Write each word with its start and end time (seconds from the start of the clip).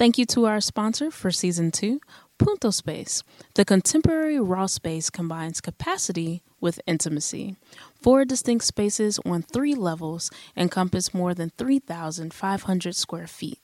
Thank 0.00 0.16
you 0.16 0.24
to 0.28 0.46
our 0.46 0.62
sponsor 0.62 1.10
for 1.10 1.30
season 1.30 1.70
two, 1.70 2.00
Punto 2.38 2.70
Space. 2.70 3.22
The 3.54 3.66
contemporary 3.66 4.40
raw 4.40 4.64
space 4.64 5.10
combines 5.10 5.60
capacity 5.60 6.42
with 6.58 6.80
intimacy. 6.86 7.56
Four 8.00 8.24
distinct 8.24 8.64
spaces 8.64 9.20
on 9.26 9.42
three 9.42 9.74
levels 9.74 10.30
encompass 10.56 11.12
more 11.12 11.34
than 11.34 11.52
3,500 11.58 12.96
square 12.96 13.26
feet. 13.26 13.58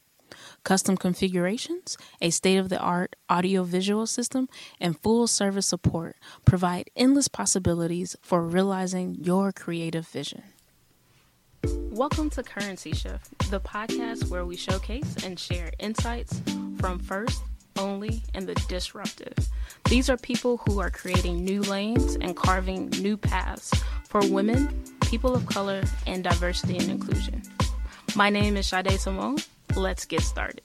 Custom 0.63 0.99
configurations, 0.99 1.97
a 2.21 2.29
state 2.29 2.59
of 2.59 2.69
the 2.69 2.81
art 2.81 3.17
audiovisual 3.31 4.07
system, 4.07 4.51
and 4.79 5.01
full 5.01 5.27
service 5.27 5.65
support 5.67 6.17
provide 6.45 6.91
endless 6.95 7.29
possibilities 7.29 8.15
for 8.21 8.43
realizing 8.43 9.15
your 9.15 9.53
creative 9.53 10.07
vision. 10.07 10.43
Welcome 11.91 12.31
to 12.31 12.43
Currency 12.43 12.93
Shift, 12.93 13.51
the 13.51 13.61
podcast 13.61 14.29
where 14.29 14.45
we 14.45 14.57
showcase 14.57 15.17
and 15.25 15.39
share 15.39 15.73
insights 15.79 16.41
from 16.79 16.99
first, 16.99 17.43
only, 17.79 18.23
and 18.35 18.47
the 18.47 18.55
disruptive. 18.69 19.35
These 19.89 20.09
are 20.09 20.17
people 20.17 20.59
who 20.59 20.81
are 20.81 20.91
creating 20.91 21.45
new 21.45 21.63
lanes 21.63 22.17
and 22.17 22.37
carving 22.37 22.91
new 23.01 23.17
paths 23.17 23.73
for 24.09 24.21
women, 24.29 24.83
people 25.03 25.35
of 25.35 25.47
color, 25.47 25.83
and 26.07 26.23
diversity 26.23 26.79
and 26.79 26.91
inclusion. 26.91 27.43
My 28.15 28.31
name 28.31 28.57
is 28.57 28.67
Sade 28.67 28.99
Simone. 29.01 29.39
Let's 29.75 30.05
get 30.05 30.23
started. 30.23 30.63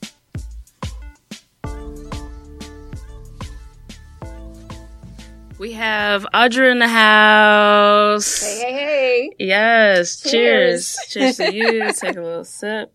We 5.62 5.74
have 5.74 6.26
Audra 6.34 6.72
in 6.72 6.80
the 6.80 6.88
house. 6.88 8.42
Hey, 8.42 8.62
hey, 8.62 8.72
hey. 8.72 9.30
Yes. 9.38 10.20
Cheers. 10.20 10.96
Cheers. 11.08 11.36
Cheers, 11.36 11.52
to 11.52 11.54
you. 11.54 11.92
Take 11.92 12.16
a 12.16 12.20
little 12.20 12.44
sip. 12.44 12.92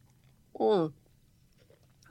Mm. 0.60 0.92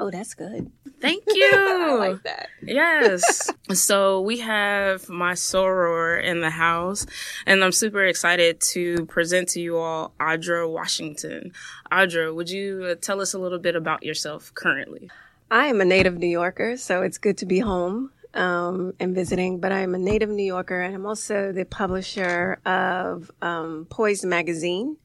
Oh, 0.00 0.10
that's 0.10 0.32
good. 0.32 0.72
Thank 1.02 1.24
you. 1.28 1.52
I 1.52 1.94
like 1.96 2.22
that. 2.22 2.48
Yes. 2.62 3.50
so 3.74 4.22
we 4.22 4.38
have 4.38 5.10
my 5.10 5.34
soror 5.34 6.24
in 6.24 6.40
the 6.40 6.48
house, 6.48 7.04
and 7.44 7.62
I'm 7.62 7.70
super 7.70 8.06
excited 8.06 8.58
to 8.72 9.04
present 9.04 9.50
to 9.50 9.60
you 9.60 9.76
all 9.76 10.14
Audra 10.18 10.72
Washington. 10.72 11.52
Audra, 11.92 12.34
would 12.34 12.48
you 12.48 12.82
uh, 12.92 12.94
tell 12.94 13.20
us 13.20 13.34
a 13.34 13.38
little 13.38 13.58
bit 13.58 13.76
about 13.76 14.04
yourself 14.04 14.54
currently? 14.54 15.10
I 15.50 15.66
am 15.66 15.82
a 15.82 15.84
native 15.84 16.16
New 16.16 16.26
Yorker, 16.26 16.78
so 16.78 17.02
it's 17.02 17.18
good 17.18 17.36
to 17.36 17.46
be 17.46 17.58
home 17.58 18.10
um, 18.36 18.92
and 19.00 19.14
visiting. 19.14 19.58
But 19.58 19.72
I'm 19.72 19.94
a 19.94 19.98
native 19.98 20.28
New 20.28 20.44
Yorker, 20.44 20.80
and 20.80 20.94
I'm 20.94 21.06
also 21.06 21.52
the 21.52 21.64
publisher 21.64 22.58
of 22.64 23.30
um, 23.42 23.86
Poise 23.90 24.24
Magazine 24.24 24.96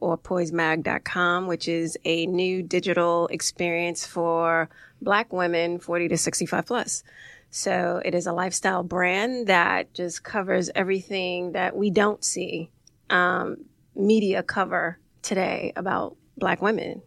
or 0.00 0.16
poisemag.com, 0.16 1.46
which 1.46 1.68
is 1.68 1.98
a 2.04 2.26
new 2.26 2.62
digital 2.62 3.28
experience 3.28 4.06
for 4.06 4.68
Black 5.00 5.32
women 5.32 5.78
40 5.78 6.08
to 6.08 6.16
65 6.16 6.66
plus. 6.66 7.02
So 7.50 8.00
it 8.04 8.14
is 8.14 8.26
a 8.26 8.32
lifestyle 8.32 8.82
brand 8.82 9.46
that 9.46 9.94
just 9.94 10.22
covers 10.22 10.70
everything 10.74 11.52
that 11.52 11.76
we 11.76 11.90
don't 11.90 12.22
see 12.24 12.70
um, 13.08 13.64
media 13.94 14.42
cover 14.42 14.98
today 15.22 15.72
about 15.76 16.16
Black 16.36 16.60
women. 16.60 17.02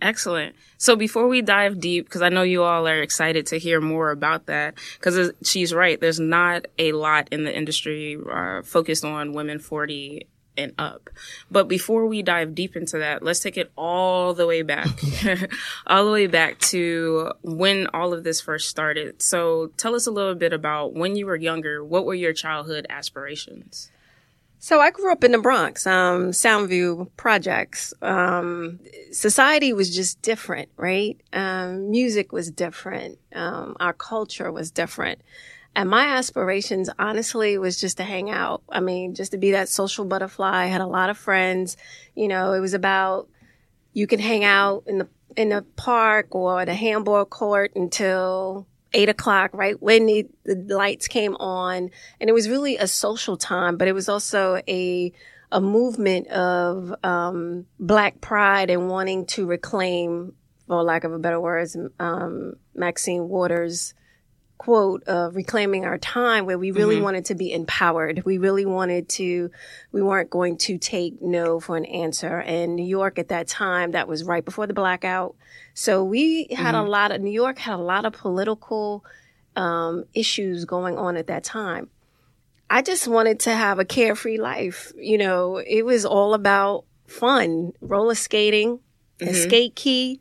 Excellent. 0.00 0.54
So 0.76 0.96
before 0.96 1.28
we 1.28 1.40
dive 1.40 1.80
deep, 1.80 2.04
because 2.04 2.22
I 2.22 2.28
know 2.28 2.42
you 2.42 2.62
all 2.62 2.86
are 2.86 3.00
excited 3.00 3.46
to 3.46 3.58
hear 3.58 3.80
more 3.80 4.10
about 4.10 4.46
that, 4.46 4.74
because 4.98 5.32
she's 5.42 5.72
right. 5.72 6.00
There's 6.00 6.20
not 6.20 6.66
a 6.78 6.92
lot 6.92 7.28
in 7.30 7.44
the 7.44 7.56
industry 7.56 8.18
uh, 8.30 8.62
focused 8.62 9.04
on 9.04 9.32
women 9.32 9.58
40 9.58 10.26
and 10.56 10.72
up. 10.78 11.10
But 11.50 11.68
before 11.68 12.06
we 12.06 12.22
dive 12.22 12.54
deep 12.54 12.76
into 12.76 12.98
that, 12.98 13.22
let's 13.22 13.40
take 13.40 13.56
it 13.56 13.72
all 13.76 14.34
the 14.34 14.46
way 14.46 14.62
back, 14.62 14.88
all 15.86 16.04
the 16.04 16.12
way 16.12 16.26
back 16.26 16.58
to 16.60 17.32
when 17.42 17.86
all 17.88 18.12
of 18.12 18.24
this 18.24 18.40
first 18.40 18.68
started. 18.68 19.22
So 19.22 19.72
tell 19.76 19.94
us 19.94 20.06
a 20.06 20.10
little 20.10 20.34
bit 20.34 20.52
about 20.52 20.94
when 20.94 21.16
you 21.16 21.26
were 21.26 21.36
younger. 21.36 21.84
What 21.84 22.04
were 22.04 22.14
your 22.14 22.32
childhood 22.32 22.86
aspirations? 22.88 23.90
So 24.64 24.80
I 24.80 24.90
grew 24.90 25.12
up 25.12 25.22
in 25.24 25.32
the 25.32 25.38
Bronx, 25.38 25.86
um, 25.86 26.30
Soundview 26.30 27.10
projects. 27.18 27.92
Um, 28.00 28.80
society 29.12 29.74
was 29.74 29.94
just 29.94 30.22
different, 30.22 30.70
right? 30.78 31.20
Um, 31.34 31.90
music 31.90 32.32
was 32.32 32.50
different. 32.50 33.18
Um, 33.34 33.76
our 33.78 33.92
culture 33.92 34.50
was 34.50 34.70
different. 34.70 35.20
And 35.76 35.90
my 35.90 36.06
aspirations, 36.06 36.88
honestly, 36.98 37.58
was 37.58 37.78
just 37.78 37.98
to 37.98 38.04
hang 38.04 38.30
out. 38.30 38.62
I 38.70 38.80
mean, 38.80 39.14
just 39.14 39.32
to 39.32 39.36
be 39.36 39.50
that 39.50 39.68
social 39.68 40.06
butterfly. 40.06 40.62
I 40.62 40.66
had 40.68 40.80
a 40.80 40.86
lot 40.86 41.10
of 41.10 41.18
friends. 41.18 41.76
You 42.14 42.28
know, 42.28 42.54
it 42.54 42.60
was 42.60 42.72
about 42.72 43.28
you 43.92 44.06
can 44.06 44.18
hang 44.18 44.44
out 44.44 44.84
in 44.86 44.96
the 44.96 45.08
in 45.36 45.50
the 45.50 45.60
park 45.76 46.34
or 46.34 46.64
the 46.64 46.74
handball 46.74 47.26
court 47.26 47.72
until 47.76 48.66
eight 48.94 49.10
o'clock, 49.10 49.50
right 49.52 49.80
when 49.82 50.06
the, 50.06 50.26
the 50.44 50.54
lights 50.74 51.08
came 51.08 51.34
on, 51.36 51.90
and 52.20 52.30
it 52.30 52.32
was 52.32 52.48
really 52.48 52.78
a 52.78 52.86
social 52.86 53.36
time. 53.36 53.76
But 53.76 53.88
it 53.88 53.92
was 53.92 54.08
also 54.08 54.62
a 54.66 55.12
a 55.52 55.60
movement 55.60 56.26
of 56.28 56.94
um, 57.04 57.66
black 57.78 58.20
pride 58.20 58.70
and 58.70 58.88
wanting 58.88 59.26
to 59.26 59.46
reclaim, 59.46 60.32
for 60.66 60.82
lack 60.82 61.04
of 61.04 61.12
a 61.12 61.18
better 61.18 61.40
words, 61.40 61.76
um, 62.00 62.54
Maxine 62.74 63.28
Waters' 63.28 63.94
quote 64.64 65.02
of 65.04 65.36
reclaiming 65.36 65.84
our 65.84 65.98
time 65.98 66.46
where 66.46 66.56
we 66.58 66.70
really 66.70 66.96
Mhm. 66.96 67.02
wanted 67.02 67.24
to 67.26 67.34
be 67.34 67.52
empowered. 67.52 68.24
We 68.24 68.38
really 68.38 68.64
wanted 68.64 69.10
to, 69.10 69.50
we 69.92 70.00
weren't 70.00 70.30
going 70.30 70.56
to 70.58 70.78
take 70.78 71.20
no 71.20 71.60
for 71.60 71.76
an 71.76 71.84
answer. 71.84 72.38
And 72.40 72.74
New 72.74 72.86
York 72.86 73.18
at 73.18 73.28
that 73.28 73.46
time, 73.46 73.90
that 73.90 74.08
was 74.08 74.24
right 74.24 74.42
before 74.44 74.66
the 74.66 74.72
blackout. 74.72 75.34
So 75.74 76.02
we 76.02 76.46
had 76.50 76.74
a 76.74 76.82
lot 76.82 77.12
of, 77.12 77.20
New 77.20 77.30
York 77.30 77.58
had 77.58 77.74
a 77.74 77.82
lot 77.82 78.06
of 78.06 78.14
political 78.14 79.04
um, 79.56 80.04
issues 80.14 80.64
going 80.64 80.96
on 80.98 81.16
at 81.16 81.26
that 81.28 81.44
time. 81.44 81.88
I 82.70 82.80
just 82.82 83.06
wanted 83.06 83.38
to 83.40 83.52
have 83.52 83.78
a 83.78 83.84
carefree 83.84 84.38
life. 84.38 84.92
You 84.96 85.18
know, 85.18 85.58
it 85.58 85.84
was 85.84 86.04
all 86.06 86.32
about 86.34 86.84
fun, 87.06 87.72
roller 87.80 88.14
skating, 88.16 88.80
Mhm. 89.20 89.34
skate 89.34 89.74
key 89.76 90.20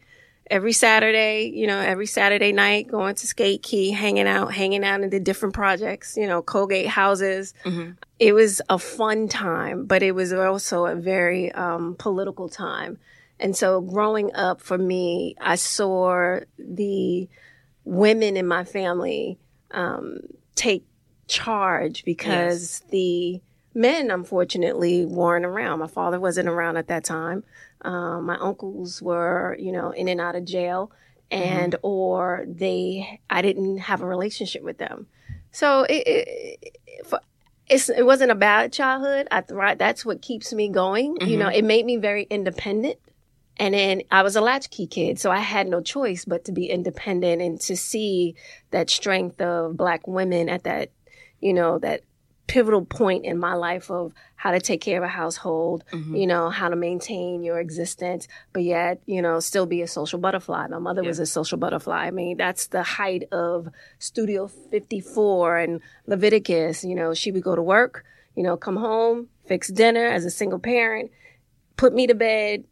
every 0.50 0.74
Saturday, 0.74 1.52
you 1.54 1.68
know, 1.68 1.80
every 1.80 2.06
Saturday 2.06 2.52
night, 2.52 2.88
going 2.88 3.16
to 3.16 3.28
skate 3.28 3.64
key, 3.64 3.92
hanging 3.92 4.28
out, 4.28 4.54
hanging 4.54 4.84
out 4.84 5.02
in 5.02 5.10
the 5.10 5.20
different 5.20 5.56
projects, 5.56 6.18
you 6.18 6.28
know, 6.28 6.42
Colgate 6.42 6.88
houses. 6.88 7.54
Mhm. 7.64 7.98
It 8.20 8.34
was 8.34 8.62
a 8.70 8.78
fun 8.78 9.28
time, 9.28 9.86
but 9.86 10.04
it 10.04 10.14
was 10.14 10.34
also 10.34 10.86
a 10.86 10.96
very 10.96 11.52
um, 11.54 11.96
political 11.98 12.50
time. 12.50 12.98
And 13.40 13.56
so 13.56 13.82
growing 13.82 14.34
up 14.36 14.62
for 14.62 14.78
me, 14.78 15.36
I 15.42 15.56
saw 15.56 16.40
the 16.58 17.28
women 17.84 18.38
in 18.38 18.48
my 18.48 18.64
family 18.64 19.38
um, 19.72 20.20
take 20.56 20.86
charge 21.28 22.06
because 22.06 22.84
the 22.92 23.42
men, 23.74 24.12
unfortunately, 24.12 25.06
weren't 25.06 25.46
around. 25.46 25.80
My 25.80 25.88
father 25.88 26.20
wasn't 26.20 26.48
around 26.48 26.78
at 26.78 26.88
that 26.88 27.04
time. 27.04 27.44
Um, 27.84 28.26
my 28.26 28.38
uncles 28.38 29.02
were, 29.02 29.56
you 29.60 29.72
know, 29.72 29.92
in 29.92 30.08
and 30.08 30.22
out 30.22 30.36
of 30.36 30.46
jail, 30.46 30.92
and 31.30 31.76
or 31.82 32.46
they, 32.48 33.20
I 33.30 33.42
didn't 33.42 33.80
have 33.80 34.02
a 34.02 34.06
relationship 34.06 34.64
with 34.64 34.78
them. 34.78 35.08
So 35.52 35.84
it, 35.84 36.08
it, 36.08 36.60
it, 36.62 37.06
for, 37.06 37.20
it's, 37.68 37.90
it 37.90 38.06
wasn't 38.06 38.32
a 38.32 38.36
bad 38.36 38.74
childhood. 38.74 39.28
I. 39.32 39.76
That's 39.76 40.06
what 40.06 40.22
keeps 40.22 40.54
me 40.54 40.70
going. 40.70 41.18
You 41.22 41.38
know, 41.38 41.48
it 41.48 41.64
made 41.64 41.86
me 41.86 41.98
very 41.98 42.24
independent. 42.24 42.98
And 43.58 43.76
then 43.76 44.02
I 44.10 44.24
was 44.24 44.36
a 44.36 44.42
latchkey 44.42 44.88
kid, 44.88 45.20
so 45.20 45.30
I 45.30 45.38
had 45.38 45.68
no 45.68 45.80
choice 45.80 46.26
but 46.26 46.46
to 46.46 46.52
be 46.52 46.66
independent 46.66 47.40
and 47.42 47.62
to 47.62 47.78
see 47.78 48.36
that 48.72 48.90
strength 48.90 49.40
of 49.42 49.78
black 49.78 50.08
women 50.08 50.50
at 50.50 50.64
that, 50.64 50.90
you 51.40 51.54
know, 51.54 51.78
that 51.80 52.02
pivotal 52.48 52.84
point 52.86 53.24
in 53.26 53.38
my 53.38 53.54
life 53.54 53.90
of 53.90 54.14
how 54.36 54.52
to 54.52 54.60
take 54.60 54.82
care 54.82 54.98
of 54.98 55.04
a 55.04 55.08
household, 55.08 55.84
Mhm. 55.92 56.20
you 56.20 56.28
know, 56.28 56.50
how 56.50 56.68
to 56.68 56.76
maintain 56.76 57.42
your 57.44 57.60
existence, 57.60 58.28
but 58.52 58.64
yet, 58.64 59.02
you 59.06 59.22
know, 59.22 59.40
still 59.40 59.66
be 59.66 59.82
a 59.82 59.88
social 59.88 60.20
butterfly. 60.20 60.68
My 60.68 60.78
mother 60.80 61.04
was 61.04 61.20
a 61.20 61.26
social 61.26 61.58
butterfly. 61.58 62.06
I 62.08 62.12
mean, 62.12 62.36
that's 62.38 62.68
the 62.68 62.84
height 62.84 63.24
of 63.32 63.70
Studio 63.98 64.48
54 64.48 65.58
and 65.58 65.82
Leviticus. 66.06 66.84
You 66.84 66.96
know, 66.96 67.14
she 67.14 67.32
would 67.32 67.44
go 67.44 67.56
to 67.56 67.62
work, 67.64 68.04
you 68.36 68.44
know, 68.44 68.58
come 68.58 68.76
home, 68.78 69.30
fix 69.46 69.70
dinner 69.70 70.06
as 70.06 70.26
a 70.26 70.30
single 70.30 70.60
parent, 70.60 71.12
put 71.78 71.94
me 71.94 72.08
to 72.08 72.14
bed. 72.16 72.66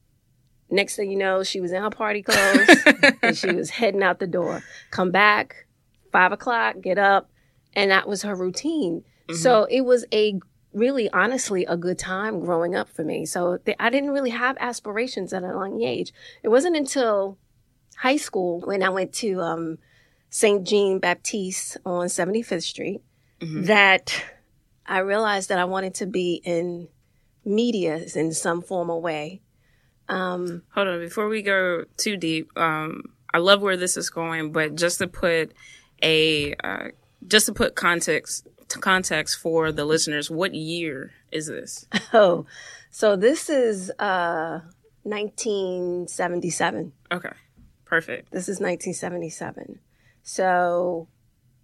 Next 0.70 0.96
thing 0.96 1.12
you 1.12 1.18
know, 1.18 1.44
she 1.44 1.60
was 1.62 1.72
in 1.72 1.82
her 1.82 1.90
party 1.90 2.22
clothes 2.24 2.70
and 3.22 3.38
she 3.38 3.52
was 3.52 3.70
heading 3.70 4.04
out 4.04 4.20
the 4.20 4.28
door. 4.28 4.64
Come 4.90 5.12
back, 5.12 5.66
five 6.12 6.32
o'clock, 6.32 6.76
get 6.82 6.98
up, 6.98 7.30
and 7.74 7.92
that 7.92 8.08
was 8.08 8.22
her 8.24 8.36
routine. 8.36 9.04
So 9.36 9.66
it 9.66 9.82
was 9.82 10.06
a 10.14 10.40
really, 10.74 11.10
honestly, 11.12 11.66
a 11.66 11.76
good 11.78 12.00
time 12.00 12.40
growing 12.40 12.76
up 12.76 12.88
for 12.90 13.04
me. 13.04 13.26
So 13.26 13.58
th- 13.58 13.78
I 13.80 13.90
didn't 13.90 14.12
really 14.12 14.30
have 14.30 14.58
aspirations 14.60 15.34
at 15.34 15.44
a 15.44 15.48
young 15.48 15.82
age. 15.82 16.14
It 16.44 16.50
wasn't 16.50 16.78
until 16.78 17.38
high 17.98 18.18
school 18.18 18.62
when 18.62 18.82
I 18.82 18.90
went 18.90 19.14
to 19.16 19.42
um, 19.42 19.78
St. 20.30 20.66
Jean 20.66 21.00
Baptiste 21.00 21.78
on 21.86 22.08
75th 22.08 22.64
Street 22.64 23.02
Mhm. 23.42 23.66
that 23.66 24.24
I 24.86 25.00
realized 25.00 25.50
that 25.50 25.60
I 25.60 25.66
wanted 25.66 25.96
to 25.96 26.06
be 26.06 26.42
in 26.46 26.88
media 27.44 28.00
in 28.16 28.32
some 28.34 28.62
formal 28.62 29.02
way. 29.02 29.42
Um, 30.08 30.64
Hold 30.74 30.88
on, 30.88 31.00
before 31.00 31.28
we 31.28 31.42
go 31.42 31.86
too 31.98 32.18
deep, 32.18 32.52
um, 32.58 33.04
I 33.34 33.38
love 33.40 33.62
where 33.62 33.78
this 33.78 33.98
is 33.98 34.10
going, 34.10 34.52
but 34.52 34.76
just 34.76 35.00
to 35.00 35.08
put 35.08 35.54
a 36.04 36.54
uh, 36.64 36.88
just 37.28 37.46
to 37.46 37.54
put 37.54 37.76
context 37.76 38.48
context 38.80 39.40
for 39.40 39.72
the 39.72 39.86
listeners, 39.86 40.30
what 40.30 40.54
year 40.54 41.12
is 41.32 41.48
this? 41.48 41.86
Oh, 42.14 42.46
so 42.90 43.16
this 43.16 43.50
is 43.50 43.90
uh 43.92 44.60
1977. 45.04 46.92
Okay. 47.12 47.30
Perfect. 47.86 48.32
This 48.32 48.44
is 48.50 48.60
1977. 48.60 49.80
So 50.24 51.08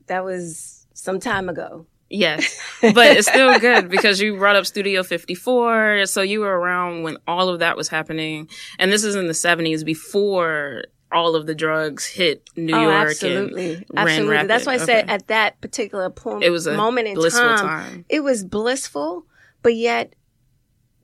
that 0.07 0.23
was 0.23 0.87
some 0.93 1.19
time 1.19 1.49
ago. 1.49 1.85
Yes, 2.09 2.59
but 2.81 3.17
it's 3.17 3.27
still 3.27 3.59
good 3.59 3.89
because 3.89 4.21
you 4.21 4.37
brought 4.37 4.55
up 4.55 4.65
Studio 4.65 5.03
54. 5.03 6.05
So 6.05 6.21
you 6.21 6.39
were 6.39 6.57
around 6.57 7.03
when 7.03 7.17
all 7.27 7.49
of 7.49 7.59
that 7.59 7.75
was 7.75 7.89
happening. 7.89 8.49
And 8.79 8.91
this 8.91 9.03
is 9.03 9.15
in 9.15 9.27
the 9.27 9.33
70s 9.33 9.83
before 9.83 10.83
all 11.11 11.35
of 11.35 11.45
the 11.45 11.55
drugs 11.55 12.05
hit 12.05 12.49
New 12.55 12.75
oh, 12.75 12.81
York. 12.81 13.09
Absolutely. 13.09 13.85
absolutely. 13.95 14.47
That's 14.47 14.65
why 14.65 14.73
I 14.73 14.75
okay. 14.77 14.85
said 14.85 15.09
at 15.09 15.27
that 15.27 15.59
particular 15.61 16.09
point, 16.09 16.43
it 16.43 16.49
was 16.49 16.67
a 16.67 16.75
moment 16.75 17.07
in 17.07 17.15
time, 17.15 17.57
time, 17.57 18.05
it 18.09 18.21
was 18.21 18.43
blissful, 18.43 19.25
but 19.61 19.75
yet 19.75 20.13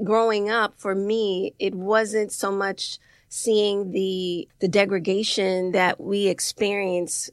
growing 0.03 0.49
up 0.49 0.79
for 0.79 0.95
me, 0.95 1.53
it 1.59 1.73
wasn't 1.73 2.31
so 2.31 2.51
much 2.51 2.99
seeing 3.29 3.91
the, 3.91 4.47
the 4.59 4.67
degradation 4.67 5.71
that 5.71 5.99
we 5.99 6.27
experience 6.27 7.29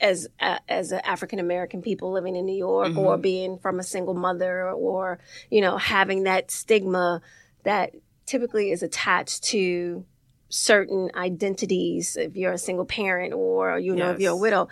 as 0.00 0.28
uh, 0.40 0.58
as 0.68 0.92
African 0.92 1.38
American 1.38 1.80
people 1.80 2.12
living 2.12 2.36
in 2.36 2.44
New 2.44 2.56
York 2.56 2.88
mm-hmm. 2.88 2.98
or 2.98 3.16
being 3.16 3.58
from 3.58 3.80
a 3.80 3.82
single 3.82 4.12
mother 4.12 4.70
or 4.70 5.18
you 5.50 5.62
know 5.62 5.78
having 5.78 6.24
that 6.24 6.50
stigma 6.50 7.22
that 7.64 7.94
typically 8.26 8.70
is 8.70 8.82
attached 8.82 9.44
to 9.44 10.04
certain 10.48 11.10
identities 11.14 12.16
if 12.16 12.36
you're 12.36 12.52
a 12.52 12.58
single 12.58 12.84
parent 12.84 13.32
or 13.32 13.78
you 13.78 13.94
know 13.94 14.06
yes. 14.06 14.14
if 14.14 14.20
you're 14.20 14.32
a 14.32 14.36
widow 14.36 14.68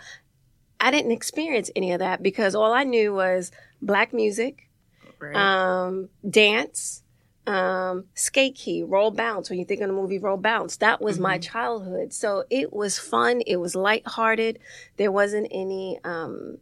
I 0.79 0.91
didn't 0.91 1.11
experience 1.11 1.69
any 1.75 1.91
of 1.91 1.99
that 1.99 2.23
because 2.23 2.55
all 2.55 2.73
I 2.73 2.83
knew 2.83 3.13
was 3.13 3.51
black 3.81 4.13
music 4.13 4.69
right. 5.19 5.35
um, 5.35 6.09
dance 6.29 7.03
um, 7.47 8.05
skate 8.15 8.55
key, 8.55 8.83
roll 8.83 9.11
bounce. 9.11 9.49
When 9.49 9.59
you 9.59 9.65
think 9.65 9.81
of 9.81 9.87
the 9.87 9.93
movie 9.93 10.17
Roll 10.17 10.37
Bounce, 10.37 10.77
that 10.77 11.01
was 11.01 11.15
mm-hmm. 11.15 11.23
my 11.23 11.37
childhood. 11.37 12.13
So 12.13 12.43
it 12.49 12.73
was 12.73 12.97
fun. 12.97 13.41
It 13.45 13.57
was 13.57 13.75
lighthearted. 13.75 14.59
There 14.97 15.11
wasn't 15.11 15.47
any 15.51 15.99
um, 16.03 16.57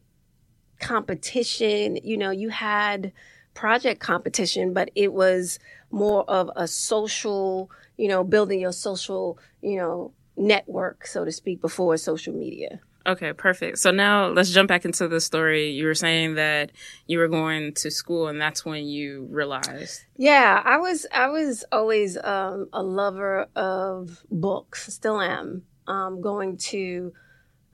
competition. 0.80 1.98
You 2.04 2.18
know, 2.18 2.32
you 2.32 2.50
had 2.50 3.14
project 3.54 4.02
competition, 4.02 4.74
but 4.74 4.90
it 4.96 5.14
was 5.14 5.60
more 5.92 6.30
of 6.30 6.50
a 6.56 6.68
social, 6.68 7.70
you 7.98 8.08
know, 8.08 8.24
building 8.24 8.60
your 8.60 8.72
social, 8.72 9.38
you 9.62 9.78
know, 9.78 10.14
network, 10.36 11.06
so 11.06 11.26
to 11.26 11.32
speak, 11.32 11.62
before 11.62 11.96
social 11.98 12.34
media. 12.34 12.80
Okay, 13.06 13.34
perfect. 13.34 13.80
So 13.80 13.92
now 13.92 14.28
let's 14.28 14.52
jump 14.52 14.70
back 14.70 14.86
into 14.86 15.08
the 15.08 15.20
story. 15.20 15.72
You 15.72 15.88
were 15.88 15.96
saying 15.96 16.36
that 16.36 16.72
you 17.06 17.20
were 17.20 17.28
going 17.28 17.74
to 17.76 17.92
school 17.92 18.28
and 18.28 18.40
that's 18.40 18.64
when 18.64 18.86
you 18.86 19.28
realized. 19.30 20.06
Yeah, 20.16 20.62
I 20.64 20.78
was 20.78 21.06
I 21.14 21.28
was 21.28 21.66
always 21.72 22.18
um, 22.18 22.70
a 22.72 22.82
lover 22.82 23.48
of 23.56 24.24
books, 24.32 24.94
still 24.94 25.20
am. 25.20 25.64
Um, 25.86 26.22
going 26.22 26.56
to 26.70 27.12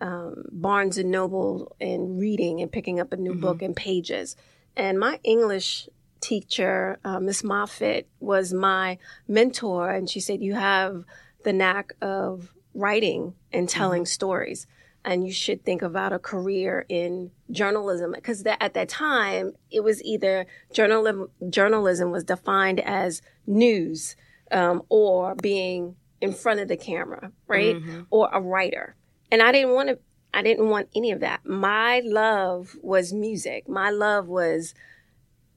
um, 0.02 0.46
Barnes 0.52 0.98
and 0.98 1.12
Noble 1.12 1.76
and 1.80 2.20
reading 2.20 2.62
and 2.62 2.72
picking 2.72 3.00
up 3.00 3.14
a 3.14 3.18
new 3.18 3.32
mm-hmm. 3.32 3.42
book 3.42 3.62
and 3.62 3.76
pages. 3.76 4.36
And 4.76 5.00
my 5.00 5.20
English 5.24 5.90
teacher, 6.22 7.00
uh, 7.04 7.20
Miss 7.20 7.44
Moffitt, 7.44 8.08
was 8.20 8.54
my 8.54 8.98
mentor, 9.28 9.90
and 9.92 10.10
she 10.10 10.20
said, 10.20 10.42
"You 10.42 10.56
have 10.56 11.04
the 11.44 11.54
knack 11.54 11.94
of 12.02 12.54
writing 12.74 13.34
and 13.52 13.68
telling 13.68 14.04
mm-hmm. 14.04 14.08
stories." 14.08 14.68
and 15.06 15.26
you 15.26 15.32
should 15.32 15.64
think 15.64 15.82
about 15.82 16.14
a 16.14 16.20
career 16.20 16.86
in 16.90 17.32
journalism 17.52 18.12
because 18.14 18.44
at 18.46 18.74
that 18.74 18.90
time 18.90 19.54
it 19.72 19.84
was 19.84 20.04
either 20.04 20.46
journalism 20.74 21.30
journalism 21.50 22.12
was 22.12 22.24
defined 22.24 22.80
as 22.82 23.22
news 23.48 24.16
um, 24.52 24.82
or 24.90 25.36
being 25.36 25.96
in 26.22 26.34
front 26.34 26.60
of 26.60 26.68
the 26.68 26.78
camera 26.78 27.32
right 27.48 27.76
mm-hmm. 27.76 28.02
or 28.10 28.30
a 28.32 28.42
writer 28.42 28.96
and 29.32 29.42
i 29.42 29.52
didn't 29.52 29.74
want 29.74 29.90
to 29.90 29.98
i 30.34 30.42
didn't 30.42 30.70
want 30.70 30.90
any 30.96 31.12
of 31.12 31.22
that 31.22 31.46
my 31.46 32.02
love 32.04 32.76
was 32.82 33.14
music 33.14 33.68
my 33.70 33.90
love 33.90 34.28
was 34.28 34.74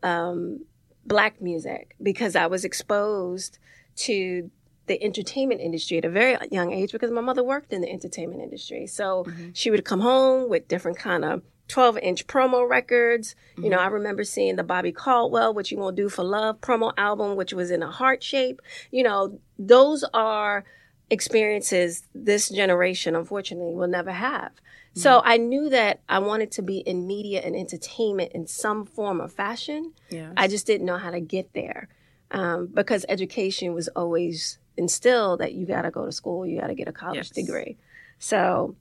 um, 0.03 0.65
black 1.05 1.41
music 1.41 1.97
because 2.03 2.37
i 2.37 2.47
was 2.47 2.65
exposed 2.65 3.59
to 3.97 4.51
the 4.87 5.03
entertainment 5.03 5.61
industry 5.61 5.99
at 5.99 6.05
a 6.05 6.11
very 6.11 6.37
young 6.51 6.73
age 6.73 6.93
because 6.93 7.11
my 7.11 7.21
mother 7.21 7.43
worked 7.43 7.73
in 7.73 7.81
the 7.81 7.91
entertainment 7.91 8.43
industry. 8.43 8.87
So 8.87 9.25
mm-hmm. 9.25 9.51
she 9.53 9.71
would 9.71 9.85
come 9.85 10.01
home 10.01 10.49
with 10.49 10.69
different 10.69 10.99
kind 10.99 11.25
of 11.25 11.43
12 11.69 11.99
inch 11.99 12.27
promo 12.27 12.69
records. 12.69 13.35
Mm-hmm. 13.53 13.65
You 13.65 13.71
know, 13.71 13.77
mm-hmm. 13.79 13.87
I 13.87 13.91
remember 13.91 14.25
seeing 14.25 14.57
the 14.57 14.65
Bobby 14.65 14.93
Caldwell, 14.93 15.55
What 15.55 15.71
You 15.71 15.77
Gonna 15.79 15.95
Do 15.95 16.09
for 16.09 16.25
Love 16.25 16.61
promo 16.61 16.93
album, 16.97 17.37
which 17.37 17.53
was 17.53 17.71
in 17.71 17.83
a 17.83 17.91
heart 17.91 18.23
shape. 18.23 18.61
You 18.91 19.05
know, 19.05 19.39
those 19.59 20.05
are 20.13 20.65
experiences 21.13 22.05
this 22.15 22.49
generation, 22.49 23.15
unfortunately, 23.15 23.75
will 23.75 23.87
never 23.87 24.11
have. 24.11 24.51
Mm-hmm. 24.53 25.01
So 25.01 25.21
I 25.23 25.37
knew 25.37 25.69
that 25.69 26.01
I 26.09 26.21
wanted 26.21 26.51
to 26.53 26.63
be 26.63 26.79
in 26.79 27.07
media 27.07 27.43
and 27.43 27.55
entertainment 27.55 28.33
in 28.33 28.47
some 28.47 28.87
form 28.87 29.21
or 29.21 29.29
fashion. 29.29 29.93
Yes. 30.09 30.33
I 30.37 30.49
just 30.49 30.67
didn't 30.67 30.87
know 30.87 30.97
how 30.97 31.11
to 31.11 31.21
get 31.21 31.53
there. 31.53 31.89
Um, 32.31 32.71
because 32.73 33.05
education 33.11 33.75
was 33.75 33.89
always 33.89 34.59
instilled 34.79 35.41
that 35.41 35.53
you 35.53 35.67
got 35.67 35.83
to 35.83 35.91
go 35.91 36.07
to 36.07 36.13
school, 36.13 36.47
you 36.47 36.59
got 36.59 36.69
to 36.69 36.75
get 36.75 36.89
a 36.89 36.93
college 36.93 37.17
yes. 37.17 37.29
degree. 37.29 37.77
So 38.19 38.75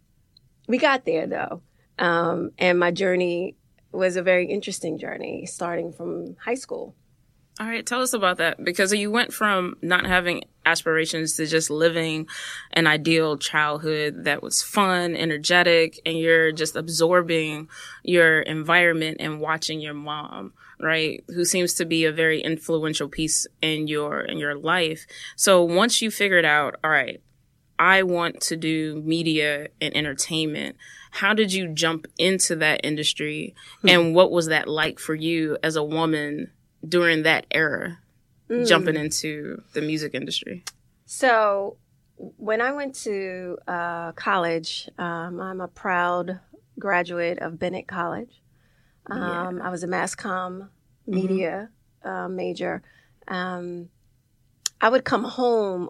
we 0.69 0.77
got 0.77 1.03
there 1.03 1.27
though. 1.27 1.61
Um, 1.99 2.51
and 2.57 2.79
my 2.79 2.91
journey 2.91 3.57
was 3.91 4.15
a 4.15 4.23
very 4.23 4.45
interesting 4.45 4.97
journey 4.97 5.45
starting 5.45 5.91
from 5.91 6.37
high 6.37 6.55
school. 6.55 6.95
All 7.59 7.67
right, 7.67 7.85
tell 7.85 8.01
us 8.01 8.13
about 8.13 8.37
that 8.37 8.63
because 8.63 8.93
you 8.93 9.11
went 9.11 9.33
from 9.33 9.75
not 9.81 10.05
having 10.05 10.45
aspirations 10.65 11.35
to 11.35 11.45
just 11.45 11.69
living 11.69 12.27
an 12.71 12.87
ideal 12.87 13.37
childhood 13.37 14.25
that 14.25 14.43
was 14.43 14.61
fun, 14.61 15.15
energetic, 15.15 15.99
and 16.05 16.17
you're 16.17 16.51
just 16.51 16.75
absorbing 16.75 17.69
your 18.03 18.41
environment 18.41 19.17
and 19.19 19.39
watching 19.39 19.79
your 19.79 19.93
mom 19.93 20.53
right? 20.83 21.23
Who 21.27 21.45
seems 21.45 21.75
to 21.75 21.85
be 21.85 22.05
a 22.05 22.11
very 22.11 22.41
influential 22.41 23.07
piece 23.07 23.45
in 23.61 23.87
your 23.87 24.21
in 24.21 24.39
your 24.39 24.55
life. 24.55 25.05
So 25.35 25.63
once 25.63 26.01
you 26.01 26.09
figured 26.09 26.43
out 26.43 26.75
all 26.83 26.89
right 26.89 27.21
i 27.81 28.03
want 28.03 28.39
to 28.39 28.55
do 28.55 29.01
media 29.03 29.67
and 29.81 29.95
entertainment 29.97 30.75
how 31.09 31.33
did 31.33 31.51
you 31.51 31.67
jump 31.67 32.07
into 32.17 32.55
that 32.55 32.79
industry? 32.85 33.53
Mm-hmm. 33.79 33.87
and 33.89 34.15
what 34.15 34.31
was 34.31 34.47
that 34.47 34.67
like 34.67 34.99
for 34.99 35.15
you 35.15 35.57
as 35.63 35.75
a 35.75 35.83
woman 35.83 36.51
during 36.87 37.23
that 37.23 37.47
era 37.51 37.99
mm. 38.51 38.67
jumping 38.67 38.95
into 38.95 39.61
the 39.73 39.81
music 39.81 40.13
industry 40.13 40.63
so 41.05 41.77
when 42.15 42.61
i 42.61 42.71
went 42.71 42.93
to 42.93 43.57
uh, 43.67 44.11
college 44.13 44.89
um, 44.97 45.39
i'm 45.39 45.61
a 45.61 45.67
proud 45.67 46.39
graduate 46.77 47.39
of 47.39 47.57
bennett 47.57 47.87
college 47.87 48.41
um, 49.07 49.57
yeah. 49.57 49.65
I 49.65 49.69
was 49.69 49.83
a 49.83 49.87
mass 49.87 50.15
comm 50.15 50.69
media 51.07 51.69
mm-hmm. 52.05 52.09
uh, 52.09 52.29
major. 52.29 52.81
Um, 53.27 53.89
I 54.79 54.89
would 54.89 55.03
come 55.03 55.23
home 55.23 55.89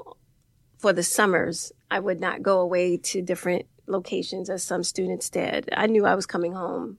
for 0.77 0.93
the 0.93 1.03
summers. 1.03 1.71
I 1.89 1.99
would 1.99 2.19
not 2.19 2.41
go 2.41 2.59
away 2.59 2.97
to 2.97 3.21
different 3.21 3.65
locations 3.87 4.49
as 4.49 4.63
some 4.63 4.83
students 4.83 5.29
did. 5.29 5.69
I 5.75 5.87
knew 5.87 6.05
I 6.05 6.15
was 6.15 6.25
coming 6.25 6.53
home 6.53 6.97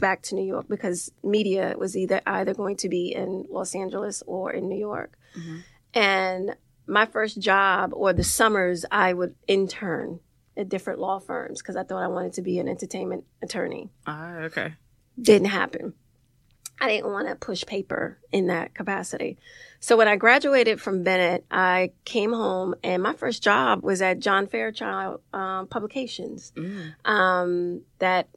back 0.00 0.22
to 0.22 0.34
New 0.34 0.44
York 0.44 0.66
because 0.68 1.12
media 1.22 1.74
was 1.78 1.96
either 1.96 2.20
either 2.26 2.54
going 2.54 2.76
to 2.76 2.88
be 2.88 3.14
in 3.14 3.46
Los 3.48 3.74
Angeles 3.74 4.22
or 4.26 4.50
in 4.50 4.68
New 4.68 4.78
York. 4.78 5.18
Mm-hmm. 5.36 5.58
And 5.94 6.56
my 6.86 7.06
first 7.06 7.40
job 7.40 7.92
or 7.94 8.12
the 8.12 8.24
summers 8.24 8.84
I 8.90 9.12
would 9.12 9.34
intern 9.46 10.20
at 10.56 10.68
different 10.68 10.98
law 10.98 11.18
firms 11.18 11.62
because 11.62 11.76
I 11.76 11.84
thought 11.84 12.02
I 12.02 12.08
wanted 12.08 12.34
to 12.34 12.42
be 12.42 12.58
an 12.58 12.68
entertainment 12.68 13.24
attorney. 13.42 13.90
Ah, 14.06 14.38
okay. 14.40 14.74
Didn't 15.20 15.48
happen. 15.48 15.94
I 16.80 16.88
didn't 16.88 17.12
want 17.12 17.28
to 17.28 17.34
push 17.34 17.64
paper 17.66 18.18
in 18.32 18.46
that 18.46 18.74
capacity. 18.74 19.36
So 19.80 19.96
when 19.96 20.08
I 20.08 20.16
graduated 20.16 20.80
from 20.80 21.02
Bennett, 21.02 21.44
I 21.50 21.92
came 22.04 22.32
home 22.32 22.74
and 22.82 23.02
my 23.02 23.12
first 23.12 23.42
job 23.42 23.82
was 23.82 24.00
at 24.00 24.18
John 24.18 24.46
Fairchild 24.46 25.20
um, 25.32 25.66
Publications 25.66 26.52
mm. 26.56 26.94
um, 27.04 27.82
that 27.98 28.28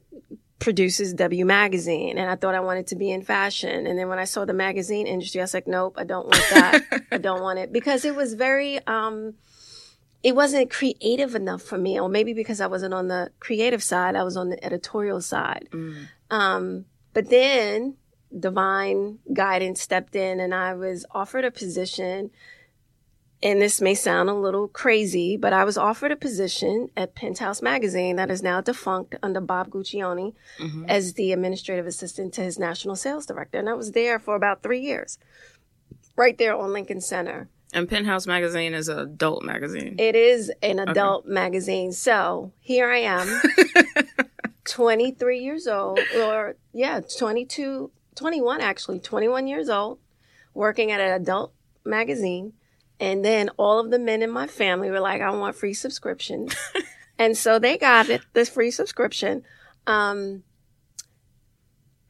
produces 0.64 1.12
W 1.12 1.44
Magazine. 1.44 2.16
And 2.16 2.30
I 2.30 2.36
thought 2.36 2.54
I 2.54 2.60
wanted 2.60 2.86
to 2.88 2.96
be 2.96 3.10
in 3.12 3.22
fashion. 3.22 3.86
And 3.86 3.98
then 3.98 4.08
when 4.08 4.18
I 4.18 4.24
saw 4.24 4.46
the 4.46 4.54
magazine 4.54 5.06
industry, 5.06 5.40
I 5.40 5.44
was 5.44 5.52
like, 5.52 5.68
nope, 5.68 5.94
I 5.98 6.04
don't 6.04 6.24
want 6.24 6.46
that. 6.50 7.04
I 7.12 7.18
don't 7.18 7.42
want 7.42 7.58
it 7.58 7.70
because 7.70 8.06
it 8.06 8.16
was 8.16 8.32
very, 8.32 8.84
um, 8.86 9.34
it 10.22 10.34
wasn't 10.34 10.70
creative 10.70 11.34
enough 11.34 11.60
for 11.60 11.76
me, 11.76 12.00
or 12.00 12.08
maybe 12.08 12.32
because 12.32 12.62
I 12.62 12.66
wasn't 12.66 12.94
on 12.94 13.08
the 13.08 13.30
creative 13.40 13.82
side, 13.82 14.16
I 14.16 14.22
was 14.24 14.38
on 14.38 14.48
the 14.48 14.64
editorial 14.64 15.20
side. 15.20 15.68
Mm. 15.70 16.08
Um, 16.30 16.86
but 17.12 17.28
then 17.28 17.96
divine 18.36 19.18
guidance 19.32 19.82
stepped 19.82 20.16
in 20.16 20.40
and 20.40 20.54
I 20.54 20.72
was 20.72 21.04
offered 21.10 21.44
a 21.44 21.50
position 21.50 22.30
and 23.42 23.60
this 23.60 23.80
may 23.80 23.94
sound 23.94 24.30
a 24.30 24.34
little 24.34 24.68
crazy, 24.68 25.36
but 25.36 25.52
I 25.52 25.64
was 25.64 25.76
offered 25.76 26.12
a 26.12 26.16
position 26.16 26.88
at 26.96 27.14
Penthouse 27.14 27.60
Magazine 27.60 28.16
that 28.16 28.30
is 28.30 28.42
now 28.42 28.60
defunct 28.60 29.16
under 29.22 29.40
Bob 29.40 29.68
Guccione 29.70 30.32
Mhm. 30.58 30.86
as 30.88 31.14
the 31.14 31.32
administrative 31.32 31.86
assistant 31.86 32.32
to 32.34 32.42
his 32.42 32.58
national 32.58 32.96
sales 32.96 33.26
director. 33.26 33.58
And 33.58 33.68
I 33.68 33.74
was 33.74 33.92
there 33.92 34.18
for 34.18 34.34
about 34.34 34.62
three 34.62 34.80
years, 34.80 35.18
right 36.16 36.38
there 36.38 36.56
on 36.56 36.72
Lincoln 36.72 37.00
Center. 37.00 37.48
And 37.74 37.88
Penthouse 37.88 38.26
Magazine 38.26 38.72
is 38.72 38.88
an 38.88 39.00
adult 39.00 39.42
magazine. 39.42 39.96
It 39.98 40.14
is 40.14 40.50
an 40.62 40.78
adult 40.78 41.26
magazine. 41.26 41.90
So 41.92 42.52
here 42.60 42.88
I 42.88 42.98
am, 42.98 43.28
23 44.64 45.40
years 45.40 45.66
old, 45.66 45.98
or 46.16 46.56
yeah, 46.72 47.00
22, 47.18 47.90
21 48.14 48.60
actually, 48.60 49.00
21 49.00 49.46
years 49.46 49.68
old, 49.68 49.98
working 50.54 50.90
at 50.92 51.00
an 51.00 51.20
adult 51.20 51.52
magazine. 51.84 52.52
And 53.00 53.24
then 53.24 53.50
all 53.56 53.78
of 53.80 53.90
the 53.90 53.98
men 53.98 54.22
in 54.22 54.30
my 54.30 54.46
family 54.46 54.90
were 54.90 55.00
like, 55.00 55.20
I 55.20 55.30
want 55.30 55.56
free 55.56 55.74
subscriptions. 55.74 56.54
and 57.18 57.36
so 57.36 57.58
they 57.58 57.76
got 57.76 58.08
it, 58.08 58.22
this 58.32 58.48
free 58.48 58.70
subscription. 58.70 59.42
Um, 59.86 60.44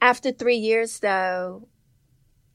after 0.01 0.31
three 0.31 0.57
years, 0.57 1.01
though, 1.01 1.69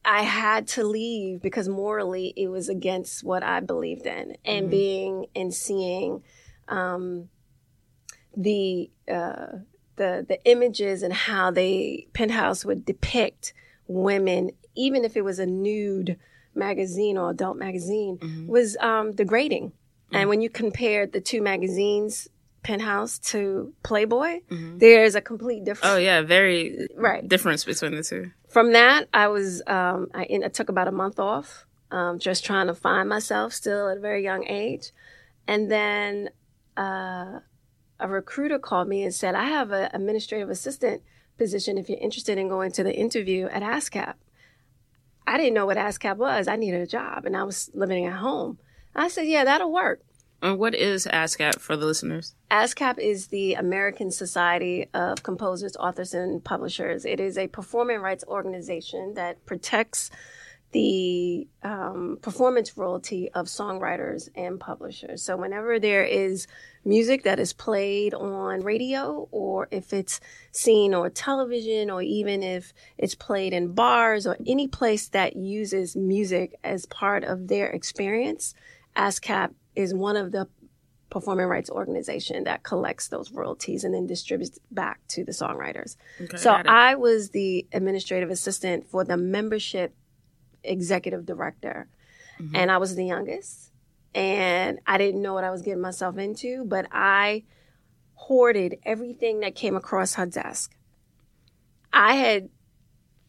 I 0.06 0.22
had 0.22 0.68
to 0.70 0.84
leave 0.84 1.42
because 1.42 1.68
morally 1.68 2.34
it 2.38 2.48
was 2.48 2.70
against 2.70 3.24
what 3.24 3.44
I 3.44 3.60
believed 3.60 4.06
in, 4.06 4.38
and 4.46 4.68
Mhm. 4.68 4.72
being 4.72 5.26
and 5.36 5.54
seeing 5.54 6.24
um, 6.68 7.30
the 8.38 8.90
uh, 9.12 9.48
the 9.96 10.26
the 10.28 10.40
images 10.46 11.04
and 11.04 11.14
how 11.14 11.52
they 11.52 12.08
Penthouse 12.14 12.64
would 12.64 12.86
depict 12.86 13.54
women, 13.88 14.52
even 14.76 15.04
if 15.04 15.18
it 15.18 15.24
was 15.24 15.40
a 15.40 15.46
nude 15.46 16.18
magazine 16.56 17.18
or 17.18 17.30
adult 17.32 17.58
magazine, 17.58 18.18
Mhm. 18.18 18.48
was 18.48 18.76
um, 18.78 19.12
degrading. 19.14 19.72
Mm. 20.12 20.18
And 20.20 20.30
when 20.30 20.42
you 20.42 20.50
compared 20.50 21.12
the 21.14 21.22
two 21.22 21.42
magazines, 21.42 22.28
Penthouse 22.64 23.20
to 23.32 23.74
Playboy, 23.84 24.42
Mhm. 24.50 24.80
there's 24.80 25.16
a 25.16 25.22
complete 25.22 25.64
difference. 25.64 25.94
Oh 25.94 25.98
yeah, 25.98 26.22
very 26.22 26.88
Right. 26.96 27.26
difference 27.28 27.64
between 27.64 27.96
the 27.96 28.04
two. 28.04 28.32
From 28.50 28.74
that, 28.74 29.08
I 29.14 29.28
was 29.30 29.62
um, 29.68 30.10
I, 30.14 30.28
I 30.44 30.50
took 30.50 30.68
about 30.70 30.88
a 30.88 30.92
month 30.92 31.20
off, 31.20 31.66
um, 31.92 32.20
just 32.20 32.44
trying 32.44 32.68
to 32.68 32.74
find 32.76 33.08
myself 33.08 33.54
still 33.54 33.88
at 33.88 33.98
a 33.98 34.00
very 34.02 34.24
young 34.24 34.46
age, 34.48 34.92
and 35.48 35.72
then 35.72 36.32
uh, 36.76 37.40
a 38.00 38.08
recruiter 38.08 38.60
called 38.60 38.88
me 38.90 39.04
and 39.04 39.14
said, 39.14 39.36
"I 39.36 39.46
have 39.46 39.72
an 39.72 39.90
administrative 39.94 40.50
assistant 40.50 41.02
position. 41.38 41.78
If 41.78 41.90
you're 41.90 42.00
interested 42.00 42.38
in 42.38 42.50
going 42.50 42.72
to 42.74 42.84
the 42.84 42.94
interview 42.96 43.46
at 43.48 43.62
ASCAP." 43.64 44.16
I 45.30 45.38
didn't 45.38 45.54
know 45.54 45.68
what 45.68 45.78
ASCAP 45.78 46.18
was. 46.18 46.48
I 46.48 46.56
needed 46.56 46.82
a 46.82 46.88
job, 46.88 47.26
and 47.26 47.38
I 47.38 47.44
was 47.44 47.70
living 47.76 48.06
at 48.06 48.14
home. 48.14 48.58
I 48.96 49.10
said, 49.10 49.28
"Yeah, 49.28 49.44
that'll 49.44 49.72
work." 49.72 50.02
And 50.42 50.58
what 50.58 50.74
is 50.74 51.06
ASCAP 51.06 51.60
for 51.60 51.78
the 51.78 51.86
listeners? 51.86 52.34
ASCAP 52.50 52.98
is 52.98 53.28
the 53.28 53.54
American 53.54 54.10
Society 54.10 54.88
of 54.94 55.22
Composers, 55.22 55.76
Authors, 55.76 56.14
and 56.14 56.44
Publishers. 56.44 57.06
It 57.06 57.20
is 57.20 57.38
a 57.38 57.48
performing 57.48 58.00
rights 58.00 58.24
organization 58.28 59.14
that 59.16 59.46
protects 59.46 60.10
the 60.72 61.48
um, 61.62 62.18
performance 62.22 62.76
royalty 62.76 63.30
of 63.32 63.48
songwriters 63.48 64.30
and 64.36 64.60
publishers. 64.60 65.22
So, 65.22 65.38
whenever 65.38 65.80
there 65.80 66.06
is 66.06 66.48
music 66.86 67.24
that 67.24 67.40
is 67.40 67.54
played 67.54 68.14
on 68.14 68.62
radio, 68.62 69.28
or 69.32 69.68
if 69.72 69.94
it's 69.94 70.20
seen 70.52 70.94
on 70.94 71.12
television, 71.12 71.90
or 71.90 72.02
even 72.02 72.42
if 72.44 72.74
it's 72.98 73.16
played 73.16 73.54
in 73.54 73.74
bars 73.74 74.26
or 74.26 74.38
any 74.48 74.68
place 74.68 75.10
that 75.10 75.36
uses 75.36 75.96
music 75.96 76.56
as 76.64 76.86
part 76.86 77.24
of 77.24 77.48
their 77.48 77.68
experience, 77.70 78.54
ASCAP 78.96 79.54
is 79.76 79.94
one 79.94 80.16
of 80.16 80.32
the 80.32 80.48
performing 81.10 81.48
rights 81.48 81.70
organization 81.72 82.44
that 82.44 82.64
collects 82.64 83.08
those 83.08 83.32
royalties 83.32 83.84
and 83.84 83.94
then 83.94 84.06
distributes 84.06 84.60
back 84.70 85.00
to 85.08 85.24
the 85.24 85.32
songwriters. 85.32 85.96
Okay, 86.22 86.38
so. 86.38 86.52
I 86.52 86.96
was 86.96 87.32
the 87.32 87.66
administrative 87.74 88.30
assistant 88.30 88.88
for 88.88 89.04
the 89.04 89.18
membership 89.18 89.96
executive 90.64 91.26
director. 91.26 91.88
Mhm. 92.40 92.52
And 92.54 92.72
I 92.72 92.78
was 92.78 92.96
the 92.96 93.06
youngest. 93.06 93.72
And 94.16 94.80
I 94.88 94.98
didn't 94.98 95.22
know 95.22 95.34
what 95.34 95.44
I 95.44 95.52
was 95.52 95.62
getting 95.62 95.82
myself 95.82 96.18
into, 96.18 96.66
but 96.66 96.88
I 96.92 97.44
hoarded 98.16 98.78
everything 98.84 99.42
that 99.42 99.56
came 99.56 99.76
across 99.76 100.16
her 100.16 100.26
desk. 100.26 100.76
I 101.94 102.16
had 102.16 102.50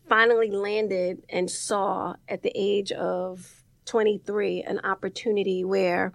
finally 0.08 0.50
landed 0.50 1.22
and 1.28 1.50
saw 1.50 2.14
at 2.28 2.42
the 2.42 2.52
age 2.54 2.92
of 2.92 3.62
23 3.86 4.62
an 4.62 4.80
opportunity 4.80 5.64
where 5.64 6.12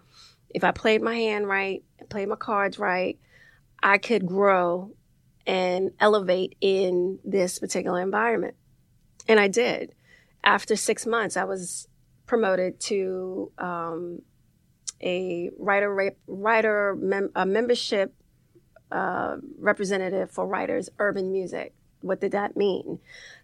if 0.50 0.64
I 0.64 0.72
played 0.72 1.02
my 1.02 1.16
hand 1.16 1.48
right, 1.48 1.84
played 2.10 2.30
my 2.30 2.36
cards 2.36 2.80
right, 2.80 3.18
I 3.82 3.98
could 3.98 4.26
grow 4.26 4.92
and 5.46 5.92
elevate 6.00 6.56
in 6.60 7.20
this 7.24 7.60
particular 7.60 8.02
environment. 8.02 8.56
And 9.28 9.40
I 9.40 9.48
did. 9.48 9.94
After 10.44 10.76
six 10.76 11.06
months, 11.06 11.38
I 11.38 11.44
was 11.44 11.88
promoted 12.26 12.80
to 12.82 13.52
um, 13.58 14.22
a 15.02 15.50
writer 15.58 16.14
writer 16.28 16.96
mem- 17.00 17.32
a 17.36 17.46
membership 17.46 18.14
uh, 18.92 19.38
representative 19.60 20.32
for 20.32 20.48
writers 20.48 20.90
urban 21.00 21.32
music. 21.32 21.74
What 22.02 22.22
did 22.22 22.32
that 22.34 22.56
mean? 22.56 23.00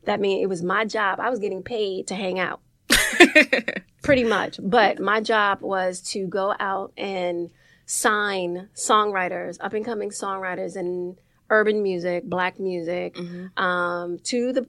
That 0.06 0.20
mean 0.20 0.42
it 0.42 0.48
was 0.48 0.62
my 0.62 0.86
job. 0.86 1.20
I 1.20 1.30
was 1.30 1.40
getting 1.40 1.64
paid 1.64 2.08
to 2.08 2.16
hang 2.16 2.40
out 2.40 2.62
pretty 4.04 4.24
much. 4.24 4.60
But 4.62 5.00
my 5.00 5.20
job 5.22 5.62
was 5.62 6.02
to 6.12 6.28
go 6.28 6.54
out 6.60 6.94
and 6.98 7.50
sign 7.86 8.70
songwriters, 8.76 9.58
up 9.60 9.74
and 9.74 9.84
coming 9.84 10.10
songwriters 10.12 10.76
in 10.76 11.18
urban 11.50 11.82
music, 11.84 12.24
black 12.24 12.60
music, 12.60 13.16
Mhm. 13.16 13.58
um, 13.62 14.20
to 14.20 14.54
the 14.54 14.68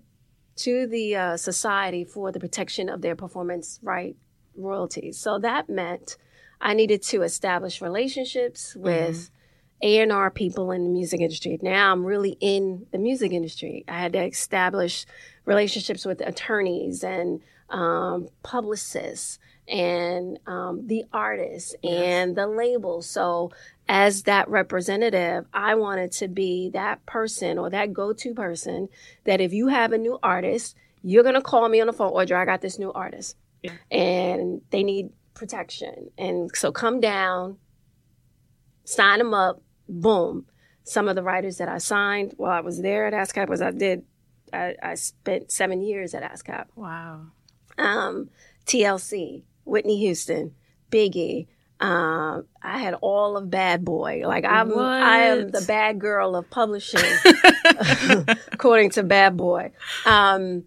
to 0.56 0.86
the 0.86 1.16
uh, 1.16 1.36
society 1.36 2.04
for 2.04 2.30
the 2.30 2.38
protection 2.40 2.88
of 2.88 3.00
their 3.00 3.16
performance 3.16 3.78
right 3.82 4.16
royalties. 4.56 5.18
So 5.18 5.38
that 5.38 5.68
meant 5.70 6.16
I 6.62 6.74
needed 6.74 7.02
to 7.02 7.22
establish 7.22 7.82
relationships 7.82 8.76
with 8.76 9.30
A&R 9.82 10.30
people 10.30 10.70
in 10.70 10.84
the 10.84 10.90
music 10.90 11.20
industry. 11.20 11.58
Now 11.60 11.92
I'm 11.92 12.04
really 12.04 12.36
in 12.40 12.86
the 12.92 12.98
music 12.98 13.32
industry. 13.32 13.84
I 13.88 13.98
had 13.98 14.12
to 14.12 14.24
establish 14.24 15.04
relationships 15.44 16.06
with 16.06 16.20
attorneys 16.20 17.02
and 17.02 17.40
um, 17.68 18.28
publicists 18.44 19.40
and 19.66 20.38
um, 20.46 20.86
the 20.86 21.04
artists 21.12 21.74
and 21.82 22.36
the 22.36 22.46
labels. 22.46 23.08
So 23.08 23.50
as 23.88 24.22
that 24.22 24.48
representative, 24.48 25.46
I 25.52 25.74
wanted 25.74 26.12
to 26.12 26.28
be 26.28 26.70
that 26.74 27.04
person 27.06 27.58
or 27.58 27.70
that 27.70 27.92
go-to 27.92 28.34
person 28.34 28.88
that 29.24 29.40
if 29.40 29.52
you 29.52 29.66
have 29.66 29.92
a 29.92 29.98
new 29.98 30.16
artist, 30.22 30.76
you're 31.02 31.24
gonna 31.24 31.42
call 31.42 31.68
me 31.68 31.80
on 31.80 31.88
the 31.88 31.92
phone, 31.92 32.12
Audrey, 32.12 32.36
I 32.36 32.44
got 32.44 32.60
this 32.60 32.78
new 32.78 32.92
artist. 32.92 33.36
Yeah. 33.62 33.72
And 33.90 34.60
they 34.70 34.84
need 34.84 35.10
protection. 35.34 36.10
And 36.18 36.50
so 36.54 36.72
come 36.72 37.00
down, 37.00 37.58
sign 38.84 39.18
them 39.18 39.34
up, 39.34 39.62
boom. 39.88 40.46
Some 40.84 41.08
of 41.08 41.14
the 41.14 41.22
writers 41.22 41.58
that 41.58 41.68
I 41.68 41.78
signed 41.78 42.34
while 42.36 42.50
I 42.50 42.60
was 42.60 42.82
there 42.82 43.06
at 43.06 43.12
ASCAP 43.12 43.48
was 43.48 43.62
I 43.62 43.70
did 43.70 44.04
I, 44.52 44.74
I 44.82 44.94
spent 44.94 45.50
seven 45.50 45.82
years 45.82 46.14
at 46.14 46.22
ASCAP. 46.22 46.66
Wow. 46.76 47.26
Um, 47.78 48.28
TLC, 48.66 49.44
Whitney 49.64 49.98
Houston, 50.00 50.54
Biggie. 50.90 51.46
Um, 51.80 52.46
I 52.62 52.78
had 52.78 52.94
all 53.00 53.36
of 53.36 53.50
Bad 53.50 53.84
Boy. 53.84 54.22
Like 54.24 54.44
I'm, 54.44 54.76
I 54.78 55.18
am 55.24 55.50
the 55.50 55.62
bad 55.62 55.98
girl 55.98 56.36
of 56.36 56.48
publishing, 56.48 57.00
according 58.52 58.90
to 58.90 59.02
Bad 59.02 59.36
Boy. 59.36 59.72
Um, 60.06 60.64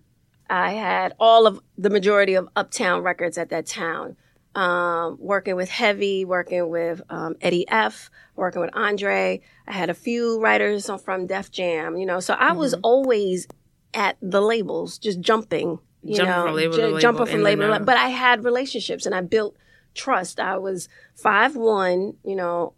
I 0.50 0.72
had 0.74 1.13
all 1.19 1.48
of 1.48 1.62
the 1.77 1.89
majority 1.89 2.34
of 2.34 2.50
Uptown 2.55 3.01
Records 3.01 3.38
at 3.38 3.50
that 3.50 3.65
town. 3.65 4.17
Um, 4.55 5.17
working 5.19 5.57
with 5.57 5.69
Heavy, 5.69 6.24
working 6.24 6.69
with 6.69 7.01
um, 7.09 7.35
Eddie 7.41 7.67
F, 7.67 8.09
working 8.38 8.62
with 8.62 8.69
Andre. 8.74 9.41
I 9.67 9.71
had 9.74 9.89
a 9.89 9.93
few 9.93 10.39
writers 10.39 10.89
from 11.03 11.27
Def 11.27 11.51
Jam, 11.51 11.97
you 11.97 12.05
know. 12.05 12.21
So 12.21 12.33
I 12.35 12.53
was 12.53 12.74
always 12.75 13.47
at 13.93 14.15
the 14.21 14.41
labels, 14.41 14.97
just 14.97 15.19
jumping, 15.19 15.79
you 16.03 16.15
Jumping 16.15 16.25
know, 16.35 16.45
from 16.45 16.55
label 16.55 16.75
ju- 16.77 17.00
jumping 17.01 17.25
from 17.25 17.43
label. 17.43 17.67
label. 17.67 17.85
But 17.85 17.97
I 17.97 18.07
had 18.07 18.45
relationships 18.45 19.05
and 19.05 19.13
I 19.13 19.21
built 19.21 19.57
trust. 19.93 20.39
I 20.39 20.57
was 20.57 20.88
five 21.15 21.57
one, 21.57 22.13
you 22.24 22.35
know, 22.38 22.74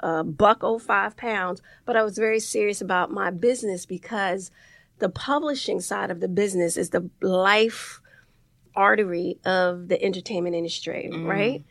a 0.00 0.24
buck 0.24 0.58
oh 0.62 0.80
five 0.80 1.16
pounds, 1.16 1.62
but 1.86 1.96
I 1.96 2.02
was 2.02 2.18
very 2.18 2.40
serious 2.40 2.80
about 2.80 3.12
my 3.12 3.30
business 3.30 3.86
because 3.86 4.50
the 4.98 5.08
publishing 5.08 5.80
side 5.80 6.10
of 6.10 6.18
the 6.18 6.28
business 6.28 6.76
is 6.76 6.90
the 6.90 7.08
life 7.20 8.00
artery 8.74 9.38
of 9.44 9.88
the 9.88 10.02
entertainment 10.02 10.54
industry, 10.56 11.08
Mm. 11.12 11.26
right? 11.26 11.64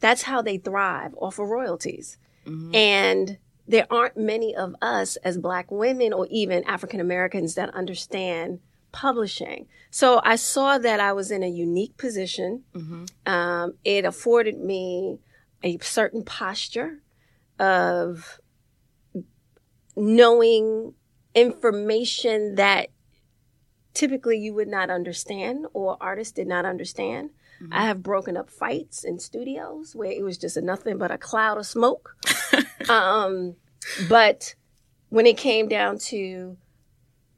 That's 0.00 0.22
how 0.22 0.42
they 0.42 0.58
thrive 0.58 1.14
off 1.16 1.38
of 1.38 1.48
royalties. 1.48 2.18
Mhm. 2.46 2.74
And 2.74 3.38
there 3.66 3.86
aren't 3.90 4.16
many 4.16 4.54
of 4.56 4.74
us 4.80 5.16
as 5.16 5.36
black 5.38 5.70
women 5.70 6.12
or 6.12 6.26
even 6.30 6.64
African 6.64 7.00
Americans 7.00 7.54
that 7.56 7.68
understand 7.74 8.60
publishing. 8.92 9.66
So 9.90 10.20
I 10.24 10.36
saw 10.36 10.78
that 10.78 11.00
I 11.00 11.12
was 11.12 11.30
in 11.30 11.42
a 11.42 11.48
unique 11.48 11.96
position. 11.98 12.64
Mm-hmm. 12.74 13.04
Um, 13.26 13.74
it 13.84 14.04
afforded 14.06 14.58
me 14.58 15.18
a 15.62 15.76
certain 15.78 16.22
posture 16.24 17.02
of 17.58 18.40
knowing 19.96 20.94
information 21.34 22.54
that 22.54 22.88
typically 23.98 24.38
you 24.38 24.54
would 24.54 24.68
not 24.68 24.90
understand 24.90 25.66
or 25.72 25.96
artists 26.00 26.32
did 26.32 26.46
not 26.46 26.64
understand. 26.64 27.30
Mm-hmm. 27.60 27.72
I 27.74 27.86
have 27.86 28.00
broken 28.00 28.36
up 28.36 28.48
fights 28.48 29.02
in 29.02 29.18
studios 29.18 29.96
where 29.96 30.12
it 30.12 30.22
was 30.22 30.38
just 30.38 30.56
a 30.56 30.60
nothing 30.60 30.98
but 30.98 31.10
a 31.10 31.18
cloud 31.18 31.58
of 31.58 31.66
smoke. 31.66 32.14
um, 32.88 33.56
but 34.08 34.54
when 35.08 35.26
it 35.26 35.36
came 35.36 35.66
down 35.66 35.98
to 36.12 36.56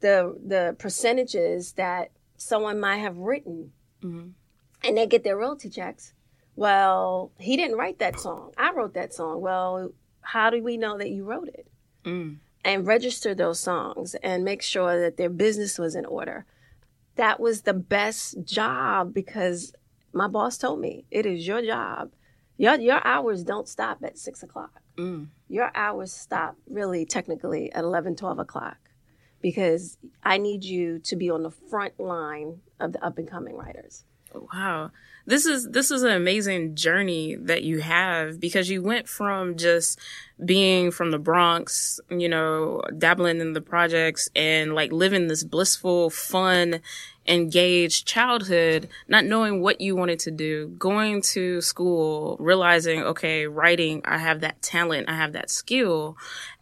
the 0.01 0.37
the 0.47 0.77
percentages 0.79 1.73
that 1.73 2.11
someone 2.37 2.79
might 2.79 2.99
have 2.99 3.17
written 3.17 3.73
Mhm. 4.03 4.33
and 4.85 4.97
they 4.99 5.07
get 5.07 5.25
their 5.25 5.39
royalty 5.39 5.71
checks, 5.71 6.13
well, 6.57 7.33
he 7.39 7.57
didn't 7.57 7.79
write 7.79 8.01
that 8.01 8.21
song. 8.21 8.53
I 8.59 8.73
wrote 8.73 8.93
that 8.95 9.15
song. 9.15 9.41
Well, 9.41 9.93
how 10.21 10.51
do 10.51 10.63
we 10.63 10.77
know 10.77 10.99
that 10.99 11.09
you 11.11 11.25
wrote 11.25 11.49
it? 11.49 11.67
Mm. 12.05 12.37
And 12.65 12.87
register 12.87 13.35
those 13.35 13.61
songs 13.61 14.15
and 14.17 14.45
make 14.45 14.63
sure 14.63 15.01
that 15.01 15.17
their 15.17 15.31
business 15.31 15.79
was 15.79 15.95
in 15.95 16.05
order. 16.05 16.47
That 17.17 17.41
was 17.41 17.63
the 17.63 17.75
best 17.75 18.45
job 18.45 19.13
because 19.15 19.73
my 20.13 20.29
boss 20.29 20.59
told 20.59 20.81
me 20.81 21.05
it 21.11 21.27
is 21.27 21.47
your 21.47 21.63
job. 21.63 22.13
Your 22.57 22.75
your 22.75 23.07
hours 23.07 23.43
don't 23.43 23.69
stop 23.69 23.99
at 24.03 24.19
six 24.19 24.43
o'clock. 24.43 24.81
Mm. 24.97 25.29
Your 25.49 25.71
hours 25.75 26.13
stop 26.13 26.57
really 26.69 27.07
technically 27.07 27.73
at 27.73 27.85
11, 27.85 28.17
12 28.17 28.39
o'clock 28.39 28.77
because 29.41 29.97
I 30.23 30.39
need 30.39 30.65
you 30.65 30.99
to 31.01 31.17
be 31.17 31.31
on 31.31 31.43
the 31.43 31.51
front 31.51 31.99
line 31.99 32.61
of 32.79 32.93
the 32.93 33.05
up 33.05 33.19
and 33.19 33.29
coming 33.29 33.57
writers. 33.57 34.05
Wow. 34.35 34.91
This 35.27 35.47
is 35.47 35.69
this 35.69 35.91
is 35.91 36.03
an 36.03 36.13
amazing 36.13 36.75
journey 36.75 37.37
that 37.37 37.63
you 37.63 37.81
have 37.81 38.41
because 38.41 38.71
you 38.71 38.83
went 38.83 39.09
from 39.09 39.57
just 39.57 39.99
being 40.45 40.91
from 40.91 41.11
the 41.11 41.19
Bronx, 41.19 42.01
you 42.09 42.29
know, 42.29 42.83
dabbling 42.97 43.41
in 43.41 43.53
the 43.53 43.61
projects 43.61 44.29
and 44.35 44.75
like 44.75 44.93
living 44.93 45.29
this 45.29 45.45
blissful, 45.45 46.11
fun, 46.11 46.81
engaged 47.27 48.07
childhood, 48.07 48.89
not 49.09 49.25
knowing 49.25 49.61
what 49.61 49.81
you 49.81 49.95
wanted 49.95 50.19
to 50.21 50.31
do, 50.31 50.69
going 50.79 51.23
to 51.23 51.61
school, 51.61 52.37
realizing, 52.41 53.03
okay, 53.03 53.47
writing, 53.47 54.03
I 54.05 54.19
have 54.19 54.41
that 54.41 54.63
talent, 54.63 55.09
I 55.09 55.15
have 55.15 55.33
that 55.35 55.51
skill, 55.51 56.17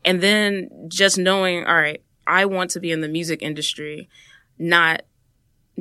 and 0.04 0.20
then 0.20 0.68
just 0.88 1.16
knowing, 1.16 1.64
all 1.64 1.76
right, 1.76 2.02
I 2.26 2.44
want 2.44 2.70
to 2.72 2.80
be 2.80 2.92
in 2.92 3.00
the 3.00 3.08
music 3.08 3.42
industry, 3.42 4.08
not 4.58 5.02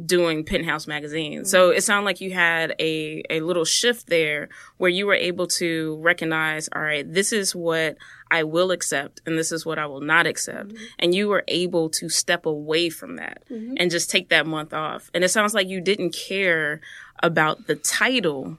doing 0.06 0.44
Penthouse 0.44 0.88
magazine. 0.88 1.46
So 1.46 1.70
mm-hmm. 1.70 1.77
it 1.77 1.84
sounded 1.84 2.06
like 2.06 2.22
you 2.22 2.32
had 2.32 2.75
a, 2.80 3.24
a 3.30 3.42
little 3.42 3.66
shift 3.66 4.08
there 4.08 4.50
where 4.77 4.89
you 4.89 5.08
were 5.08 5.16
able 5.16 5.48
to 5.48 5.98
recognize, 6.01 6.70
all 6.74 6.82
right, 6.82 7.12
this 7.12 7.34
is 7.34 7.56
what 7.56 7.98
I 8.30 8.44
will 8.44 8.72
accept 8.72 9.22
and 9.25 9.38
this 9.38 9.51
is 9.51 9.66
what 9.66 9.80
I 9.80 9.86
will 9.88 10.01
not 10.01 10.27
accept. 10.27 10.70
Mm-hmm. 10.70 10.86
And 11.00 11.16
you 11.16 11.27
were 11.27 11.44
able 11.48 11.89
to 11.92 12.10
step 12.10 12.46
away 12.46 12.89
from 12.89 13.16
that 13.16 13.44
mm-hmm. 13.50 13.75
and 13.77 13.89
just 13.89 14.10
take 14.10 14.30
that 14.30 14.46
month 14.46 14.74
off. 14.74 15.10
And 15.13 15.24
it 15.24 15.30
sounds 15.30 15.54
like 15.54 15.68
you 15.68 15.82
didn't 15.82 16.12
care 16.12 16.82
about 17.24 17.68
the 17.68 17.75
title. 17.75 18.58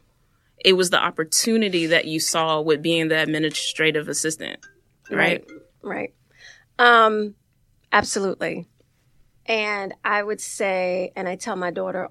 It 0.64 0.72
was 0.72 0.90
the 0.90 1.02
opportunity 1.02 1.86
that 1.86 2.06
you 2.06 2.18
saw 2.18 2.60
with 2.60 2.82
being 2.82 3.08
the 3.08 3.20
administrative 3.20 4.08
assistant, 4.08 4.58
right? 5.10 5.44
Right. 5.82 6.14
Um, 6.80 7.36
absolutely. 7.92 8.66
And 9.48 9.94
I 10.04 10.22
would 10.22 10.40
say, 10.40 11.10
and 11.16 11.26
I 11.26 11.34
tell 11.36 11.56
my 11.56 11.70
daughter 11.70 12.08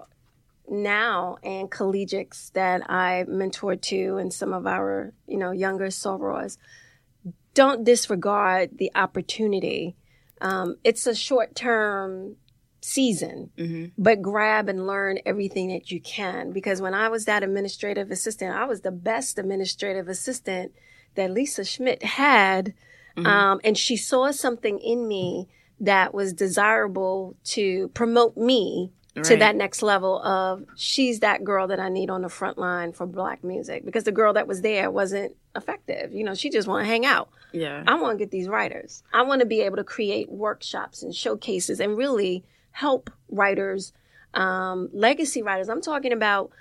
now 0.67 1.38
and 1.44 1.70
collegiates 1.72 2.50
that 2.50 2.89
I 2.89 3.24
mentor 3.27 3.75
to 3.75 4.17
and 4.17 4.34
some 4.34 4.51
of 4.53 4.65
our, 4.67 5.13
you 5.27 5.38
know, 5.38 5.51
younger 5.51 5.88
sorors, 5.88 6.58
don't 7.53 7.84
disregard 7.84 8.77
the 8.77 8.91
opportunity. 8.96 9.96
Um, 10.41 10.75
it's 10.84 11.08
a 11.08 11.15
short 11.15 11.56
term 11.56 12.36
season, 12.82 13.52
Mm-hmm. 13.58 13.86
but 13.97 14.21
grab 14.21 14.67
and 14.69 14.88
learn 14.88 15.19
everything 15.26 15.69
that 15.69 15.91
you 15.91 16.02
can. 16.02 16.52
Because 16.54 16.82
when 16.82 16.93
I 16.93 17.10
was 17.10 17.26
that 17.26 17.43
administrative 17.43 18.12
assistant, 18.12 18.56
I 18.56 18.65
was 18.65 18.82
the 18.82 18.91
best 18.91 19.38
administrative 19.38 20.08
assistant 20.08 20.73
that 21.15 21.32
Lisa 21.32 21.63
Schmidt 21.63 22.04
had. 22.04 22.73
Um, 23.17 23.60
and 23.63 23.76
she 23.76 23.97
saw 23.97 24.30
something 24.30 24.78
in 24.78 25.08
me 25.08 25.47
that 25.80 26.13
was 26.13 26.34
desirable 26.34 27.36
to 27.44 27.90
promote 27.90 28.36
me 28.38 28.92
to 29.24 29.36
that 29.38 29.56
next 29.56 29.82
level 29.82 30.22
of 30.22 30.63
she's 30.76 31.22
that 31.22 31.44
girl 31.44 31.68
that 31.68 31.80
I 31.80 31.90
need 31.90 32.10
on 32.10 32.22
the 32.22 32.30
front 32.30 32.58
line 32.58 32.94
for 32.94 33.06
black 33.06 33.44
music 33.44 33.86
because 33.86 34.04
the 34.04 34.12
girl 34.12 34.34
that 34.34 34.48
was 34.48 34.62
there 34.62 34.92
wasn't 34.92 35.36
effective. 35.56 36.13
You 36.13 36.24
know, 36.24 36.36
she 36.36 36.50
just 36.50 36.68
want 36.68 36.84
to 36.84 36.88
hang 36.88 37.06
out. 37.06 37.30
Yeah. 37.52 37.84
I 37.88 37.96
want 37.96 38.18
to 38.18 38.24
get 38.24 38.32
these 38.32 38.48
writers. 38.48 39.04
I 39.13 39.24
want 39.24 39.40
to 39.40 39.48
be 39.48 39.62
able 39.62 39.78
to 39.78 39.84
create 39.84 40.30
workshops 40.30 41.02
and 41.02 41.16
showcases 41.16 41.80
and 41.80 41.98
really 41.98 42.44
help 42.72 43.10
writers, 43.30 43.94
um, 44.34 44.90
legacy 44.94 45.42
writers. 45.42 45.70
I'm 45.70 45.82
talking 45.82 46.13
about 46.13 46.52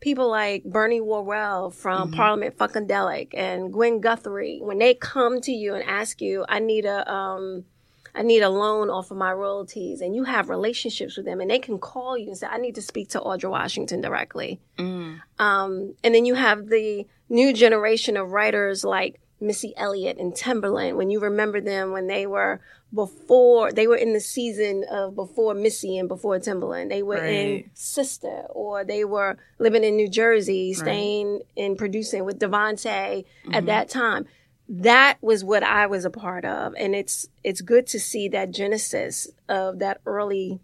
people 0.00 0.28
like 0.28 0.64
Bernie 0.64 1.00
Worrell 1.00 1.70
from 1.70 2.10
Parliament 2.10 2.56
Funkadelic 2.56 3.34
and 3.34 3.72
Gwen 3.72 4.00
Guthrie. 4.00 4.58
When 4.60 4.78
they 4.78 4.94
come 4.94 5.40
to 5.42 5.52
you 5.52 5.74
and 5.74 5.84
ask 5.84 6.20
you, 6.20 6.44
I 6.48 6.58
need 6.58 6.86
a, 6.86 7.10
um, 7.10 7.64
I 8.14 8.22
need 8.22 8.42
a 8.42 8.50
loan 8.50 8.90
off 8.90 9.10
of 9.10 9.16
my 9.16 9.32
royalties, 9.32 10.00
and 10.00 10.14
you 10.14 10.24
have 10.24 10.48
relationships 10.48 11.16
with 11.16 11.26
them, 11.26 11.40
and 11.40 11.50
they 11.50 11.58
can 11.58 11.78
call 11.78 12.18
you 12.18 12.28
and 12.28 12.36
say, 12.36 12.46
I 12.46 12.58
need 12.58 12.74
to 12.76 12.82
speak 12.82 13.08
to 13.10 13.20
Audra 13.20 13.50
Washington 13.50 14.00
directly. 14.00 14.60
Mm. 14.78 15.20
Um, 15.38 15.94
and 16.02 16.14
then 16.14 16.24
you 16.24 16.34
have 16.34 16.68
the 16.68 17.06
new 17.28 17.52
generation 17.52 18.16
of 18.16 18.30
writers 18.30 18.84
like 18.84 19.20
Missy 19.40 19.72
Elliott 19.76 20.18
and 20.18 20.32
Timbaland. 20.32 20.96
When 20.96 21.10
you 21.10 21.20
remember 21.20 21.60
them 21.60 21.92
when 21.92 22.06
they 22.06 22.26
were 22.26 22.60
before, 22.92 23.72
they 23.72 23.86
were 23.86 23.96
in 23.96 24.12
the 24.12 24.20
season 24.20 24.84
of 24.90 25.14
before 25.14 25.54
Missy 25.54 25.96
and 25.96 26.08
before 26.08 26.38
Timbaland. 26.38 26.90
They 26.90 27.02
were 27.02 27.24
in 27.24 27.70
Sista, 27.74 28.46
or 28.50 28.84
they 28.84 29.04
were 29.04 29.38
living 29.58 29.84
in 29.84 29.96
New 29.96 30.08
Jersey, 30.08 30.74
staying 30.74 31.40
and 31.56 31.78
producing 31.78 32.24
with 32.24 32.38
DeVante 32.38 33.24
at 33.52 33.66
that 33.66 33.88
time. 33.88 34.26
That 34.72 35.18
was 35.20 35.42
what 35.42 35.64
I 35.64 35.86
was 35.86 36.04
a 36.04 36.10
part 36.10 36.44
of, 36.44 36.74
and 36.78 36.94
it's 36.94 37.26
it's 37.42 37.60
good 37.60 37.88
to 37.88 37.98
see 37.98 38.28
that 38.28 38.52
genesis 38.52 39.28
of 39.48 39.80
that 39.80 40.00
early 40.06 40.60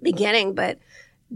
beginning, 0.00 0.54
but 0.54 0.78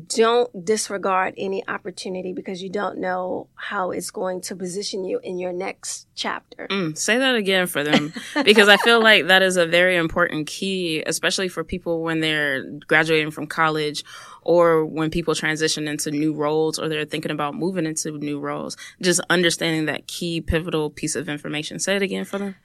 don't 0.07 0.64
disregard 0.64 1.35
any 1.37 1.66
opportunity 1.68 2.33
because 2.33 2.62
you 2.62 2.70
don't 2.70 2.98
know 2.98 3.48
how 3.55 3.90
it's 3.90 4.11
going 4.11 4.40
to 4.40 4.57
position 4.57 5.05
you 5.05 5.20
in 5.22 5.38
your 5.38 5.52
next 5.52 6.07
chapter. 6.14 6.66
Mm, 6.68 6.96
say 6.96 7.18
that 7.18 7.35
again 7.35 7.66
for 7.66 7.85
them 7.85 8.12
because 8.44 8.68
I 8.68 8.78
feel 8.78 9.02
like 9.02 9.26
that 9.26 9.42
is 9.42 9.59
a 9.59 9.66
very 9.66 9.96
important 9.96 10.46
key, 10.46 11.02
especially 11.07 11.48
for 11.48 11.62
people 11.62 12.02
when 12.02 12.20
they're 12.20 12.64
graduating 12.87 13.33
from 13.33 13.46
college 13.46 14.02
or 14.40 14.85
when 14.85 15.11
people 15.11 15.35
transition 15.35 15.87
into 15.87 16.11
new 16.11 16.33
roles 16.33 16.78
or 16.78 16.88
they're 16.88 17.05
thinking 17.05 17.31
about 17.31 17.55
moving 17.55 17.85
into 17.85 18.12
new 18.18 18.40
roles. 18.40 18.78
Just 19.02 19.20
understanding 19.28 19.87
that 19.87 20.07
key 20.07 20.40
pivotal 20.40 20.88
piece 20.88 21.16
of 21.16 21.28
information. 21.28 21.78
Say 21.78 21.96
it 21.96 22.02
again 22.02 22.24
for 22.24 22.38
them. 22.38 22.57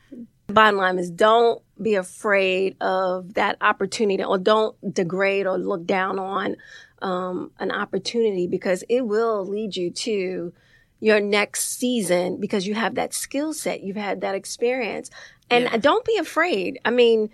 Bottom 0.47 0.77
line 0.77 0.97
is 0.97 1.12
don't 1.12 1.62
be 1.81 1.95
afraid 1.95 2.77
of 2.81 3.33
that 3.33 3.57
opportunity 3.62 4.23
or 4.23 4.38
don't 4.38 4.75
degrade 4.93 5.45
or 5.45 5.57
look 5.57 5.86
down 5.86 6.17
on 6.19 6.55
um, 7.01 7.51
an 7.60 7.71
opportunity 7.71 8.47
because 8.47 8.83
it 8.88 9.01
will 9.01 9.45
lead 9.45 9.75
you 9.75 9.91
to 9.91 10.53
your 10.99 11.19
next 11.19 11.77
season 11.77 12.39
because 12.39 12.65
you 12.65 12.73
have 12.73 12.95
that 12.95 13.13
skill 13.13 13.53
set, 13.53 13.81
you've 13.81 13.97
had 13.97 14.21
that 14.21 14.36
experience. 14.36 15.10
And 15.49 15.65
Yeah. 15.65 15.77
don't 15.77 16.05
be 16.05 16.17
afraid. 16.17 16.79
I 16.86 16.91
mean, 16.91 17.29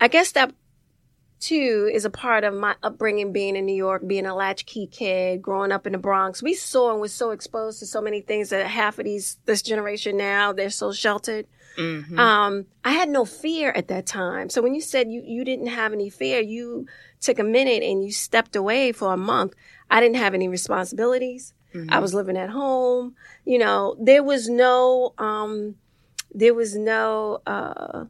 I 0.00 0.08
guess 0.08 0.32
that 0.32 0.52
too 1.40 1.90
is 1.92 2.04
a 2.04 2.10
part 2.10 2.44
of 2.44 2.52
my 2.54 2.74
upbringing 2.82 3.32
being 3.32 3.54
in 3.54 3.64
New 3.64 3.74
York, 3.74 4.06
being 4.06 4.26
a 4.26 4.34
latchkey 4.34 4.86
kid, 4.86 5.40
growing 5.40 5.72
up 5.72 5.86
in 5.86 5.92
the 5.92 5.98
Bronx. 5.98 6.42
We 6.42 6.54
saw 6.54 6.90
and 6.90 7.00
was 7.00 7.12
so 7.12 7.30
exposed 7.30 7.78
to 7.78 7.86
so 7.86 8.00
many 8.00 8.20
things 8.20 8.48
that 8.48 8.66
half 8.66 8.98
of 8.98 9.04
these 9.04 9.38
this 9.44 9.62
generation 9.62 10.16
now, 10.16 10.52
they're 10.52 10.70
so 10.70 10.92
sheltered. 10.92 11.46
Mhm. 11.80 12.18
Um, 12.18 12.66
I 12.84 12.90
had 12.92 13.08
no 13.08 13.24
fear 13.24 13.70
at 13.70 13.88
that 13.88 14.06
time. 14.06 14.50
So 14.50 14.60
when 14.62 14.74
you 14.74 14.80
said 14.82 15.10
you, 15.10 15.22
you 15.24 15.44
didn't 15.44 15.68
have 15.68 15.92
any 15.92 16.10
fear, 16.10 16.40
you 16.40 16.86
took 17.20 17.38
a 17.38 17.44
minute 17.44 17.82
and 17.82 18.04
you 18.04 18.12
stepped 18.12 18.54
away 18.54 18.92
for 18.92 19.12
a 19.12 19.16
month. 19.16 19.54
I 19.90 20.00
didn't 20.00 20.16
have 20.16 20.34
any 20.34 20.48
responsibilities. 20.48 21.54
I 21.88 22.00
was 22.00 22.12
living 22.14 22.36
at 22.36 22.50
home. 22.50 23.14
You 23.44 23.58
know, 23.58 23.96
there 24.00 24.22
was 24.24 24.48
no, 24.48 25.14
um, 25.18 25.76
there 26.34 26.52
was 26.54 26.74
no, 26.76 27.40
uh, 27.46 28.06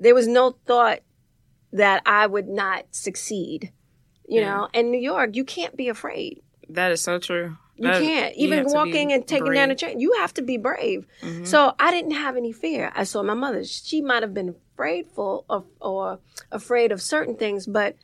there 0.00 0.14
was 0.14 0.26
no 0.26 0.56
thought 0.66 1.00
that 1.72 2.02
I 2.04 2.26
would 2.26 2.48
not 2.48 2.86
succeed. 2.90 3.72
You 4.28 4.40
Yeah. 4.40 4.50
know, 4.56 4.68
in 4.74 4.90
New 4.90 5.00
York, 5.00 5.36
you 5.36 5.44
can't 5.44 5.76
be 5.76 5.88
afraid. 5.88 6.42
That 6.68 6.90
is 6.92 7.00
so 7.00 7.18
true. 7.18 7.56
You 7.82 7.88
That- 7.88 8.00
can't. 8.00 8.34
Even 8.36 8.64
be 8.66 8.72
walking 8.72 9.12
and 9.12 9.26
taking 9.26 9.52
down 9.52 9.70
a 9.70 9.74
train, 9.74 9.98
you 9.98 10.12
have 10.20 10.32
to 10.34 10.42
be 10.42 10.56
brave. 10.56 11.04
So 11.44 11.74
I 11.80 11.90
didn't 11.90 12.12
have 12.12 12.36
any 12.36 12.52
fear. 12.52 12.92
I 12.94 13.02
saw 13.04 13.22
my 13.22 13.34
mother. 13.34 13.64
She 13.64 14.00
might 14.00 14.22
have 14.22 14.32
been 14.32 14.54
afraidful 14.78 15.44
of 15.50 15.64
or 15.80 16.20
afraid 16.50 16.92
of 16.92 17.02
certain 17.02 17.36
things, 17.36 17.66
but 17.66 17.96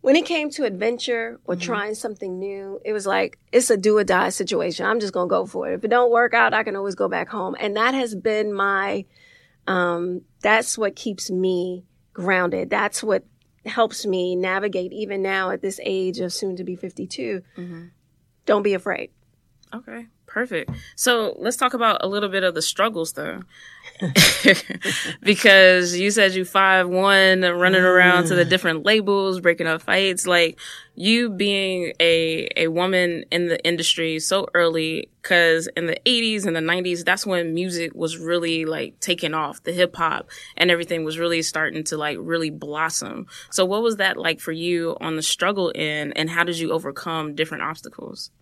when 0.00 0.16
it 0.16 0.24
came 0.26 0.48
to 0.50 0.64
adventure 0.64 1.40
or 1.44 1.54
Mm-hmm. 1.54 1.62
trying 1.64 1.94
something 1.94 2.38
new, 2.38 2.80
it 2.84 2.92
was 2.92 3.06
like 3.06 3.38
it's 3.52 3.70
a 3.70 3.76
do 3.76 3.96
or 3.98 4.04
die 4.04 4.28
situation. 4.30 4.86
I'm 4.86 5.00
just 5.00 5.12
gonna 5.12 5.28
go 5.28 5.44
for 5.46 5.70
it. 5.70 5.74
If 5.76 5.84
it 5.84 5.88
don't 5.88 6.10
work 6.10 6.32
out, 6.34 6.54
I 6.54 6.62
can 6.62 6.76
always 6.76 6.94
go 6.94 7.08
back 7.08 7.28
home. 7.28 7.54
And 7.60 7.76
that 7.76 7.92
has 7.94 8.14
been 8.14 8.52
my 8.54 9.04
um 9.66 10.22
that's 10.40 10.76
what 10.78 10.94
keeps 10.96 11.30
me 11.30 11.84
grounded. 12.12 12.70
That's 12.70 13.02
what 13.02 13.24
helps 13.64 14.04
me 14.04 14.36
navigate 14.36 14.92
even 14.92 15.22
now 15.22 15.50
at 15.50 15.62
this 15.62 15.80
age 15.82 16.20
of 16.20 16.32
soon 16.34 16.56
to 16.56 16.64
be 16.64 16.76
52. 16.76 17.40
Mm-hmm. 17.56 17.84
Don't 18.46 18.62
be 18.62 18.74
afraid. 18.74 19.10
Okay, 19.74 20.06
perfect. 20.34 20.72
So 20.96 21.36
let's 21.38 21.56
talk 21.56 21.74
about 21.74 21.98
a 22.02 22.08
little 22.08 22.28
bit 22.28 22.42
of 22.42 22.54
the 22.54 22.60
struggles 22.60 23.12
though. 23.12 23.42
because 25.22 25.96
you 25.96 26.10
said 26.10 26.34
you 26.34 26.44
five 26.44 26.88
one 26.88 27.42
running 27.42 27.84
around 27.84 28.26
to 28.26 28.34
the 28.34 28.44
mm. 28.44 28.48
different 28.48 28.84
labels, 28.84 29.38
breaking 29.38 29.68
up 29.68 29.80
fights, 29.80 30.26
like 30.26 30.58
you 30.96 31.30
being 31.30 31.92
a 32.00 32.48
a 32.56 32.66
woman 32.66 33.24
in 33.30 33.46
the 33.46 33.64
industry 33.64 34.18
so 34.18 34.48
early 34.54 35.08
cuz 35.22 35.68
in 35.76 35.86
the 35.86 35.98
80s 36.04 36.44
and 36.46 36.56
the 36.56 36.60
90s 36.60 37.04
that's 37.04 37.24
when 37.24 37.54
music 37.54 37.92
was 37.94 38.18
really 38.18 38.64
like 38.64 38.98
taking 38.98 39.34
off, 39.34 39.62
the 39.62 39.72
hip 39.72 39.94
hop 39.94 40.28
and 40.56 40.68
everything 40.68 41.04
was 41.04 41.16
really 41.16 41.42
starting 41.42 41.84
to 41.84 41.96
like 41.96 42.18
really 42.20 42.50
blossom. 42.50 43.26
So 43.50 43.64
what 43.64 43.82
was 43.82 43.96
that 43.96 44.16
like 44.16 44.40
for 44.40 44.52
you 44.52 44.96
on 45.00 45.14
the 45.14 45.22
struggle 45.22 45.70
end 45.76 46.12
and 46.16 46.28
how 46.28 46.42
did 46.42 46.58
you 46.58 46.72
overcome 46.72 47.36
different 47.36 47.62
obstacles? 47.62 48.32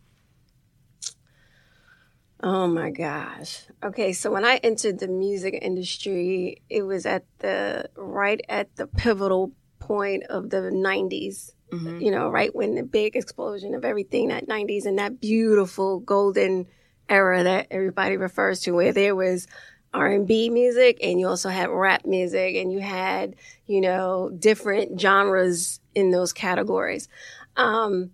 Oh 2.42 2.66
my 2.66 2.90
gosh. 2.90 3.62
Okay, 3.84 4.12
so 4.12 4.30
when 4.30 4.44
I 4.44 4.56
entered 4.56 4.98
the 4.98 5.06
music 5.08 5.58
industry, 5.62 6.60
it 6.68 6.82
was 6.82 7.06
at 7.06 7.24
the 7.38 7.88
right 7.96 8.40
at 8.48 8.74
the 8.76 8.86
pivotal 8.88 9.52
point 9.78 10.24
of 10.24 10.50
the 10.50 10.70
90s. 10.70 11.54
Mhm. 11.72 12.02
You 12.02 12.10
know, 12.10 12.28
right 12.28 12.54
when 12.54 12.74
the 12.74 12.82
big 12.82 13.14
explosion 13.16 13.74
of 13.74 13.84
everything 13.84 14.28
that 14.28 14.48
90s 14.48 14.86
and 14.86 14.98
that 14.98 15.20
beautiful 15.20 16.00
golden 16.00 16.66
era 17.08 17.44
that 17.44 17.68
everybody 17.70 18.16
refers 18.16 18.60
to 18.62 18.72
where 18.72 18.92
there 18.92 19.14
was 19.14 19.46
R&B 19.94 20.50
music 20.50 20.98
and 21.02 21.20
you 21.20 21.28
also 21.28 21.48
had 21.48 21.68
rap 21.68 22.06
music 22.06 22.56
and 22.56 22.72
you 22.72 22.80
had, 22.80 23.36
you 23.66 23.80
know, 23.80 24.30
different 24.38 24.98
genres 25.00 25.80
in 25.94 26.10
those 26.10 26.32
categories. 26.32 27.08
Um 27.56 28.10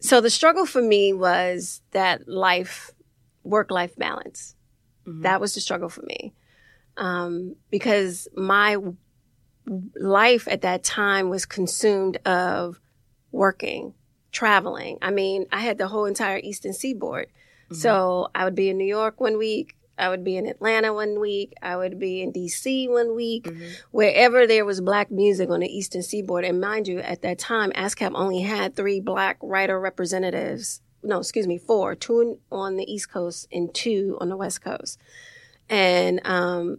so 0.00 0.20
the 0.20 0.30
struggle 0.30 0.66
for 0.66 0.82
me 0.82 1.12
was 1.12 1.82
that 1.92 2.28
life 2.28 2.90
work 3.42 3.70
life 3.70 3.94
balance. 3.96 4.54
Mhm. 5.06 5.22
that 5.22 5.40
was 5.40 5.54
the 5.54 5.60
struggle 5.60 5.88
for 5.88 6.02
me. 6.02 6.34
Um, 6.96 7.56
because 7.70 8.26
my 8.34 8.76
life 9.96 10.48
at 10.48 10.62
that 10.62 10.82
time 10.84 11.28
was 11.28 11.44
consumed 11.46 12.16
of 12.26 12.80
working 13.32 13.94
traveling. 14.32 14.98
I 15.00 15.10
mean 15.10 15.46
i 15.52 15.60
had 15.60 15.78
the 15.78 15.88
whole 15.88 16.04
entire 16.06 16.38
eastern 16.38 16.72
seaboard. 16.72 17.28
So 17.72 18.28
i 18.34 18.44
would 18.44 18.54
be 18.54 18.68
in 18.68 18.78
new 18.78 18.84
york 18.86 19.20
one 19.20 19.38
week 19.38 19.75
i 19.98 20.08
would 20.08 20.22
be 20.24 20.36
in 20.36 20.46
atlanta 20.46 20.92
one 20.92 21.18
week. 21.20 21.52
I 21.62 21.76
would 21.76 21.98
be 21.98 22.22
in 22.22 22.32
dc 22.32 22.88
one 22.90 23.14
week. 23.14 23.44
Mhm. 23.44 23.70
wherever 23.90 24.46
there 24.46 24.64
was 24.64 24.80
black 24.80 25.10
music 25.10 25.48
on 25.50 25.60
the 25.60 25.68
eastern 25.78 26.02
seaboard. 26.02 26.44
And 26.44 26.60
mind 26.60 26.86
you 26.88 26.98
at 27.00 27.22
that 27.22 27.38
time 27.38 27.70
ascap 27.72 28.12
only 28.14 28.40
had 28.40 28.76
three 28.76 29.00
black 29.00 29.38
writer 29.42 29.78
representatives. 29.80 30.80
No 31.02 31.18
excuse 31.20 31.46
me 31.46 31.58
four. 31.58 31.94
Two 31.94 32.38
on 32.50 32.76
the 32.76 32.90
east 32.92 33.10
coast 33.10 33.48
and 33.52 33.72
two 33.74 34.16
on 34.20 34.28
the 34.28 34.36
west 34.36 34.60
coast. 34.62 34.98
And 35.68 36.20
um, 36.26 36.78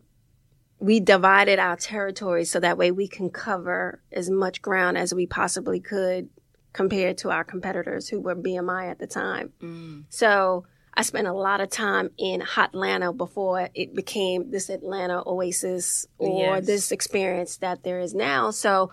we 0.80 1.00
divided 1.00 1.60
our 1.60 1.76
territory 1.76 2.46
so 2.46 2.60
that 2.60 2.78
way 2.78 2.92
we 2.92 3.08
can 3.08 3.30
cover 3.30 4.02
as 4.12 4.30
much 4.30 4.62
ground 4.62 4.98
as 4.98 5.14
we 5.14 5.26
possibly 5.26 5.80
could 5.80 6.30
compared 6.74 7.18
to 7.20 7.32
our 7.32 7.44
competitors 7.44 8.08
who 8.10 8.20
were 8.20 8.36
bmi 8.36 8.92
at 8.92 9.00
the 9.00 9.08
time. 9.08 9.52
Mm. 9.62 10.04
so 10.10 10.66
I 10.98 11.04
spent 11.04 11.28
a 11.28 11.34
lot 11.34 11.62
of 11.62 11.70
time 11.70 12.10
in 12.18 12.42
Hot 12.42 12.70
Atlanta 12.70 13.14
before 13.14 13.70
it 13.76 13.94
became 13.94 14.50
this 14.50 14.68
Atlanta 14.68 15.22
oasis 15.28 16.08
or 16.18 16.58
Yes. 16.58 16.66
this 16.66 16.92
experience 16.92 17.58
that 17.58 17.84
there 17.84 18.00
is 18.00 18.16
now. 18.16 18.50
So 18.50 18.92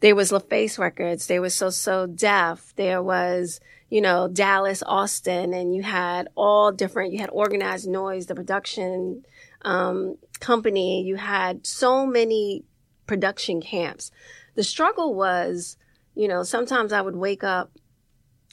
there 0.00 0.16
was 0.16 0.32
LaFace 0.32 0.78
Records, 0.78 1.26
there 1.26 1.42
was 1.42 1.54
So 1.54 1.68
So 1.68 2.06
Def, 2.06 2.72
there 2.76 3.02
was, 3.02 3.60
you 3.90 4.00
know, 4.00 4.28
Dallas 4.28 4.82
Austin, 4.86 5.52
and 5.52 5.74
you 5.74 5.82
had 5.82 6.28
all 6.36 6.72
different, 6.72 7.12
you 7.12 7.18
had 7.18 7.28
Organized 7.30 7.86
Noise, 7.86 8.26
the 8.26 8.34
production 8.34 9.22
um, 9.60 10.16
company, 10.40 11.02
you 11.02 11.16
had 11.16 11.66
so 11.66 12.06
many 12.06 12.64
production 13.06 13.60
camps. 13.60 14.10
The 14.54 14.64
struggle 14.64 15.14
was, 15.14 15.76
you 16.14 16.28
know, 16.28 16.44
sometimes 16.44 16.94
I 16.94 17.02
would 17.02 17.16
wake 17.16 17.44
up 17.44 17.72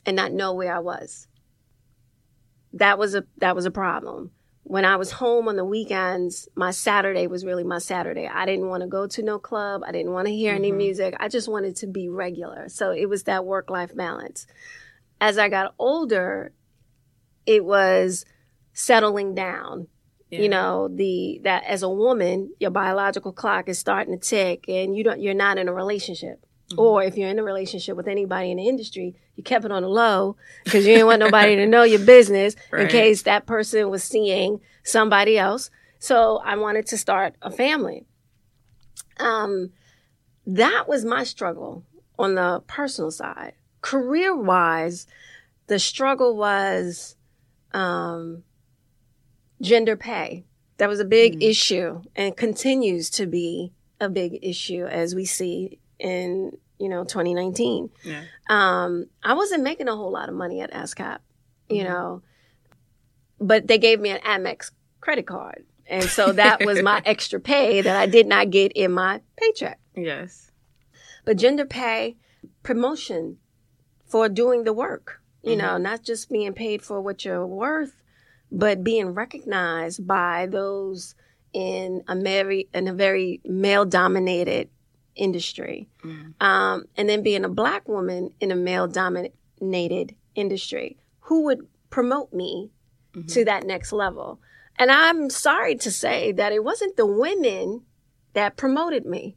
and 0.05 0.17
not 0.17 0.33
know 0.33 0.53
where 0.53 0.75
I 0.75 0.79
was 0.79 1.29
that 2.73 2.97
was 2.97 3.15
a 3.15 3.23
that 3.38 3.55
was 3.55 3.65
a 3.65 3.71
problem. 3.71 4.31
When 4.65 4.86
I 4.86 4.95
was 4.95 5.12
home 5.12 5.49
on 5.49 5.57
the 5.57 5.65
weekends, 5.65 6.47
my 6.55 6.71
Saturday 6.71 7.27
was 7.27 7.45
really 7.45 7.65
my 7.65 7.79
Saturday. 7.79 8.27
I 8.27 8.45
didn't 8.45 8.69
want 8.69 8.81
to 8.81 8.88
go 8.88 9.07
to 9.07 9.21
no 9.21 9.38
club. 9.38 9.81
I 9.86 9.91
didn't 9.91 10.13
want 10.13 10.27
to 10.27 10.33
hear 10.33 10.53
any 10.53 10.71
Mhm. 10.71 10.77
music. 10.77 11.15
I 11.19 11.27
just 11.27 11.49
wanted 11.49 11.75
to 11.77 11.88
be 11.88 12.07
regular. 12.07 12.69
So 12.69 12.91
it 12.91 13.07
was 13.09 13.23
that 13.23 13.45
work 13.45 13.69
life 13.69 13.93
balance. 13.93 14.47
As 15.19 15.38
I 15.38 15.49
got 15.49 15.73
older, 15.77 16.53
it 17.45 17.65
was 17.65 18.25
settling 18.73 19.36
down. 19.36 19.88
You 20.29 20.49
know, 20.49 20.88
the 20.88 21.41
that 21.43 21.63
as 21.65 21.83
a 21.83 21.89
woman, 21.89 22.53
your 22.59 22.71
biological 22.71 23.33
clock 23.33 23.69
is 23.69 23.77
starting 23.77 24.17
to 24.17 24.19
tick 24.19 24.65
and 24.67 24.97
you 24.97 25.03
don't 25.03 25.21
you're 25.21 25.36
not 25.36 25.59
in 25.59 25.67
a 25.67 25.73
relationship. 25.73 26.43
Mhm. 26.71 26.78
Or 26.80 27.04
if 27.04 27.17
you're 27.17 27.30
in 27.30 27.39
a 27.39 27.43
relationship 27.43 27.95
with 27.97 28.08
anybody 28.08 28.52
in 28.52 28.58
the 28.58 28.67
industry, 28.67 29.15
you 29.36 29.43
kept 29.43 29.65
it 29.65 29.71
on 29.71 29.84
the 29.84 29.89
low 29.89 30.38
because 30.63 30.86
you 30.86 30.93
didn't 30.93 31.08
want 31.08 31.19
nobody 31.19 31.56
to 31.58 31.65
know 31.65 31.84
your 31.84 31.99
business 32.06 32.56
in 32.73 32.88
case 32.88 33.23
that 33.23 33.45
person 33.45 33.89
was 33.89 34.04
seeing 34.04 34.60
somebody 34.84 35.38
else. 35.38 35.69
So 35.99 36.41
I 36.43 36.56
wanted 36.56 36.86
to 36.88 36.97
start 36.97 37.36
a 37.41 37.52
family. 37.52 38.06
Um, 39.17 39.71
that 40.45 40.88
was 40.88 41.06
my 41.06 41.23
struggle 41.23 41.84
on 42.17 42.36
the 42.36 42.62
personal 42.67 43.12
side. 43.12 43.54
Career 43.82 44.36
wise, 44.36 45.06
the 45.67 45.80
struggle 45.80 46.36
was 46.38 47.15
um, 47.73 48.43
gender 49.62 49.95
pay. 49.95 50.45
That 50.78 50.89
was 50.89 50.99
a 50.99 51.06
big 51.06 51.39
Mm. 51.39 51.43
issue 51.49 52.02
and 52.15 52.36
continues 52.36 53.10
to 53.12 53.26
be 53.26 53.73
a 53.99 54.10
big 54.10 54.39
issue 54.41 54.86
as 54.86 55.15
we 55.15 55.26
see 55.26 55.80
in 56.03 56.51
you 56.79 56.89
know 56.89 57.03
2019 57.03 57.89
Yeah. 58.03 58.23
um 58.49 59.05
i 59.23 59.33
wasn't 59.33 59.63
making 59.63 59.87
a 59.87 59.95
whole 59.95 60.11
lot 60.11 60.27
of 60.29 60.35
money 60.35 60.59
at 60.61 60.71
ascap 60.71 61.19
you 61.69 61.83
Mhm. 61.83 61.87
know 61.87 62.21
but 63.39 63.67
they 63.67 63.77
gave 63.77 63.99
me 63.99 64.09
an 64.09 64.19
amex 64.21 64.71
credit 65.01 65.25
card 65.25 65.65
and 65.87 66.03
so 66.03 66.31
that 66.33 66.63
was 66.65 66.81
my 66.81 67.01
extra 67.05 67.39
pay 67.39 67.81
that 67.81 67.95
i 67.95 68.05
did 68.05 68.27
not 68.27 68.49
get 68.49 68.71
in 68.73 68.91
my 68.91 69.21
paycheck 69.37 69.79
Yes. 69.95 70.51
but 71.25 71.37
gender 71.37 71.65
pay 71.65 72.17
promotion 72.63 73.37
for 74.05 74.27
doing 74.29 74.63
the 74.65 74.73
work 74.73 75.21
you 75.41 75.55
know 75.55 75.77
not 75.77 76.03
just 76.03 76.29
being 76.29 76.53
paid 76.53 76.81
for 76.81 77.01
what 77.01 77.23
you're 77.25 77.45
worth 77.47 78.01
but 78.51 78.83
being 78.83 79.13
recognized 79.13 80.05
by 80.07 80.45
those 80.47 81.15
in 81.53 82.01
a 82.07 82.15
very 82.15 82.67
in 82.73 82.87
a 82.87 82.93
very 82.93 83.41
male 83.45 83.85
dominated 83.85 84.69
industry 85.15 85.88
Mm. 86.04 86.34
um, 86.41 86.86
and 86.97 87.08
then 87.10 87.21
being 87.23 87.45
a 87.45 87.49
black 87.49 87.88
woman 87.88 88.34
in 88.39 88.52
a 88.52 88.56
male 88.56 88.88
dominated 88.88 90.15
industry 90.36 90.97
who 91.21 91.43
would 91.43 91.67
promote 91.89 92.34
me 92.34 92.71
Mhm. 93.13 93.32
to 93.34 93.45
that 93.45 93.65
next 93.65 93.91
level 93.93 94.39
and 94.80 94.91
i'm 94.91 95.30
sorry 95.30 95.76
to 95.76 95.91
say 95.91 96.32
that 96.32 96.52
it 96.52 96.63
wasn't 96.63 96.97
the 96.97 97.06
women 97.06 97.84
that 98.34 98.58
promoted 98.58 99.06
me 99.06 99.36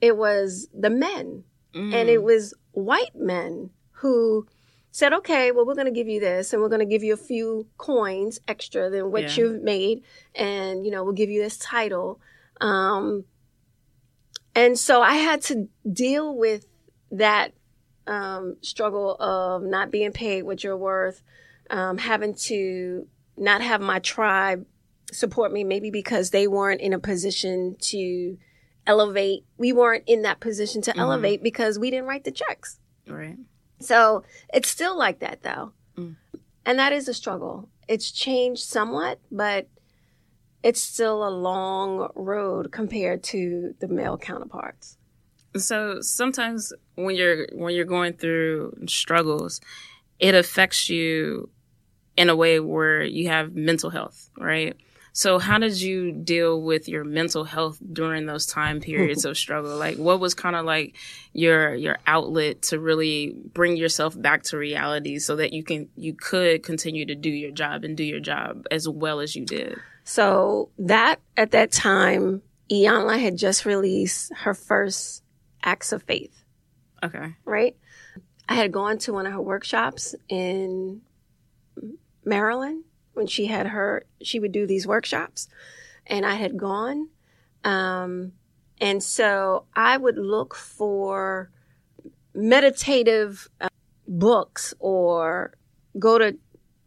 it 0.00 0.16
was 0.16 0.68
the 0.72 0.90
men 0.90 1.44
Mm. 1.74 1.92
and 1.94 2.08
it 2.08 2.22
was 2.22 2.54
white 2.72 3.14
men 3.14 3.70
who 4.02 4.46
said, 4.92 5.12
okay, 5.12 5.52
well, 5.52 5.64
we're 5.64 5.74
going 5.76 5.86
to 5.86 5.92
give 5.92 6.08
you 6.08 6.18
this 6.18 6.52
and 6.52 6.60
we're 6.60 6.68
going 6.68 6.80
to 6.80 6.84
give 6.94 7.04
you 7.04 7.14
a 7.14 7.16
few 7.16 7.68
coins 7.78 8.40
extra 8.48 8.90
than 8.90 9.12
what 9.12 9.22
Yeah. 9.22 9.34
you've 9.44 9.62
made. 9.62 10.02
And, 10.34 10.84
you 10.84 10.90
know, 10.90 11.04
we'll 11.04 11.12
give 11.12 11.30
you 11.30 11.40
this 11.40 11.56
title. 11.58 12.18
Um, 12.60 13.24
and 14.54 14.78
so 14.78 15.00
I 15.02 15.14
had 15.14 15.42
to 15.42 15.68
deal 15.90 16.36
with 16.36 16.66
that 17.10 17.52
um, 18.06 18.56
struggle 18.62 19.14
of 19.20 19.62
not 19.62 19.90
being 19.90 20.12
paid 20.12 20.42
what 20.42 20.64
you're 20.64 20.76
worth, 20.76 21.22
um, 21.70 21.98
having 21.98 22.34
to 22.34 23.06
not 23.36 23.62
have 23.62 23.80
my 23.80 23.98
tribe 24.00 24.66
support 25.12 25.52
me, 25.52 25.64
maybe 25.64 25.90
because 25.90 26.30
they 26.30 26.46
weren't 26.46 26.80
in 26.80 26.92
a 26.92 26.98
position 26.98 27.76
to 27.80 28.36
elevate. 28.86 29.44
We 29.56 29.72
weren't 29.72 30.04
in 30.06 30.22
that 30.22 30.40
position 30.40 30.82
to 30.82 30.92
Mhm. 30.92 30.98
elevate 30.98 31.42
because 31.42 31.78
we 31.78 31.90
didn't 31.90 32.06
write 32.06 32.24
the 32.24 32.30
checks. 32.32 32.78
Right. 33.08 33.36
So 33.80 34.24
it's 34.52 34.68
still 34.68 34.96
like 34.96 35.20
that 35.20 35.42
though. 35.42 35.72
Mm. 35.96 36.16
And 36.66 36.78
that 36.78 36.92
is 36.92 37.08
a 37.08 37.14
struggle. 37.14 37.68
It's 37.88 38.10
changed 38.10 38.62
somewhat, 38.62 39.18
but 39.32 39.68
it's 40.62 40.80
still 40.80 41.26
a 41.26 41.30
long 41.30 42.10
road 42.14 42.72
compared 42.72 43.22
to 43.22 43.74
the 43.80 43.88
male 43.88 44.18
counterparts. 44.18 44.96
So 45.56 46.00
sometimes 46.00 46.72
when 46.94 47.16
you're 47.16 47.46
when 47.52 47.74
you're 47.74 47.84
going 47.84 48.12
through 48.12 48.84
struggles, 48.86 49.60
it 50.18 50.34
affects 50.34 50.88
you 50.88 51.50
in 52.16 52.28
a 52.28 52.36
way 52.36 52.60
where 52.60 53.02
you 53.02 53.28
have 53.28 53.54
mental 53.54 53.90
health, 53.90 54.30
right? 54.38 54.76
So 55.12 55.40
how 55.40 55.58
did 55.58 55.80
you 55.80 56.12
deal 56.12 56.62
with 56.62 56.88
your 56.88 57.02
mental 57.02 57.42
health 57.44 57.78
during 57.92 58.26
those 58.26 58.46
time 58.46 58.80
periods 58.80 59.24
of 59.24 59.36
struggle? 59.44 59.76
Like 59.76 59.96
what 59.96 60.20
was 60.20 60.34
kind 60.34 60.54
of 60.54 60.64
like 60.64 60.96
your 61.32 61.74
your 61.74 61.98
outlet 62.06 62.62
to 62.62 62.78
really 62.78 63.34
bring 63.52 63.76
yourself 63.76 64.20
back 64.20 64.44
to 64.44 64.56
reality 64.56 65.18
so 65.18 65.36
that 65.36 65.52
you 65.52 65.64
can 65.64 65.88
you 65.96 66.14
could 66.14 66.62
continue 66.62 67.06
to 67.06 67.14
do 67.14 67.30
your 67.30 67.50
job 67.50 67.82
and 67.82 67.96
do 67.96 68.04
your 68.04 68.20
job 68.20 68.66
as 68.70 68.88
well 68.88 69.18
as 69.20 69.34
you 69.34 69.44
did? 69.44 69.78
So 70.10 70.70
that 70.76 71.20
at 71.36 71.52
that 71.52 71.70
time, 71.70 72.42
Iyanla 72.68 73.20
had 73.20 73.36
just 73.36 73.64
released 73.64 74.32
her 74.38 74.54
first 74.54 75.22
Acts 75.62 75.92
of 75.92 76.02
Faith. 76.02 76.36
Okay. 77.00 77.36
Right? 77.44 77.76
I 78.48 78.54
had 78.54 78.72
gone 78.72 78.98
to 78.98 79.12
one 79.12 79.26
of 79.26 79.32
her 79.32 79.40
workshops 79.40 80.16
in 80.28 81.02
Maryland 82.24 82.82
when 83.12 83.28
she 83.28 83.46
had 83.46 83.68
her, 83.68 84.04
she 84.20 84.40
would 84.40 84.50
do 84.50 84.66
these 84.66 84.84
workshops, 84.84 85.46
and 86.08 86.26
I 86.26 86.34
had 86.34 86.56
gone. 86.56 87.10
Um, 87.62 88.32
and 88.80 89.00
so 89.00 89.66
I 89.76 89.96
would 89.96 90.18
look 90.18 90.56
for 90.56 91.52
meditative 92.34 93.48
uh, 93.60 93.68
books 94.08 94.74
or 94.80 95.54
go 96.00 96.18
to 96.18 96.36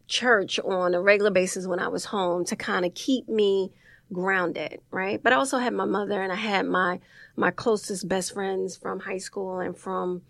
church 0.07 0.59
on 0.59 0.93
a 0.93 1.01
regular 1.01 1.31
basis 1.31 1.67
when 1.67 1.79
I 1.79 1.87
was 1.87 2.05
home 2.05 2.45
to 2.45 2.55
kind 2.55 2.85
of 2.85 2.93
keep 2.93 3.27
me 3.27 3.71
grounded, 4.11 4.81
right? 4.91 5.21
But 5.21 5.33
I 5.33 5.37
also 5.37 5.57
had 5.57 5.73
my 5.73 5.85
mother 5.85 6.21
and 6.21 6.31
I 6.31 6.35
had 6.35 6.65
my 6.65 6.99
my 7.35 7.51
closest 7.51 8.07
best 8.07 8.33
friends 8.33 8.77
from 8.77 8.99
high 8.99 9.17
school 9.17 9.59
and 9.59 9.75
from 9.77 10.21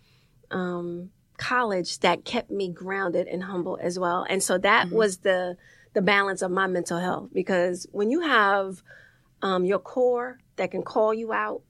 um, 0.50 1.10
college 1.36 1.98
that 2.00 2.24
kept 2.24 2.50
me 2.50 2.70
grounded 2.70 3.26
and 3.26 3.44
humble 3.44 3.78
as 3.80 3.98
well. 3.98 4.24
And 4.28 4.42
so 4.42 4.58
that 4.58 4.86
mm-hmm. 4.86 4.96
was 4.96 5.18
the 5.18 5.56
the 5.92 6.02
balance 6.02 6.42
of 6.42 6.50
my 6.50 6.66
mental 6.66 6.98
health 6.98 7.28
because 7.32 7.86
when 7.92 8.10
you 8.10 8.20
have 8.20 8.82
um, 9.42 9.64
your 9.64 9.78
core 9.78 10.38
that 10.56 10.70
can 10.70 10.82
call 10.82 11.14
you 11.14 11.32
out, 11.32 11.62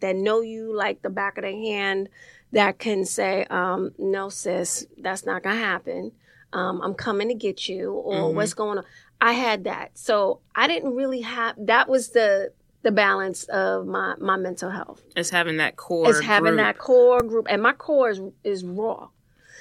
that 0.00 0.16
know 0.16 0.40
you 0.40 0.76
like 0.76 1.02
the 1.02 1.10
back 1.10 1.38
of 1.38 1.42
their 1.42 1.52
hand, 1.52 2.08
that 2.52 2.78
can 2.78 3.04
say, 3.04 3.44
um, 3.48 3.92
"No, 3.98 4.28
sis, 4.28 4.86
that's 4.98 5.24
not 5.24 5.42
gonna 5.42 5.56
happen. 5.56 6.12
Um, 6.52 6.80
I'm 6.82 6.94
coming 6.94 7.28
to 7.28 7.34
get 7.34 7.68
you," 7.68 7.92
or 7.92 8.14
mm-hmm. 8.14 8.36
"What's 8.36 8.54
going 8.54 8.78
on?" 8.78 8.84
I 9.20 9.32
had 9.32 9.64
that, 9.64 9.96
so 9.98 10.40
I 10.54 10.66
didn't 10.66 10.94
really 10.94 11.20
have. 11.20 11.54
That 11.58 11.88
was 11.88 12.10
the 12.10 12.52
the 12.82 12.92
balance 12.92 13.44
of 13.44 13.86
my 13.86 14.14
my 14.18 14.36
mental 14.36 14.70
health. 14.70 15.02
It's 15.16 15.30
having 15.30 15.58
that 15.58 15.76
core. 15.76 16.08
It's 16.08 16.20
having 16.20 16.52
group. 16.52 16.58
that 16.58 16.78
core 16.78 17.20
group, 17.22 17.46
and 17.48 17.62
my 17.62 17.72
core 17.72 18.10
is 18.10 18.20
is 18.44 18.64
raw. 18.64 19.08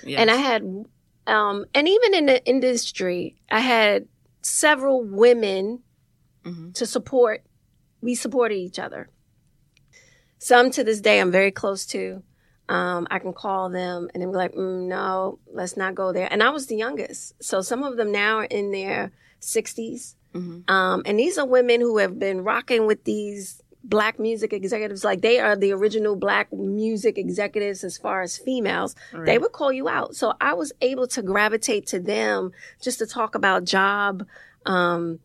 Yes. 0.03 0.19
And 0.19 0.31
I 0.31 0.35
had 0.35 0.63
um, 1.27 1.65
and 1.73 1.87
even 1.87 2.13
in 2.13 2.25
the 2.25 2.45
industry, 2.45 3.35
I 3.51 3.59
had 3.59 4.07
several 4.41 5.03
women 5.03 5.79
mm-hmm. 6.43 6.71
to 6.71 6.85
support. 6.85 7.43
We 8.01 8.15
supported 8.15 8.55
each 8.55 8.79
other. 8.79 9.09
Some 10.37 10.71
to 10.71 10.83
this 10.83 11.01
day 11.01 11.19
I'm 11.19 11.31
very 11.31 11.51
close 11.51 11.85
to. 11.87 12.23
Um, 12.69 13.07
I 13.09 13.17
can 13.17 13.33
call 13.33 13.69
them 13.69 14.09
and 14.13 14.21
they'll 14.21 14.31
be 14.31 14.37
like, 14.37 14.53
mm, 14.53 14.87
no, 14.87 15.39
let's 15.51 15.75
not 15.75 15.95
go 15.95 16.13
there. 16.13 16.27
And 16.31 16.43
I 16.43 16.51
was 16.51 16.67
the 16.67 16.75
youngest. 16.75 17.33
So 17.43 17.61
some 17.61 17.83
of 17.83 17.97
them 17.97 18.11
now 18.11 18.37
are 18.37 18.43
in 18.45 18.71
their 18.71 19.11
60s. 19.41 20.15
Mm-hmm. 20.35 20.71
Um, 20.71 21.01
and 21.05 21.17
these 21.17 21.39
are 21.39 21.47
women 21.47 21.81
who 21.81 21.97
have 21.97 22.19
been 22.19 22.43
rocking 22.43 22.85
with 22.85 23.03
these 23.05 23.63
black 23.83 24.19
music 24.19 24.53
executives, 24.53 25.03
like 25.03 25.21
they 25.21 25.39
are 25.39 25.55
the 25.55 25.71
original 25.71 26.15
black 26.15 26.51
music 26.53 27.17
executives 27.17 27.83
as 27.83 27.97
far 27.97 28.21
as 28.21 28.37
females, 28.37 28.95
right. 29.13 29.25
they 29.25 29.37
would 29.37 29.51
call 29.51 29.71
you 29.71 29.89
out. 29.89 30.15
So 30.15 30.33
I 30.39 30.53
was 30.53 30.71
able 30.81 31.07
to 31.07 31.21
gravitate 31.21 31.87
to 31.87 31.99
them 31.99 32.51
just 32.81 32.99
to 32.99 33.07
talk 33.07 33.35
about 33.35 33.63
job, 33.63 34.27
um, 34.65 35.19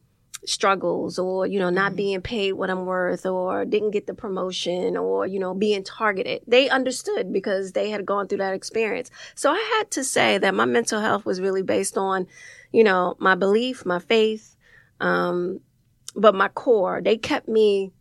struggles 0.46 1.18
or, 1.18 1.46
you 1.46 1.58
know, 1.58 1.70
not 1.70 1.88
mm-hmm. 1.90 1.96
being 1.96 2.20
paid 2.22 2.52
what 2.52 2.70
I'm 2.70 2.86
worth 2.86 3.26
or 3.26 3.64
didn't 3.64 3.92
get 3.92 4.06
the 4.06 4.14
promotion 4.14 4.96
or, 4.96 5.26
you 5.26 5.38
know, 5.38 5.54
being 5.54 5.84
targeted. 5.84 6.42
They 6.46 6.68
understood 6.68 7.32
because 7.32 7.72
they 7.72 7.90
had 7.90 8.06
gone 8.06 8.28
through 8.28 8.38
that 8.38 8.54
experience. 8.54 9.10
So 9.34 9.50
I 9.50 9.76
had 9.76 9.90
to 9.92 10.04
say 10.04 10.38
that 10.38 10.54
my 10.54 10.64
mental 10.64 11.00
health 11.00 11.24
was 11.24 11.40
really 11.40 11.62
based 11.62 11.96
on, 11.96 12.26
you 12.72 12.84
know, 12.84 13.16
my 13.18 13.34
belief, 13.34 13.86
my 13.86 13.98
faith, 13.98 14.56
um, 15.00 15.60
but 16.16 16.34
my 16.34 16.48
core, 16.48 17.00
they 17.02 17.16
kept 17.16 17.48
me 17.48 17.92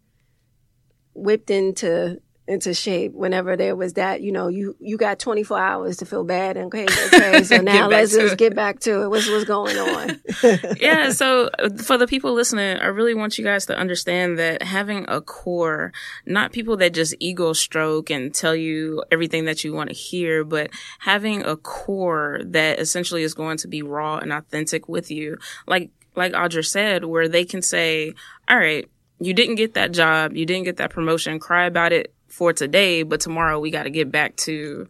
whipped 1.14 1.50
into 1.50 2.20
into 2.46 2.74
shape 2.74 3.14
whenever 3.14 3.56
there 3.56 3.74
was 3.74 3.94
that 3.94 4.22
you 4.22 4.32
know 4.32 4.50
you 4.50 4.76
you 4.80 4.98
got 4.98 5.18
24 5.18 5.58
hours 5.58 5.98
to 5.98 6.06
feel 6.06 6.26
bad 6.26 6.58
and 6.58 6.66
okay 6.66 6.86
okay 7.06 7.42
so 7.44 7.58
now 7.62 7.88
let's 7.88 8.12
just 8.12 8.36
get 8.38 8.54
back 8.54 8.80
to 8.80 9.04
it. 9.04 9.10
What's 9.10 9.30
what's 9.30 9.46
going 9.46 9.78
on? 9.78 10.22
Yeah 10.80 11.12
so 11.12 11.50
uh, 11.60 11.70
for 11.78 11.98
the 11.98 12.06
people 12.06 12.34
listening 12.34 12.78
i 12.78 12.88
really 12.88 13.14
want 13.14 13.38
you 13.38 13.46
guys 13.46 13.66
to 13.68 13.78
understand 13.78 14.38
that 14.40 14.62
having 14.62 15.06
a 15.08 15.22
core 15.22 15.94
not 16.26 16.52
people 16.52 16.76
that 16.78 16.94
just 16.94 17.16
ego 17.20 17.54
stroke 17.54 18.10
and 18.10 18.34
tell 18.34 18.56
you 18.56 19.04
everything 19.10 19.46
that 19.46 19.64
you 19.64 19.74
want 19.74 19.90
to 19.90 19.96
hear 19.96 20.44
but 20.44 20.70
having 21.00 21.44
a 21.44 21.56
core 21.56 22.42
that 22.44 22.80
essentially 22.80 23.24
is 23.24 23.34
going 23.34 23.58
to 23.58 23.68
be 23.68 23.82
raw 23.82 24.18
and 24.18 24.34
authentic 24.34 24.90
with 24.90 25.10
you. 25.10 25.38
Like 25.66 25.92
like 26.16 26.34
audra 26.34 26.66
said 26.66 27.06
where 27.06 27.30
they 27.30 27.46
can 27.46 27.62
say 27.62 28.14
all 28.50 28.58
right 28.58 28.90
you 29.20 29.34
didn't 29.34 29.56
get 29.56 29.76
that 29.76 29.94
job, 29.94 30.36
you 30.36 30.46
didn't 30.46 30.66
get 30.66 30.78
that 30.78 30.90
promotion, 30.90 31.40
cry 31.40 31.66
about 31.66 31.94
it 31.94 32.14
for 32.34 32.52
today, 32.52 33.04
but 33.04 33.22
tomorrow 33.22 33.60
we 33.60 33.70
got 33.70 33.84
to 33.84 33.92
get 33.92 34.12
back 34.12 34.36
to 34.38 34.88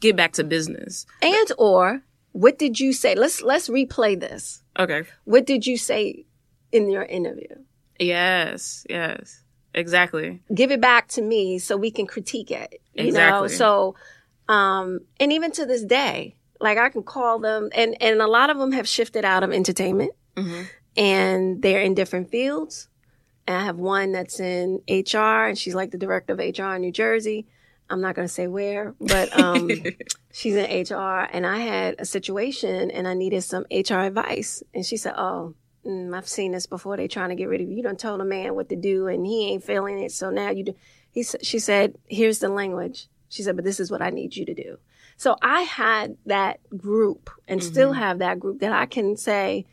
get 0.00 0.14
back 0.14 0.34
to 0.34 0.44
business. 0.44 1.06
And 1.22 1.52
or 1.58 2.02
what 2.32 2.58
did 2.58 2.78
you 2.78 2.92
say? 2.92 3.14
Let's 3.14 3.42
let's 3.42 3.68
replay 3.68 4.20
this. 4.20 4.62
Okay. 4.78 5.04
What 5.24 5.46
did 5.46 5.66
you 5.66 5.78
say 5.78 6.26
in 6.70 6.90
your 6.90 7.04
interview? 7.04 7.56
Yes, 7.98 8.86
yes. 8.90 9.42
Exactly. 9.72 10.42
Give 10.54 10.70
it 10.70 10.80
back 10.80 11.08
to 11.08 11.22
me 11.22 11.58
so 11.58 11.76
we 11.76 11.90
can 11.90 12.06
critique 12.06 12.50
it. 12.50 12.80
You 12.94 13.06
exactly. 13.06 13.40
know? 13.40 13.46
So 13.48 13.94
um 14.48 15.00
and 15.18 15.32
even 15.32 15.50
to 15.52 15.64
this 15.64 15.82
day, 15.82 16.36
like 16.60 16.76
I 16.76 16.90
can 16.90 17.02
call 17.02 17.38
them 17.38 17.70
and 17.74 17.96
and 18.02 18.20
a 18.20 18.26
lot 18.26 18.50
of 18.50 18.58
them 18.58 18.72
have 18.72 18.86
shifted 18.86 19.24
out 19.24 19.42
of 19.42 19.50
entertainment. 19.50 20.12
Mm-hmm. 20.36 20.62
And 20.98 21.62
they're 21.62 21.80
in 21.80 21.94
different 21.94 22.30
fields 22.30 22.88
and 23.46 23.56
I 23.56 23.64
have 23.64 23.76
one 23.76 24.12
that's 24.12 24.40
in 24.40 24.82
HR, 24.88 25.46
and 25.46 25.56
she's 25.56 25.74
like 25.74 25.92
the 25.92 25.98
director 25.98 26.32
of 26.32 26.38
HR 26.38 26.74
in 26.74 26.80
New 26.80 26.92
Jersey. 26.92 27.46
I'm 27.88 28.00
not 28.00 28.16
going 28.16 28.26
to 28.26 28.32
say 28.32 28.48
where, 28.48 28.94
but 29.00 29.38
um, 29.38 29.70
she's 30.32 30.56
in 30.56 30.64
HR. 30.64 31.28
And 31.32 31.46
I 31.46 31.58
had 31.58 31.96
a 31.98 32.04
situation, 32.04 32.90
and 32.90 33.06
I 33.06 33.14
needed 33.14 33.42
some 33.42 33.64
HR 33.70 34.00
advice. 34.00 34.62
And 34.74 34.84
she 34.84 34.96
said, 34.96 35.14
"Oh, 35.16 35.54
mm, 35.86 36.16
I've 36.16 36.28
seen 36.28 36.52
this 36.52 36.66
before. 36.66 36.96
They're 36.96 37.06
trying 37.06 37.28
to 37.28 37.36
get 37.36 37.48
rid 37.48 37.60
of 37.60 37.68
you. 37.68 37.76
You 37.76 37.82
don't 37.82 37.98
told 37.98 38.20
a 38.20 38.24
man 38.24 38.56
what 38.56 38.68
to 38.70 38.76
do, 38.76 39.06
and 39.06 39.24
he 39.24 39.50
ain't 39.50 39.64
feeling 39.64 40.00
it. 40.00 40.12
So 40.12 40.30
now 40.30 40.50
you 40.50 40.64
do." 40.64 40.74
He 41.12 41.22
she 41.22 41.60
said, 41.60 41.96
"Here's 42.08 42.40
the 42.40 42.48
language." 42.48 43.08
She 43.28 43.42
said, 43.42 43.54
"But 43.54 43.64
this 43.64 43.78
is 43.78 43.90
what 43.90 44.02
I 44.02 44.10
need 44.10 44.34
you 44.34 44.44
to 44.46 44.54
do." 44.54 44.78
So 45.16 45.36
I 45.40 45.62
had 45.62 46.16
that 46.26 46.58
group, 46.76 47.30
and 47.46 47.60
mm-hmm. 47.60 47.72
still 47.72 47.92
have 47.92 48.18
that 48.18 48.40
group 48.40 48.60
that 48.60 48.72
I 48.72 48.86
can 48.86 49.16
say, 49.16 49.64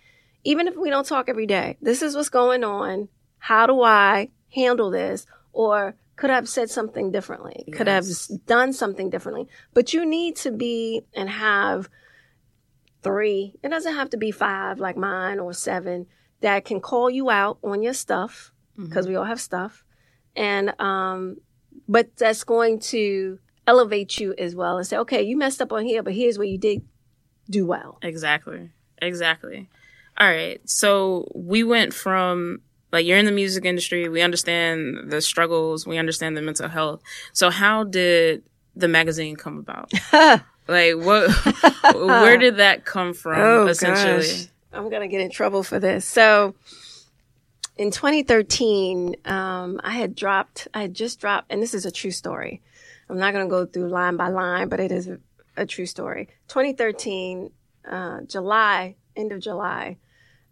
even 0.43 0.67
if 0.67 0.75
we 0.77 0.91
don't 0.91 1.05
talk 1.05 1.29
every 1.29 1.47
day, 1.47 1.77
this 1.81 2.03
is 2.03 2.15
what's 2.15 2.29
going 2.29 2.63
on 2.63 3.09
how 3.43 3.67
do 3.67 3.81
I 3.81 4.29
handle 4.53 4.89
this? 4.89 5.25
Or 5.51 5.95
could 6.15 6.29
I 6.29 6.35
have 6.35 6.47
said 6.47 6.69
something 6.69 7.11
differently? 7.11 7.65
Yes. 7.67 7.77
Could 7.77 7.89
I 7.89 7.95
have 7.95 8.05
done 8.45 8.71
something 8.71 9.09
differently? 9.09 9.49
But 9.73 9.93
you 9.93 10.05
need 10.05 10.37
to 10.37 10.51
be 10.51 11.01
and 11.13 11.29
have 11.29 11.89
three, 13.01 13.53
it 13.61 13.67
doesn't 13.67 13.95
have 13.95 14.11
to 14.11 14.17
be 14.17 14.31
five 14.31 14.79
like 14.79 14.95
mine 14.95 15.41
or 15.41 15.51
seven, 15.51 16.05
that 16.39 16.63
can 16.63 16.79
call 16.79 17.09
you 17.09 17.29
out 17.29 17.57
on 17.65 17.83
your 17.83 17.93
stuff, 17.93 18.53
because 18.77 19.05
mm-hmm. 19.05 19.11
we 19.11 19.15
all 19.17 19.25
have 19.25 19.41
stuff. 19.41 19.83
And, 20.37 20.73
um, 20.79 21.35
but 21.85 22.15
that's 22.15 22.45
going 22.45 22.79
to 22.79 23.39
elevate 23.67 24.21
you 24.21 24.33
as 24.37 24.55
well 24.55 24.77
and 24.77 24.87
say, 24.87 24.95
okay, 24.99 25.21
you 25.21 25.35
messed 25.35 25.61
up 25.61 25.73
on 25.73 25.83
here, 25.83 26.01
but 26.01 26.13
here's 26.13 26.37
where 26.37 26.47
you 26.47 26.57
did 26.57 26.81
do 27.49 27.65
well. 27.65 27.97
Exactly. 28.01 28.69
Exactly. 29.01 29.67
All 30.17 30.29
right. 30.29 30.61
So 30.63 31.29
we 31.35 31.65
went 31.65 31.93
from 31.93 32.61
like 32.93 33.07
you're 33.07 33.17
in 33.17 33.25
the 33.25 33.31
music 33.31 33.65
industry. 33.65 34.07
We 34.07 34.21
understand 34.21 35.11
the 35.11 35.19
struggles. 35.19 35.85
We 35.85 35.97
understand 35.97 36.37
the 36.37 36.43
mental 36.43 36.69
health. 36.69 37.01
So 37.33 37.49
how 37.49 37.83
did 37.83 38.43
the 38.75 38.87
magazine 38.87 39.35
come 39.35 39.57
about? 39.57 39.91
like 40.67 40.95
what, 40.95 41.29
where 41.95 42.37
did 42.37 42.57
that 42.57 42.85
come 42.85 43.15
from 43.15 43.39
oh, 43.39 43.67
essentially? 43.67 44.27
Gosh. 44.27 44.47
I'm 44.71 44.89
going 44.89 45.01
to 45.01 45.07
get 45.07 45.21
in 45.21 45.31
trouble 45.31 45.63
for 45.63 45.79
this. 45.79 46.05
So 46.05 46.53
in 47.77 47.89
2013, 47.89 49.15
um, 49.25 49.81
I 49.83 49.91
had 49.91 50.15
dropped, 50.15 50.67
I 50.73 50.81
had 50.81 50.93
just 50.93 51.19
dropped, 51.19 51.51
and 51.51 51.61
this 51.61 51.73
is 51.73 51.85
a 51.87 51.91
true 51.91 52.11
story. 52.11 52.61
I'm 53.09 53.17
not 53.17 53.33
going 53.33 53.45
to 53.45 53.49
go 53.49 53.65
through 53.65 53.89
line 53.89 54.17
by 54.17 54.29
line, 54.29 54.69
but 54.69 54.79
it 54.79 54.91
is 54.91 55.07
a, 55.07 55.17
a 55.57 55.65
true 55.65 55.87
story. 55.87 56.29
2013, 56.47 57.49
uh, 57.89 58.21
July, 58.21 58.95
end 59.15 59.31
of 59.31 59.39
July, 59.39 59.97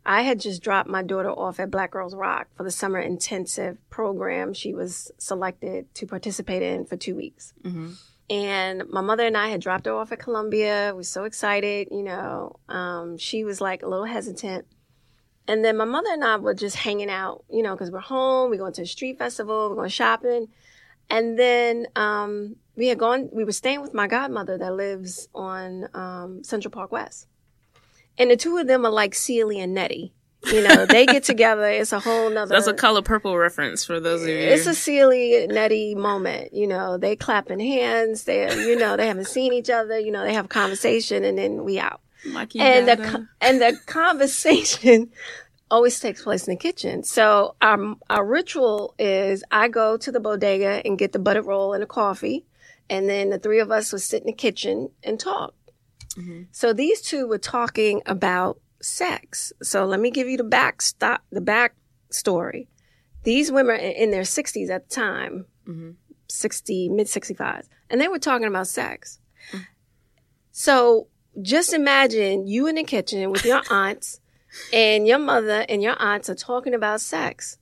I 0.05 0.23
had 0.23 0.39
just 0.39 0.63
dropped 0.63 0.89
my 0.89 1.03
daughter 1.03 1.29
off 1.29 1.59
at 1.59 1.69
Black 1.69 1.91
Girls 1.91 2.15
Rock 2.15 2.47
for 2.55 2.63
the 2.63 2.71
summer 2.71 2.99
intensive 2.99 3.77
program 3.89 4.53
she 4.53 4.73
was 4.73 5.11
selected 5.17 5.93
to 5.95 6.07
participate 6.07 6.63
in 6.63 6.85
for 6.85 6.97
two 6.97 7.15
weeks. 7.15 7.53
Mm-hmm. 7.63 7.91
And 8.29 8.89
my 8.89 9.01
mother 9.01 9.27
and 9.27 9.37
I 9.37 9.49
had 9.49 9.61
dropped 9.61 9.85
her 9.85 9.93
off 9.93 10.11
at 10.11 10.19
Columbia. 10.19 10.91
We 10.93 10.97
were 10.97 11.03
so 11.03 11.25
excited, 11.25 11.89
you 11.91 12.01
know. 12.01 12.55
Um, 12.69 13.17
she 13.17 13.43
was 13.43 13.59
like 13.61 13.83
a 13.83 13.87
little 13.87 14.05
hesitant. 14.05 14.65
And 15.47 15.65
then 15.65 15.75
my 15.75 15.85
mother 15.85 16.09
and 16.11 16.23
I 16.23 16.37
were 16.37 16.53
just 16.53 16.77
hanging 16.77 17.09
out, 17.09 17.43
you 17.51 17.61
know, 17.61 17.75
because 17.75 17.91
we're 17.91 17.99
home, 17.99 18.49
we're 18.49 18.57
going 18.57 18.73
to 18.73 18.83
a 18.83 18.85
street 18.85 19.17
festival, 19.17 19.69
we're 19.69 19.75
going 19.75 19.89
shopping. 19.89 20.47
And 21.09 21.37
then 21.37 21.87
um, 21.95 22.55
we 22.75 22.87
had 22.87 22.97
gone, 22.97 23.29
we 23.33 23.43
were 23.43 23.51
staying 23.51 23.81
with 23.81 23.93
my 23.93 24.07
godmother 24.07 24.57
that 24.57 24.73
lives 24.73 25.27
on 25.35 25.89
um, 25.93 26.43
Central 26.43 26.71
Park 26.71 26.91
West. 26.91 27.27
And 28.21 28.29
the 28.29 28.38
two 28.38 28.55
of 28.57 28.67
them 28.67 28.86
are 28.86 28.91
like 28.91 29.15
Celie 29.15 29.60
and 29.60 29.73
Nettie. 29.73 30.13
You 30.45 30.62
know, 30.62 30.86
they 30.86 31.07
get 31.07 31.23
together. 31.34 31.67
It's 31.67 31.91
a 31.91 31.99
whole 31.99 32.29
nother. 32.29 32.53
That's 32.53 32.67
a 32.67 32.73
color 32.75 33.01
purple 33.01 33.36
reference 33.36 33.84
for 33.84 33.99
those 33.99 34.21
of 34.21 34.27
you. 34.27 34.36
It's 34.36 34.67
a 34.67 34.75
Celie 34.75 35.47
Nettie 35.47 35.95
moment. 35.95 36.53
You 36.53 36.67
know, 36.67 36.99
they 36.99 37.15
clapping 37.15 37.60
hands. 37.60 38.25
They, 38.25 38.43
you 38.67 38.77
know, 38.77 38.95
they 38.95 39.07
haven't 39.07 39.25
seen 39.25 39.53
each 39.53 39.71
other. 39.71 39.97
You 39.97 40.12
know, 40.12 40.21
they 40.21 40.36
have 40.36 40.45
a 40.45 40.49
conversation 40.49 41.23
and 41.23 41.36
then 41.36 41.63
we 41.63 41.79
out. 41.79 41.99
Like 42.23 42.55
and 42.55 42.88
the 42.88 43.27
and 43.41 43.60
the 43.60 43.75
conversation 43.88 45.10
always 45.71 45.99
takes 45.99 46.21
place 46.21 46.47
in 46.47 46.53
the 46.53 46.60
kitchen. 46.60 47.01
So 47.01 47.55
our 47.60 47.95
our 48.07 48.23
ritual 48.23 48.93
is 48.99 49.43
I 49.49 49.67
go 49.67 49.97
to 49.97 50.12
the 50.12 50.19
bodega 50.19 50.84
and 50.86 50.99
get 50.99 51.12
the 51.12 51.17
butter 51.17 51.41
roll 51.41 51.73
and 51.73 51.84
a 51.84 51.88
coffee, 51.88 52.45
and 52.88 53.10
then 53.10 53.31
the 53.31 53.39
three 53.39 53.60
of 53.60 53.71
us 53.71 53.91
would 53.91 54.03
sit 54.03 54.21
in 54.21 54.27
the 54.27 54.34
kitchen 54.34 54.91
and 55.03 55.19
talk. 55.19 55.55
Mm-hmm. 56.15 56.43
So 56.52 56.74
these 56.74 57.02
two 57.02 57.28
were 57.28 57.38
talking 57.38 58.02
about 58.06 58.60
sex. 58.82 59.54
So 59.62 59.86
let 59.86 60.00
me 60.00 60.12
give 60.12 60.28
you 60.28 60.38
the 60.38 60.43
back 60.43 60.82
stop, 60.82 61.24
the 61.32 61.41
back 61.41 61.76
story. 62.10 62.67
These 63.24 63.52
women 63.52 63.76
are 63.76 63.80
in 63.80 64.12
their 64.12 64.24
60s 64.24 64.69
at 64.69 64.89
the 64.89 64.95
time, 64.95 65.45
mm-hmm. 65.67 65.91
60, 66.28 66.89
mid 66.89 67.08
65s, 67.08 67.67
and 67.89 68.02
they 68.02 68.08
were 68.08 68.19
talking 68.19 68.47
about 68.47 68.67
sex. 68.67 69.19
Mm-hmm. 69.52 69.63
So 70.52 71.08
just 71.41 71.74
imagine 71.74 72.47
you 72.47 72.67
in 72.67 72.76
the 72.76 72.84
kitchen 72.84 73.30
with 73.30 73.45
your 73.45 73.62
aunts 73.69 74.19
and 74.74 75.08
your 75.08 75.19
mother 75.19 75.65
and 75.69 75.82
your 75.82 75.95
aunts 76.02 76.30
are 76.30 76.36
talking 76.36 76.74
about 76.74 77.00
sex 77.00 77.58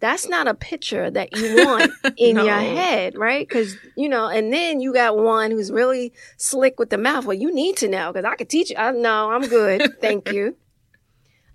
that's 0.00 0.28
not 0.28 0.48
a 0.48 0.54
picture 0.54 1.10
that 1.10 1.36
you 1.36 1.64
want 1.64 1.92
in 2.16 2.36
no. 2.36 2.44
your 2.44 2.58
head, 2.58 3.16
right? 3.16 3.46
Because, 3.46 3.76
you 3.96 4.08
know, 4.08 4.26
and 4.26 4.52
then 4.52 4.80
you 4.80 4.92
got 4.92 5.16
one 5.16 5.50
who's 5.50 5.70
really 5.70 6.12
slick 6.38 6.78
with 6.78 6.90
the 6.90 6.98
mouth. 6.98 7.26
Well, 7.26 7.36
you 7.36 7.54
need 7.54 7.76
to 7.78 7.88
know 7.88 8.12
because 8.12 8.24
I 8.24 8.34
could 8.34 8.48
teach 8.48 8.70
you. 8.70 8.76
I 8.76 8.90
know 8.92 9.30
I'm 9.30 9.46
good. 9.46 10.00
Thank 10.00 10.32
you. 10.32 10.56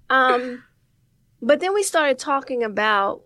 Um, 0.07 0.63
but 1.41 1.61
then 1.61 1.73
we 1.73 1.81
started 1.81 2.19
talking 2.19 2.63
about 2.63 3.23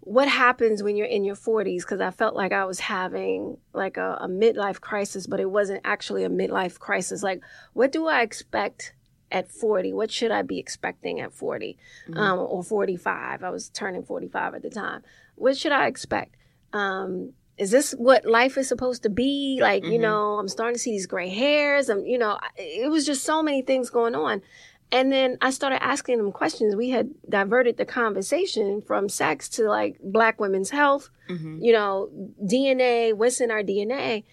what 0.00 0.28
happens 0.28 0.82
when 0.82 0.96
you're 0.96 1.06
in 1.06 1.24
your 1.24 1.36
40s 1.36 1.82
because 1.82 2.00
I 2.00 2.10
felt 2.10 2.34
like 2.34 2.52
I 2.52 2.64
was 2.64 2.80
having 2.80 3.58
like 3.74 3.98
a, 3.98 4.16
a 4.22 4.28
midlife 4.28 4.80
crisis, 4.80 5.26
but 5.26 5.40
it 5.40 5.50
wasn't 5.50 5.82
actually 5.84 6.24
a 6.24 6.30
midlife 6.30 6.78
crisis. 6.78 7.22
Like, 7.22 7.42
what 7.74 7.92
do 7.92 8.06
I 8.06 8.22
expect 8.22 8.94
at 9.36 9.50
40 9.50 9.92
what 9.92 10.10
should 10.10 10.30
i 10.30 10.40
be 10.40 10.58
expecting 10.58 11.20
at 11.20 11.30
40 11.30 11.76
mm-hmm. 12.08 12.18
um, 12.18 12.38
or 12.38 12.64
45 12.64 13.44
i 13.44 13.50
was 13.50 13.68
turning 13.68 14.02
45 14.02 14.54
at 14.54 14.62
the 14.62 14.70
time. 14.70 15.02
What 15.34 15.56
should 15.58 15.72
i 15.72 15.86
expect? 15.86 16.36
Um, 16.72 17.34
is 17.58 17.70
this 17.70 17.92
what 17.92 18.24
life 18.24 18.56
is 18.56 18.68
supposed 18.68 19.02
to 19.02 19.10
be? 19.10 19.58
Like 19.60 19.82
mm-hmm. 19.82 19.92
you 19.92 19.98
know 19.98 20.38
i'm 20.38 20.48
starting 20.48 20.76
to 20.76 20.80
see 20.80 20.92
these 20.92 21.06
gray 21.06 21.28
hairs 21.28 21.90
i'm 21.90 22.06
you 22.06 22.18
know 22.18 22.38
it 22.56 22.90
was 22.90 23.04
just 23.04 23.24
so 23.24 23.42
many 23.42 23.62
things 23.62 23.90
going 23.90 24.14
on. 24.14 24.42
And 24.90 25.12
then 25.12 25.36
i 25.42 25.50
started 25.50 25.82
asking 25.82 26.16
them 26.18 26.32
questions. 26.32 26.74
We 26.74 26.90
had 26.90 27.10
diverted 27.28 27.76
the 27.76 27.84
conversation 27.84 28.80
from 28.80 29.08
sex 29.08 29.48
to 29.50 29.68
like 29.68 29.98
black 30.00 30.40
women's 30.40 30.70
health 30.70 31.10
mm-hmm. 31.28 31.58
you 31.60 31.72
know 31.72 32.08
dna 32.42 33.12
what's 33.14 33.40
in 33.40 33.50
our 33.50 33.62
dna 33.62 34.24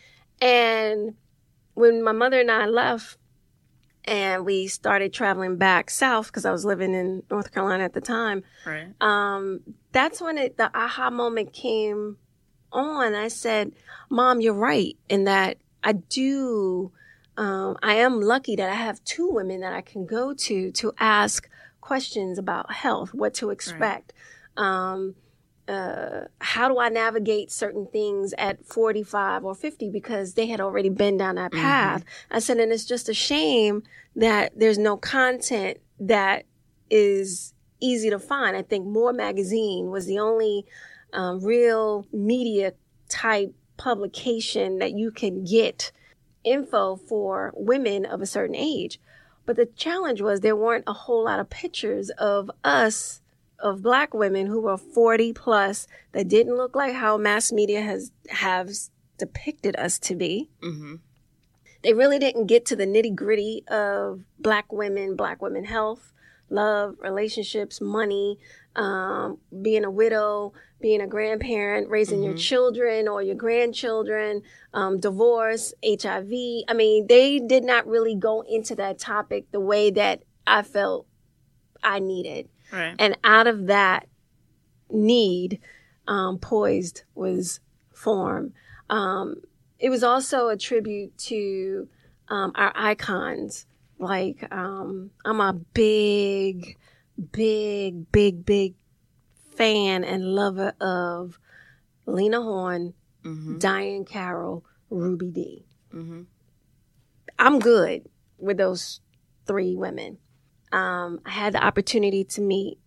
and 0.42 1.16
when 1.74 2.04
my 2.04 2.12
mother 2.12 2.40
and 2.40 2.52
i 2.52 2.66
left 2.66 3.18
and 4.06 4.46
we 4.46 4.68
started 4.68 5.14
traveling 5.14 5.58
back 5.58 5.90
south 5.90 6.28
because 6.28 6.46
I 6.46 6.52
was 6.52 6.66
living 6.66 6.94
in 6.94 7.24
North 7.30 7.54
Carolina 7.54 7.84
at 7.84 7.94
the 7.94 8.02
time. 8.02 8.44
Right. 8.66 8.88
Um, 9.02 9.62
that's 9.92 10.22
when 10.22 10.38
it, 10.38 10.58
the 10.58 10.70
aha 10.76 11.10
moment 11.10 11.54
came 11.54 12.18
on. 12.72 13.16
I 13.16 13.28
said, 13.28 13.74
"Mom, 14.10 14.42
you're 14.42 14.54
right 14.54 14.98
in 15.10 15.24
that 15.26 15.58
I 15.84 15.94
do. 15.94 16.92
Um, 17.38 17.78
I 17.82 17.96
am 17.96 18.22
lucky 18.22 18.56
that 18.56 18.70
I 18.70 18.76
have 18.76 19.04
two 19.04 19.30
women 19.30 19.62
that 19.62 19.74
I 19.74 19.82
can 19.82 20.06
go 20.06 20.34
to 20.34 20.72
to 20.72 20.94
ask 21.00 21.50
questions 21.82 22.38
about 22.38 22.72
health, 22.74 23.14
what 23.14 23.34
to 23.36 23.50
expect." 23.50 24.14
Right. 24.58 24.66
Um, 24.66 25.16
uh, 25.68 26.22
how 26.40 26.68
do 26.68 26.80
I 26.80 26.90
navigate 26.90 27.52
certain 27.52 27.88
things 27.88 28.34
at 28.38 28.66
45 28.66 29.46
or 29.46 29.56
50 29.56 29.90
because 29.90 30.34
they 30.34 30.48
had 30.48 30.60
already 30.60 30.90
been 30.90 31.18
down 31.18 31.36
that 31.36 31.52
mm-hmm. 31.52 31.62
path. 31.62 32.02
Mm-hmm. 32.02 32.36
I 32.36 32.40
said, 32.40 32.58
and 32.58 32.72
it's 32.72 32.86
just 32.86 33.10
a 33.10 33.14
shame 33.14 33.84
that 34.16 34.52
there's 34.58 34.78
no 34.78 34.98
content 34.98 35.78
that 36.00 36.46
is 36.90 37.54
easy 37.80 38.10
to 38.10 38.20
find. 38.20 38.56
I 38.56 38.62
think 38.62 38.86
More 38.86 39.14
Magazine 39.14 39.90
was 39.90 40.06
the 40.06 40.20
only 40.20 40.66
um, 41.14 41.44
real 41.44 42.08
media 42.12 42.74
type 43.10 43.54
publication 43.78 44.80
that 44.80 44.94
you 44.94 45.12
can 45.12 45.44
get 45.44 45.92
info 46.44 46.96
for 46.96 47.54
women 47.56 48.06
of 48.06 48.22
a 48.22 48.26
certain 48.26 48.56
age. 48.56 49.00
But 49.46 49.56
the 49.56 49.66
challenge 49.66 50.22
was 50.22 50.40
there 50.40 50.56
weren't 50.56 50.86
a 50.88 50.94
whole 50.94 51.26
lot 51.26 51.40
of 51.40 51.50
pictures 51.50 52.10
of 52.12 52.50
us 52.64 53.22
of 53.64 53.82
black 53.82 54.14
women 54.14 54.46
who 54.46 54.62
were 54.62 54.78
40 54.78 55.34
plus 55.34 55.88
that 56.12 56.28
didn't 56.28 56.58
look 56.58 56.76
like 56.76 56.94
how 56.94 57.18
mass 57.18 57.52
media 57.52 57.82
has 57.82 58.12
have 58.30 58.70
depicted 59.18 59.76
us 59.78 59.98
to 60.00 60.16
be. 60.16 60.50
Mm-hmm. 60.62 60.96
They 61.82 61.94
really 61.94 62.20
didn't 62.20 62.48
get 62.48 62.66
to 62.68 62.76
the 62.76 62.86
nitty 62.86 63.16
gritty 63.16 63.64
of 63.68 64.24
black 64.38 64.72
women, 64.72 65.16
black 65.16 65.42
women 65.42 65.66
health, 65.66 66.14
love, 66.50 66.96
relationships, 67.00 67.82
money, 67.82 68.38
um, 68.76 69.38
being 69.62 69.86
a 69.86 69.92
widow, 69.92 70.54
being 70.82 71.02
a 71.02 71.08
grandparent, 71.08 71.90
raising 71.90 72.20
mm-hmm. 72.20 72.30
your 72.30 72.38
children 72.38 73.08
or 73.08 73.22
your 73.22 73.36
grandchildren, 73.36 74.42
um, 74.74 75.00
divorce, 75.00 75.74
HIV. 75.86 76.32
I 76.68 76.74
mean, 76.74 77.08
they 77.08 77.40
did 77.40 77.64
not 77.64 77.88
really 77.88 78.16
go 78.16 78.42
into 78.42 78.76
that 78.76 79.00
topic 79.00 79.52
the 79.52 79.60
way 79.62 79.92
that 79.92 80.24
I 80.46 80.64
felt 80.64 81.08
I 81.82 82.00
needed. 82.00 82.50
Right. 82.74 82.96
And 82.98 83.18
out 83.24 83.46
of 83.46 83.68
that 83.68 84.08
need, 84.90 85.60
um, 86.08 86.40
Poised 86.40 87.04
was 87.14 87.60
form. 87.94 88.54
Um, 88.90 89.36
it 89.78 89.92
was 89.92 90.04
also 90.04 90.50
a 90.50 90.58
tribute 90.58 91.16
to 91.20 91.88
um, 92.30 92.52
our 92.56 92.72
icons. 92.76 93.68
Like, 94.00 94.52
um, 94.52 95.12
I'm 95.24 95.40
a 95.40 95.54
big, 95.54 96.78
big, 97.32 98.12
big, 98.12 98.44
big 98.44 98.74
fan 99.56 100.04
and 100.04 100.34
lover 100.34 100.74
of 100.82 101.38
Lena 102.08 102.42
Horne, 102.42 102.96
mm-hmm. 103.24 103.60
Diahann 103.60 104.08
Carroll, 104.08 104.66
Ruby 104.90 105.30
Dee. 105.30 105.66
Mm-hmm. 105.94 106.22
I'm 107.38 107.60
good 107.60 108.10
with 108.40 108.58
those 108.58 109.00
three 109.46 109.76
women 109.76 110.18
um, 110.74 111.22
I 111.26 111.30
had 111.30 111.54
the 111.54 111.64
opportunity 111.64 112.24
to 112.26 112.42
meet 112.42 112.80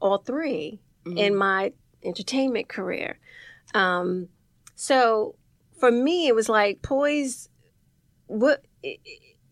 all 0.00 0.18
3 0.18 0.80
mm-hmm. 1.04 1.18
in 1.18 1.36
my 1.36 1.72
entertainment 2.02 2.68
career. 2.68 3.18
Um, 3.74 4.28
so 4.76 5.34
for 5.78 5.90
me, 5.90 6.28
it 6.28 6.34
was 6.34 6.48
like 6.48 6.80
poise. 6.80 7.48
What 8.26 8.64
it, 8.82 9.00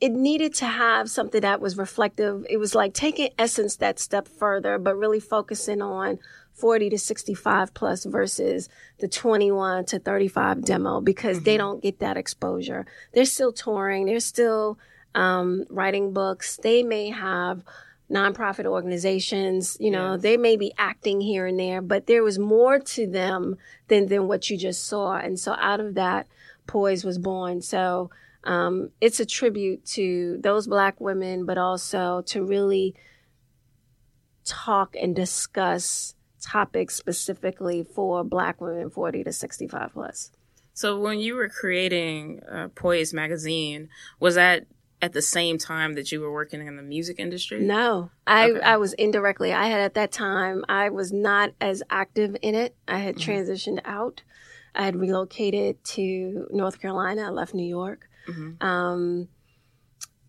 it 0.01 0.13
needed 0.13 0.55
to 0.55 0.67
have 0.67 1.11
something 1.11 1.41
that 1.41 1.61
was 1.61 1.77
reflective. 1.77 2.47
It 2.49 2.59
was 2.59 2.75
like 2.75 2.95
taking 2.95 3.31
essence 3.39 3.77
that 3.77 3.99
step 3.99 4.29
further, 4.29 4.79
but 4.79 4.97
really 4.97 5.21
focusing 5.21 5.83
on 5.83 6.19
40 6.53 6.91
to 6.91 6.99
65 6.99 7.75
plus 7.75 8.05
versus 8.05 8.69
the 8.99 9.09
21 9.09 9.87
to 9.87 9.99
35 9.99 10.65
demo 10.65 11.01
because 11.01 11.39
mm-hmm. 11.39 11.45
they 11.45 11.57
don't 11.57 11.83
get 11.83 11.99
that 11.99 12.17
exposure. 12.17 12.87
They're 13.13 13.25
still 13.25 13.53
touring. 13.53 14.05
They're 14.05 14.21
still 14.21 14.79
um, 15.17 15.65
writing 15.71 16.13
books. 16.13 16.59
They 16.63 16.85
may 16.85 17.11
have 17.11 17.65
nonprofit 18.09 18.67
organizations, 18.67 19.77
you 19.81 19.91
know, 19.91 20.17
they 20.17 20.37
may 20.37 20.57
be 20.57 20.73
acting 20.79 21.21
here 21.21 21.45
and 21.47 21.59
there, 21.59 21.83
but 21.83 22.07
there 22.07 22.23
was 22.23 22.39
more 22.39 22.79
to 22.79 23.05
them 23.05 23.57
than, 23.89 24.07
than 24.07 24.29
what 24.29 24.49
you 24.49 24.57
just 24.57 24.87
saw. 24.87 25.17
And 25.17 25.41
so 25.41 25.57
out 25.59 25.81
of 25.81 25.95
that, 25.95 26.29
Poise 26.69 27.05
was 27.05 27.19
born. 27.19 27.63
So, 27.63 28.11
um, 28.45 28.91
it's 29.01 29.19
a 29.19 29.27
tribute 29.27 29.85
to 29.87 30.39
those 30.41 30.69
black 30.69 31.01
women, 31.01 31.47
but 31.47 31.59
also 31.59 32.23
to 32.27 32.45
really 32.45 32.95
talk 34.45 34.95
and 34.95 35.17
discuss 35.17 36.15
topics 36.41 36.95
specifically 36.95 37.83
for 37.83 38.23
black 38.23 38.61
women 38.61 38.89
40 38.89 39.25
to 39.25 39.33
65 39.33 39.93
plus. 39.93 40.31
So 40.75 41.01
when 41.01 41.19
you 41.19 41.35
were 41.35 41.49
creating 41.49 42.41
uh, 42.49 42.69
Poise 42.75 43.13
magazine, 43.13 43.89
was 44.21 44.37
that 44.37 44.67
at 45.03 45.13
the 45.13 45.23
same 45.23 45.59
time 45.59 45.95
that 45.95 46.11
you 46.11 46.21
were 46.21 46.33
working 46.33 46.67
in 46.67 46.77
the 46.77 46.83
music 46.83 47.19
industry? 47.19 47.61
No, 47.61 48.11
I, 48.27 48.51
okay. 48.51 48.61
I 48.61 48.77
was 48.77 48.93
indirectly. 48.95 49.53
I 49.53 49.67
had 49.67 49.81
at 49.81 49.95
that 49.95 50.13
time, 50.13 50.65
I 50.69 50.91
was 50.91 51.13
not 51.13 51.53
as 51.61 51.83
active 51.91 52.37
in 52.43 52.55
it. 52.55 52.75
I 52.89 52.99
had 52.99 53.17
mm-hmm. 53.17 53.31
transitioned 53.31 53.81
out. 53.85 54.23
I 54.75 54.85
had 54.85 54.97
relocated 54.97 55.83
to 55.85 56.47
North 56.51 56.81
Carolina. 56.81 57.23
I 57.23 57.31
left 57.31 57.55
New 57.55 57.67
York. 57.67 58.09
Mm-hmm. 58.29 58.67
Um, 58.67 59.29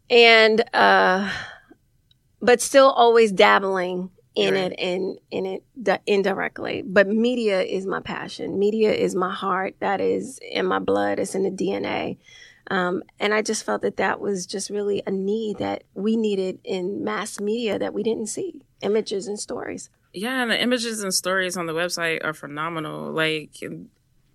and, 0.10 0.64
uh, 0.74 1.32
but 2.42 2.62
still 2.62 2.90
always 2.90 3.32
dabbling 3.32 4.12
in 4.36 4.54
right. 4.54 4.72
it 4.72 4.80
and 4.80 5.18
in 5.32 5.46
it 5.46 6.02
indirectly. 6.06 6.84
But 6.86 7.08
media 7.08 7.62
is 7.62 7.86
my 7.86 8.00
passion. 8.00 8.60
Media 8.60 8.94
is 8.94 9.16
my 9.16 9.34
heart. 9.34 9.76
That 9.80 10.00
is 10.00 10.40
in 10.40 10.68
my 10.68 10.80
blood. 10.80 11.20
It's 11.20 11.36
in 11.36 11.44
the 11.44 11.50
DNA. 11.50 12.18
Um, 12.70 13.04
and 13.20 13.34
I 13.34 13.42
just 13.42 13.64
felt 13.64 13.82
that 13.82 13.98
that 13.98 14.20
was 14.20 14.46
just 14.46 14.70
really 14.70 15.02
a 15.08 15.12
need 15.12 15.58
that 15.60 15.84
we 15.94 16.18
needed 16.18 16.60
in 16.64 17.04
mass 17.04 17.40
media 17.40 17.80
that 17.80 17.94
we 17.94 18.04
didn't 18.04 18.28
see 18.28 18.62
images 18.82 19.28
and 19.28 19.40
stories. 19.40 19.90
Yeah, 20.14 20.42
and 20.42 20.52
the 20.52 20.62
images 20.62 21.04
and 21.04 21.14
stories 21.14 21.58
on 21.58 21.66
the 21.66 21.74
website 21.74 22.24
are 22.24 22.34
phenomenal. 22.34 23.12
Like 23.12 23.62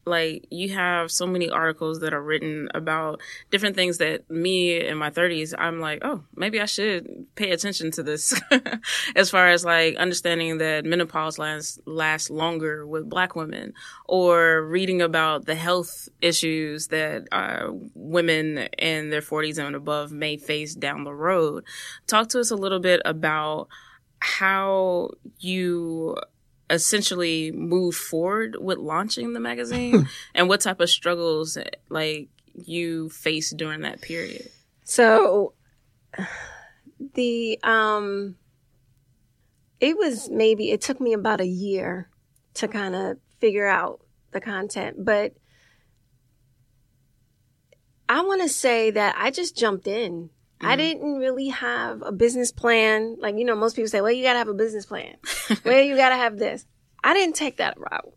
like 0.04 0.46
you 0.50 0.70
have 0.70 1.10
so 1.10 1.26
many 1.26 1.48
articles 1.48 2.00
that 2.00 2.12
are 2.12 2.22
written 2.22 2.68
about 2.74 3.20
different 3.50 3.76
things 3.76 3.98
that 3.98 4.28
me 4.30 4.80
in 4.80 4.96
my 4.96 5.10
30s 5.10 5.54
i'm 5.58 5.80
like 5.80 6.00
oh 6.02 6.22
maybe 6.36 6.60
i 6.60 6.64
should 6.64 7.22
pay 7.34 7.50
attention 7.50 7.90
to 7.92 8.02
this. 8.02 8.40
As 9.16 9.30
far 9.30 9.48
as 9.48 9.64
like 9.64 9.96
understanding 9.96 10.58
that 10.58 10.84
menopause 10.84 11.38
lasts 11.38 11.78
lasts 11.86 12.30
longer 12.30 12.86
with 12.86 13.08
black 13.08 13.34
women 13.34 13.72
or 14.06 14.62
reading 14.66 15.02
about 15.02 15.46
the 15.46 15.54
health 15.54 16.08
issues 16.20 16.88
that 16.88 17.26
uh, 17.32 17.68
women 17.94 18.58
in 18.78 19.10
their 19.10 19.20
40s 19.20 19.58
and 19.58 19.74
above 19.74 20.12
may 20.12 20.36
face 20.36 20.74
down 20.74 21.04
the 21.04 21.14
road. 21.14 21.64
Talk 22.06 22.28
to 22.30 22.40
us 22.40 22.50
a 22.50 22.56
little 22.56 22.80
bit 22.80 23.00
about 23.04 23.68
how 24.20 25.10
you 25.38 26.16
essentially 26.72 27.52
move 27.52 27.94
forward 27.94 28.56
with 28.58 28.78
launching 28.78 29.32
the 29.32 29.40
magazine? 29.40 30.08
And 30.34 30.48
what 30.48 30.60
type 30.60 30.80
of 30.80 30.90
struggles 30.90 31.56
like 31.88 32.28
you 32.54 33.10
faced 33.10 33.56
during 33.56 33.82
that 33.82 34.00
period? 34.00 34.48
So 34.84 35.52
the 37.14 37.58
um 37.62 38.36
it 39.80 39.96
was 39.96 40.30
maybe 40.30 40.70
it 40.70 40.80
took 40.80 41.00
me 41.00 41.12
about 41.12 41.40
a 41.40 41.46
year 41.46 42.08
to 42.54 42.68
kind 42.68 42.94
of 42.94 43.18
figure 43.40 43.66
out 43.66 44.00
the 44.30 44.40
content 44.40 45.04
but 45.04 45.34
i 48.08 48.20
want 48.22 48.40
to 48.40 48.48
say 48.48 48.90
that 48.90 49.14
i 49.18 49.30
just 49.30 49.56
jumped 49.56 49.86
in 49.86 50.30
Mm-hmm. 50.62 50.70
I 50.70 50.76
didn't 50.76 51.16
really 51.16 51.48
have 51.48 52.02
a 52.02 52.12
business 52.12 52.52
plan. 52.52 53.16
Like, 53.18 53.36
you 53.36 53.44
know, 53.44 53.56
most 53.56 53.74
people 53.74 53.88
say, 53.88 54.00
well, 54.00 54.12
you 54.12 54.22
got 54.22 54.34
to 54.34 54.38
have 54.38 54.48
a 54.48 54.54
business 54.54 54.86
plan. 54.86 55.16
well, 55.64 55.80
you 55.80 55.96
got 55.96 56.10
to 56.10 56.16
have 56.16 56.38
this. 56.38 56.66
I 57.02 57.14
didn't 57.14 57.34
take 57.34 57.56
that 57.56 57.76
route, 57.80 58.14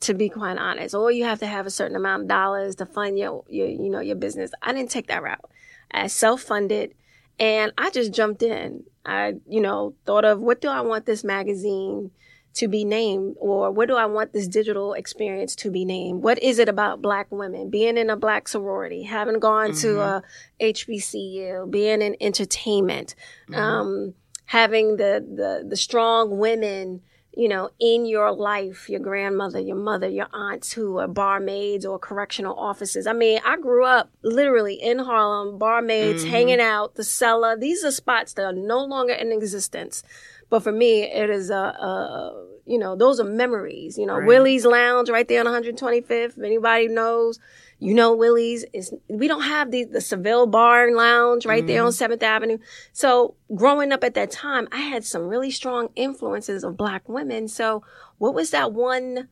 to 0.00 0.14
be 0.14 0.28
quite 0.28 0.58
honest. 0.58 0.92
Or 0.92 1.12
you 1.12 1.22
have 1.24 1.38
to 1.38 1.46
have 1.46 1.66
a 1.66 1.70
certain 1.70 1.94
amount 1.94 2.22
of 2.22 2.28
dollars 2.28 2.74
to 2.76 2.86
fund 2.86 3.16
your, 3.16 3.44
your 3.48 3.68
you 3.68 3.90
know, 3.90 4.00
your 4.00 4.16
business. 4.16 4.50
I 4.60 4.72
didn't 4.72 4.90
take 4.90 5.06
that 5.06 5.22
route. 5.22 5.50
I 5.92 6.08
self-funded 6.08 6.94
and 7.38 7.72
I 7.78 7.90
just 7.90 8.12
jumped 8.12 8.42
in. 8.42 8.82
I, 9.06 9.34
you 9.48 9.60
know, 9.60 9.94
thought 10.04 10.24
of 10.24 10.40
what 10.40 10.60
do 10.60 10.68
I 10.68 10.80
want 10.80 11.06
this 11.06 11.22
magazine 11.22 12.10
to 12.54 12.68
be 12.68 12.84
named 12.84 13.36
or 13.38 13.70
what 13.70 13.88
do 13.88 13.96
I 13.96 14.06
want 14.06 14.32
this 14.32 14.48
digital 14.48 14.92
experience 14.94 15.54
to 15.56 15.70
be 15.70 15.84
named? 15.84 16.22
What 16.22 16.42
is 16.42 16.58
it 16.58 16.68
about 16.68 17.02
black 17.02 17.30
women? 17.30 17.70
Being 17.70 17.96
in 17.96 18.10
a 18.10 18.16
black 18.16 18.48
sorority, 18.48 19.04
having 19.04 19.38
gone 19.38 19.70
mm-hmm. 19.70 19.80
to 19.80 20.00
a 20.00 20.22
HBCU, 20.60 21.70
being 21.70 22.02
in 22.02 22.16
entertainment, 22.20 23.14
mm-hmm. 23.48 23.60
um, 23.60 24.14
having 24.46 24.96
the, 24.96 25.24
the, 25.34 25.68
the 25.68 25.76
strong 25.76 26.38
women, 26.38 27.02
you 27.38 27.48
know, 27.48 27.70
in 27.78 28.06
your 28.06 28.32
life, 28.32 28.88
your 28.88 28.98
grandmother, 28.98 29.60
your 29.60 29.76
mother, 29.76 30.08
your 30.08 30.26
aunts 30.32 30.72
who 30.72 30.98
are 30.98 31.06
barmaids 31.06 31.86
or 31.86 31.98
correctional 31.98 32.58
officers. 32.58 33.06
I 33.06 33.12
mean, 33.12 33.40
I 33.44 33.56
grew 33.56 33.84
up 33.84 34.10
literally 34.22 34.74
in 34.74 34.98
Harlem, 34.98 35.58
barmaids, 35.58 36.22
mm-hmm. 36.22 36.32
hanging 36.32 36.60
out, 36.60 36.96
the 36.96 37.04
cellar. 37.04 37.56
These 37.56 37.84
are 37.84 37.92
spots 37.92 38.32
that 38.32 38.44
are 38.44 38.52
no 38.52 38.84
longer 38.84 39.12
in 39.12 39.30
existence. 39.30 40.02
But 40.50 40.62
for 40.62 40.72
me, 40.72 41.02
it 41.02 41.30
is 41.30 41.50
a, 41.50 41.54
a 41.54 42.48
you 42.68 42.78
know, 42.78 42.94
those 42.94 43.18
are 43.18 43.24
memories. 43.24 43.96
You 43.98 44.06
know, 44.06 44.18
right. 44.18 44.26
Willie's 44.26 44.64
Lounge 44.64 45.08
right 45.08 45.26
there 45.26 45.40
on 45.40 45.46
125th. 45.46 46.10
If 46.10 46.38
anybody 46.38 46.86
knows, 46.86 47.38
you 47.78 47.94
know, 47.94 48.14
Willie's 48.14 48.64
is, 48.72 48.92
we 49.08 49.26
don't 49.26 49.42
have 49.42 49.70
the, 49.70 49.84
the 49.84 50.00
Seville 50.00 50.46
Bar 50.46 50.86
and 50.86 50.96
Lounge 50.96 51.46
right 51.46 51.60
mm-hmm. 51.60 51.68
there 51.68 51.84
on 51.84 51.92
7th 51.92 52.14
mm-hmm. 52.14 52.24
Avenue. 52.24 52.58
So 52.92 53.36
growing 53.54 53.90
up 53.90 54.04
at 54.04 54.14
that 54.14 54.30
time, 54.30 54.68
I 54.70 54.80
had 54.80 55.04
some 55.04 55.22
really 55.22 55.50
strong 55.50 55.88
influences 55.96 56.62
of 56.62 56.76
black 56.76 57.08
women. 57.08 57.48
So 57.48 57.82
what 58.18 58.34
was 58.34 58.50
that 58.50 58.72
one 58.72 59.28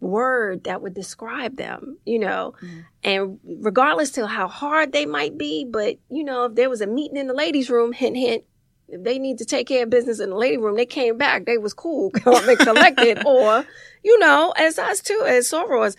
word 0.00 0.64
that 0.64 0.82
would 0.82 0.94
describe 0.94 1.56
them, 1.56 1.98
you 2.04 2.18
know, 2.18 2.54
mm-hmm. 2.62 2.80
and 3.02 3.38
regardless 3.44 4.10
to 4.12 4.26
how 4.26 4.46
hard 4.46 4.92
they 4.92 5.06
might 5.06 5.38
be, 5.38 5.64
but 5.68 5.96
you 6.10 6.22
know, 6.22 6.44
if 6.44 6.54
there 6.54 6.70
was 6.70 6.80
a 6.80 6.86
meeting 6.86 7.16
in 7.16 7.26
the 7.26 7.34
ladies' 7.34 7.70
room, 7.70 7.92
hint, 7.92 8.16
hint, 8.16 8.44
they 8.88 9.18
need 9.18 9.38
to 9.38 9.44
take 9.44 9.66
care 9.66 9.84
of 9.84 9.90
business 9.90 10.20
in 10.20 10.30
the 10.30 10.36
lady 10.36 10.56
room, 10.56 10.76
they 10.76 10.86
came 10.86 11.16
back. 11.18 11.44
They 11.44 11.58
was 11.58 11.74
cool, 11.74 12.10
they 12.46 12.56
collected, 12.56 13.22
or 13.26 13.64
you 14.02 14.18
know, 14.18 14.52
as 14.56 14.78
us 14.78 15.00
too, 15.00 15.24
as 15.26 15.50
sorors. 15.50 15.96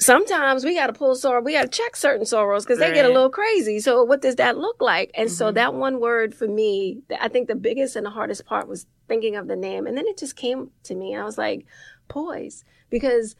Sometimes 0.00 0.64
we 0.64 0.74
got 0.74 0.88
to 0.88 0.92
pull 0.92 1.14
soror. 1.14 1.44
We 1.44 1.52
got 1.52 1.62
to 1.62 1.68
check 1.68 1.94
certain 1.94 2.26
sorors 2.26 2.62
because 2.62 2.78
they 2.78 2.86
right. 2.86 2.94
get 2.94 3.04
a 3.04 3.12
little 3.12 3.30
crazy. 3.30 3.78
So 3.78 4.02
what 4.02 4.20
does 4.20 4.36
that 4.36 4.58
look 4.58 4.82
like? 4.82 5.12
And 5.14 5.28
mm-hmm. 5.28 5.36
so 5.36 5.52
that 5.52 5.74
one 5.74 6.00
word 6.00 6.34
for 6.34 6.48
me, 6.48 7.02
I 7.20 7.28
think 7.28 7.46
the 7.46 7.54
biggest 7.54 7.94
and 7.94 8.04
the 8.04 8.10
hardest 8.10 8.44
part 8.44 8.66
was 8.66 8.86
thinking 9.06 9.36
of 9.36 9.46
the 9.46 9.56
name, 9.56 9.86
and 9.86 9.96
then 9.96 10.06
it 10.08 10.18
just 10.18 10.36
came 10.36 10.70
to 10.84 10.94
me. 10.94 11.14
I 11.14 11.24
was 11.24 11.38
like, 11.38 11.66
poise, 12.08 12.64
because 12.90 13.36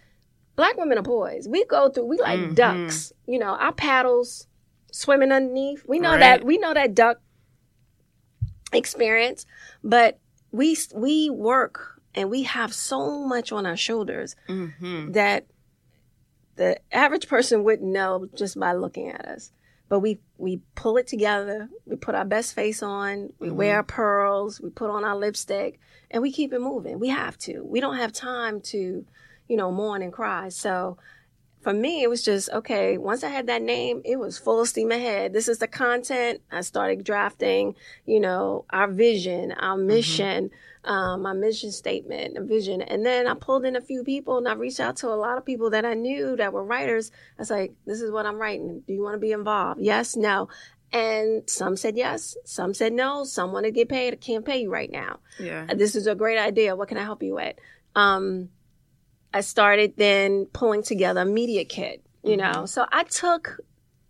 black 0.55 0.77
women 0.77 0.99
are 0.99 1.03
poise. 1.03 1.49
We 1.49 1.65
go 1.65 1.89
through. 1.89 2.07
We 2.07 2.19
like 2.19 2.39
mm-hmm. 2.39 2.55
ducks. 2.55 3.13
You 3.27 3.41
know, 3.41 3.57
our 3.57 3.73
paddles 3.73 4.47
swimming 4.93 5.33
underneath. 5.33 5.85
We 5.89 5.99
know 5.99 6.13
right. 6.13 6.21
that. 6.21 6.45
We 6.45 6.59
know 6.59 6.73
that 6.73 6.95
duck 6.95 7.19
experience, 8.77 9.47
but 9.83 10.19
we 10.53 10.77
we 10.95 11.31
work 11.31 12.01
and 12.15 12.31
we 12.31 12.45
have 12.45 12.73
so 12.73 13.27
much 13.27 13.53
on 13.53 13.67
our 13.67 13.77
shoulders 13.77 14.37
mm-hmm. 14.49 15.13
that 15.13 15.47
the 16.57 16.79
average 16.93 17.29
person 17.29 17.65
wouldn't 17.65 17.91
know 17.91 18.29
just 18.35 18.59
by 18.59 18.73
looking 18.73 19.09
at 19.09 19.25
us. 19.27 19.51
But 19.89 20.01
we 20.01 20.21
we 20.39 20.61
pull 20.75 20.97
it 20.97 21.07
together. 21.07 21.69
We 21.87 21.97
put 21.97 22.15
our 22.15 22.25
best 22.25 22.55
face 22.55 22.83
on. 22.83 23.33
We 23.39 23.49
mm-hmm. 23.49 23.57
wear 23.57 23.77
our 23.77 23.83
pearls. 23.83 24.61
We 24.61 24.71
put 24.71 24.91
on 24.91 25.05
our 25.05 25.17
lipstick, 25.17 25.79
and 26.11 26.23
we 26.23 26.33
keep 26.33 26.53
it 26.53 26.61
moving. 26.61 26.99
We 26.99 27.09
have 27.09 27.37
to. 27.39 27.63
We 27.63 27.81
don't 27.81 27.97
have 27.97 28.13
time 28.13 28.61
to, 28.63 29.05
you 29.49 29.57
know, 29.57 29.71
mourn 29.71 30.03
and 30.03 30.13
cry. 30.13 30.49
So 30.49 30.97
for 31.65 31.73
me, 31.73 32.03
it 32.03 32.11
was 32.11 32.23
just, 32.23 32.51
okay, 32.51 32.99
once 32.99 33.25
I 33.25 33.31
had 33.31 33.47
that 33.47 33.63
name, 33.63 34.03
it 34.05 34.17
was 34.17 34.37
full 34.37 34.67
steam 34.67 34.93
ahead. 34.93 35.33
This 35.33 35.49
is 35.49 35.59
the 35.59 35.67
content. 35.67 36.43
I 36.53 36.61
started 36.61 37.03
drafting, 37.03 37.75
you 38.05 38.21
know, 38.21 38.67
our 38.69 38.87
vision, 38.87 39.51
our 39.53 39.79
mm-hmm. 39.79 39.87
mission, 39.87 40.51
mm-hmm. 40.51 40.91
um, 40.91 41.23
my 41.23 41.33
mission 41.33 41.73
statement, 41.73 42.37
a 42.37 42.45
vision. 42.45 42.83
And 42.83 43.05
then 43.05 43.27
I 43.27 43.33
pulled 43.33 43.65
in 43.65 43.77
a 43.77 43.81
few 43.81 44.05
people 44.05 44.37
and 44.37 44.47
I 44.47 44.53
reached 44.53 44.79
out 44.79 44.97
to 44.97 45.09
a 45.09 45.17
lot 45.17 45.39
of 45.39 45.47
people 45.47 45.71
that 45.71 45.87
I 45.87 45.95
knew 45.95 46.37
that 46.37 46.53
were 46.53 46.63
writers. 46.63 47.11
I 47.39 47.41
was 47.41 47.51
like, 47.51 47.73
this 47.87 48.03
is 48.03 48.11
what 48.11 48.27
I'm 48.27 48.37
writing. 48.37 48.83
Do 48.87 48.93
you 48.93 49.03
want 49.03 49.15
to 49.15 49.19
be 49.19 49.33
involved? 49.33 49.81
Yes, 49.81 50.17
no. 50.17 50.51
And 50.93 51.49
some 51.49 51.77
said 51.79 51.97
yes, 51.97 52.37
some 52.45 52.75
said 52.75 52.93
no, 52.93 53.25
some 53.25 53.53
want 53.53 53.65
to 53.65 53.73
get 53.73 53.89
paid. 53.89 54.13
I 54.13 54.17
can't 54.17 54.45
pay 54.45 54.59
you 54.59 54.71
right 54.71 54.93
now. 54.93 55.19
Yeah. 55.41 55.67
This 55.75 55.97
is 55.97 56.07
a 56.07 56.15
great 56.15 56.39
idea. 56.39 56.77
What 56.77 56.89
can 56.89 56.99
I 56.99 57.05
help 57.05 57.23
you 57.23 57.35
with? 57.35 57.57
Um, 57.97 58.51
I 59.35 59.41
started 59.41 59.95
then 59.97 60.47
pulling 60.47 60.85
together 60.85 61.23
a 61.23 61.27
media 61.27 61.65
kit, 61.65 62.03
you 62.23 62.37
mm-hmm. 62.37 62.53
know. 62.53 62.67
So 62.67 62.87
I 62.93 63.03
took 63.03 63.59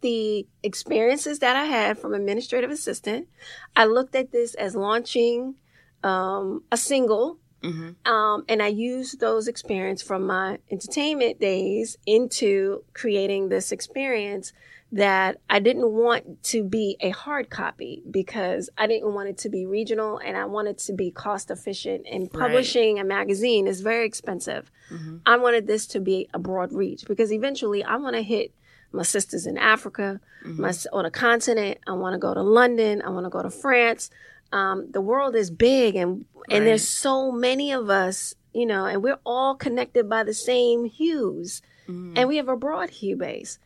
the 0.03 0.47
experiences 0.63 1.39
that 1.39 1.57
I 1.57 1.65
had 1.65 1.99
from 1.99 2.13
administrative 2.13 2.71
assistant. 2.71 3.27
I 3.75 3.87
looked 3.87 4.15
at 4.15 4.33
this 4.33 4.55
as 4.55 4.77
launching 4.77 5.55
um, 6.03 6.63
a 6.71 6.77
single. 6.77 7.39
Mm-hmm. 7.63 8.13
Um, 8.13 8.45
and 8.47 8.63
I 8.63 8.67
used 8.67 9.19
those 9.21 9.49
experience 9.49 10.03
from 10.03 10.27
my 10.27 10.59
entertainment 10.71 11.41
days 11.41 11.97
into 12.05 12.85
creating 12.93 13.49
this 13.49 13.73
experience 13.73 14.53
that 14.95 15.41
I 15.51 15.59
didn't 15.59 15.91
want 15.91 16.45
to 16.45 16.63
be 16.63 16.97
a 17.01 17.11
hard 17.11 17.51
copy 17.51 18.05
because 18.09 18.71
I 18.79 18.87
didn't 18.87 19.13
want 19.13 19.29
it 19.29 19.39
to 19.39 19.49
be 19.49 19.67
regional 19.67 20.19
and 20.19 20.37
I 20.37 20.45
wanted 20.45 20.79
to 20.79 20.93
be 20.93 21.11
cost 21.11 21.51
efficient. 21.51 22.07
And 22.09 22.33
publishing 22.33 22.95
right. 22.95 23.05
a 23.05 23.05
magazine 23.05 23.67
is 23.67 23.81
very 23.81 24.07
expensive. 24.07 24.71
Mm-hmm. 24.91 25.17
I 25.27 25.37
wanted 25.37 25.67
this 25.67 25.89
to 25.89 26.01
be 26.01 26.29
a 26.33 26.39
broad 26.39 26.73
reach 26.73 27.07
because 27.09 27.33
eventually 27.33 27.83
I 27.83 27.97
want 27.97 28.15
to 28.15 28.23
hit 28.23 28.55
my 28.93 29.03
sisters 29.03 29.47
in 29.47 29.59
Africa, 29.59 30.21
mm-hmm. 30.47 30.63
my 30.63 30.73
on 30.93 31.05
a 31.05 31.11
continent. 31.11 31.79
I 31.89 31.93
want 31.93 32.15
to 32.15 32.19
go 32.21 32.33
to 32.33 32.43
London. 32.43 33.03
I 33.03 33.09
want 33.09 33.27
to 33.27 33.31
go 33.31 33.43
to 33.43 33.51
France. 33.51 34.11
Um, 34.53 34.93
the 34.93 35.01
world 35.01 35.35
is 35.35 35.51
big 35.51 35.97
and 35.97 36.25
right. 36.35 36.57
and 36.57 36.65
there's 36.65 36.87
so 36.87 37.33
many 37.33 37.73
of 37.73 37.91
us, 37.91 38.37
you 38.53 38.67
know, 38.67 38.87
and 38.87 39.03
we're 39.03 39.19
all 39.27 39.57
connected 39.57 40.09
by 40.09 40.23
the 40.23 40.35
same 40.35 40.85
hues, 40.85 41.63
mm-hmm. 41.89 42.13
and 42.17 42.29
we 42.29 42.37
have 42.37 42.49
a 42.49 42.57
broad 42.57 42.91
hue 42.91 43.17
base. 43.17 43.59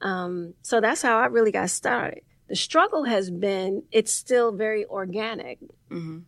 Um, 0.00 0.54
so 0.62 0.80
that's 0.80 1.02
how 1.02 1.18
I 1.18 1.26
really 1.26 1.52
got 1.52 1.70
started. 1.70 2.22
The 2.48 2.56
struggle 2.56 3.04
has 3.04 3.30
been 3.30 3.84
it's 3.90 4.12
still 4.12 4.52
very 4.52 4.84
organic. 4.84 5.60
Mm-hmm. 5.90 6.18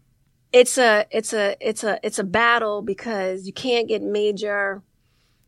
It's 0.52 0.78
a 0.78 1.06
it's 1.10 1.32
a 1.32 1.56
it's 1.60 1.84
a 1.84 1.98
it's 2.02 2.18
a 2.18 2.24
battle 2.24 2.80
because 2.82 3.46
you 3.46 3.52
can't 3.52 3.88
get 3.88 4.02
major. 4.02 4.82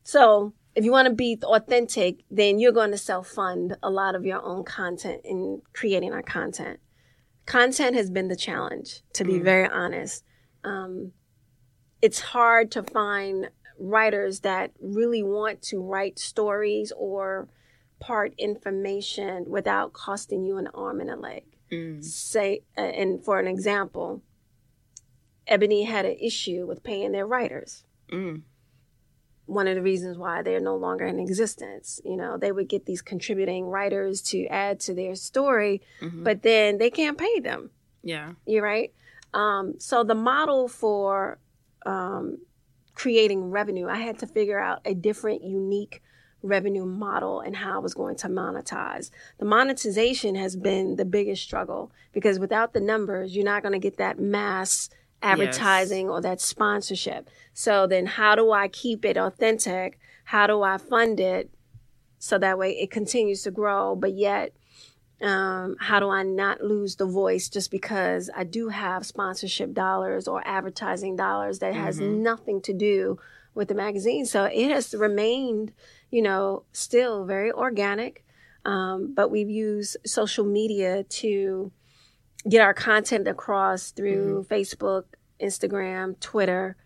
So 0.03 0.53
if 0.75 0.85
you 0.85 0.93
want 0.93 1.09
to 1.09 1.15
be 1.15 1.39
authentic, 1.43 2.25
then 2.31 2.59
you're 2.59 2.73
going 2.73 2.91
to 2.91 2.99
self 2.99 3.29
fund 3.29 3.77
a 3.83 3.91
lot 3.91 4.15
of 4.15 4.27
your 4.27 4.43
own 4.43 4.65
content 4.65 5.23
in 5.25 5.63
creating 5.73 6.13
our 6.13 6.23
content. 6.23 6.81
Content 7.47 7.97
has 7.97 8.11
been 8.11 8.29
the 8.29 8.37
challenge, 8.37 9.01
to 9.15 9.25
be 9.25 9.35
Mm. 9.35 9.43
very 9.43 9.69
honest. 9.69 10.23
Um, 10.65 11.13
it's 12.03 12.21
hard 12.21 12.71
to 12.73 12.83
find 12.83 13.51
writers 13.79 14.41
that 14.41 14.73
really 14.81 15.23
want 15.23 15.63
to 15.63 15.81
write 15.81 16.19
stories 16.19 16.93
or 16.97 17.49
part 18.01 18.33
information 18.39 19.45
without 19.49 19.93
costing 19.93 20.45
you 20.45 20.57
an 20.59 20.69
arm 20.75 21.01
and 21.01 21.11
a 21.11 21.17
leg. 21.17 21.45
Mm. 21.73 22.03
Say, 22.05 22.63
uh, 22.77 22.81
and 22.83 23.23
for 23.25 23.39
an 23.39 23.47
example, 23.47 24.23
Ebony 25.47 25.85
had 25.85 26.05
an 26.05 26.17
issue 26.21 26.67
with 26.67 26.83
paying 26.83 27.13
their 27.13 27.27
writers 27.27 27.85
Mm. 28.11 28.43
one 29.47 29.67
of 29.67 29.75
the 29.75 29.83
reasons 29.83 30.17
why 30.19 30.43
they're 30.43 30.61
no 30.61 30.77
longer 30.77 31.07
in 31.07 31.19
existence. 31.19 32.01
You 32.05 32.17
know, 32.17 32.37
they 32.37 32.53
would 32.53 32.69
get 32.69 32.85
these 32.87 33.01
contributing 33.03 33.65
writers 33.67 34.21
to 34.31 34.47
add 34.47 34.79
to 34.81 34.95
their 34.95 35.15
story, 35.15 35.81
Mhm. 36.01 36.23
but 36.25 36.43
then 36.43 36.77
they 36.79 36.91
can't 36.91 37.17
pay 37.19 37.41
them. 37.41 37.71
yeah. 38.03 38.33
You're 38.47 38.63
right. 38.63 38.93
Um, 39.35 39.79
so 39.81 40.05
the 40.05 40.15
model 40.15 40.69
for 40.69 41.39
um, 41.87 42.39
creating 42.95 43.51
revenue, 43.51 43.87
I 43.89 43.97
had 43.99 44.19
to 44.19 44.27
figure 44.27 44.59
out 44.59 44.81
a 44.85 44.93
different, 44.95 45.43
unique 45.43 46.03
revenue 46.43 46.85
model 46.85 47.41
and 47.41 47.57
how 47.57 47.77
I 47.77 47.79
was 47.79 47.95
going 47.95 48.17
to 48.17 48.29
monetize. 48.29 49.11
The 49.39 49.45
monetization 49.45 50.35
has 50.37 50.55
been 50.57 50.97
the 50.97 51.05
biggest 51.05 51.43
struggle 51.43 51.91
because 52.13 52.39
without 52.39 52.73
the 52.73 52.81
numbers, 52.81 53.35
you're 53.35 53.45
not 53.45 53.63
going 53.63 53.73
to 53.73 53.79
get 53.79 53.97
that 53.99 54.19
mass 54.19 54.89
advertising 55.21 56.09
or 56.09 56.21
that 56.21 56.41
sponsorship. 56.41 57.29
So 57.53 57.87
then 57.87 58.07
how 58.07 58.37
do 58.37 58.53
I 58.53 58.69
keep 58.69 59.05
it 59.05 59.17
authentic? 59.17 59.99
How 60.25 60.47
do 60.47 60.63
I 60.63 60.79
fund 60.79 61.19
it 61.19 61.51
so 62.19 62.39
that 62.39 62.59
way 62.59 62.73
it 62.79 62.91
continues 62.91 63.43
to 63.43 63.51
grow, 63.51 63.97
but 63.97 64.15
yet 64.15 64.53
um, 65.21 65.77
how 65.81 65.99
do 65.99 66.09
I 66.09 66.23
not 66.23 66.61
lose 66.63 66.95
the 66.97 67.07
voice 67.07 67.49
just 67.49 67.73
because 67.73 68.31
I 68.37 68.45
do 68.45 68.69
have 68.69 69.05
sponsorship 69.05 69.73
dollars 69.73 70.29
or 70.29 70.47
advertising 70.47 71.17
dollars 71.17 71.59
that 71.59 71.75
has 71.75 71.99
Mhm. 72.01 72.23
nothing 72.23 72.61
to 72.63 72.73
do 72.73 73.19
with 73.53 73.67
the 73.67 73.75
magazine? 73.75 74.27
So 74.27 74.45
it 74.45 74.71
has 74.71 74.95
remained, 74.95 75.73
you 76.11 76.23
know, 76.23 76.65
still 76.73 77.25
very 77.25 77.53
organic. 77.53 78.25
Um, 78.65 79.15
but 79.15 79.31
we've 79.31 79.51
used 79.51 79.97
social 80.05 80.45
media 80.45 81.05
to 81.05 81.73
get 82.49 82.61
our 82.61 82.75
content 82.75 83.29
across 83.29 83.91
through 83.91 84.47
Facebook, 84.51 85.05
Instagram, 85.41 86.19
Twitter, 86.21 86.77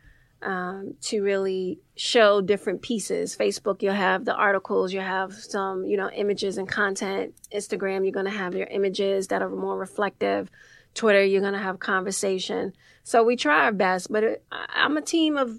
um, 0.42 0.94
to 1.02 1.22
really 1.22 1.78
show 1.96 2.40
different 2.40 2.82
pieces. 2.82 3.36
Facebook, 3.36 3.82
you'll 3.82 3.94
have 3.94 4.24
the 4.24 4.34
articles, 4.34 4.92
you'll 4.92 5.02
have 5.02 5.32
some, 5.32 5.84
you 5.84 5.96
know, 5.96 6.10
images 6.10 6.58
and 6.58 6.68
content. 6.68 7.34
Instagram, 7.54 8.02
you're 8.02 8.12
going 8.12 8.26
to 8.26 8.32
have 8.32 8.54
your 8.54 8.66
images 8.66 9.28
that 9.28 9.42
are 9.42 9.50
more 9.50 9.78
reflective. 9.78 10.50
Twitter, 10.94 11.24
you're 11.24 11.40
going 11.40 11.54
to 11.54 11.58
have 11.58 11.78
conversation. 11.78 12.72
So 13.04 13.22
we 13.22 13.36
try 13.36 13.64
our 13.64 13.72
best, 13.72 14.12
but 14.12 14.24
it, 14.24 14.44
I'm 14.50 14.96
a 14.96 15.02
team 15.02 15.36
of 15.36 15.58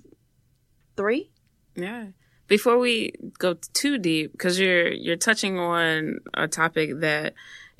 three. 0.95 1.31
Yeah. 1.75 2.07
Before 2.47 2.77
we 2.77 3.13
go 3.39 3.55
too 3.73 3.97
deep, 3.97 4.31
because 4.33 4.59
you're 4.59 4.91
you're 4.91 5.15
touching 5.15 5.57
on 5.57 6.19
a 6.33 6.47
topic 6.47 6.99
that 6.99 7.33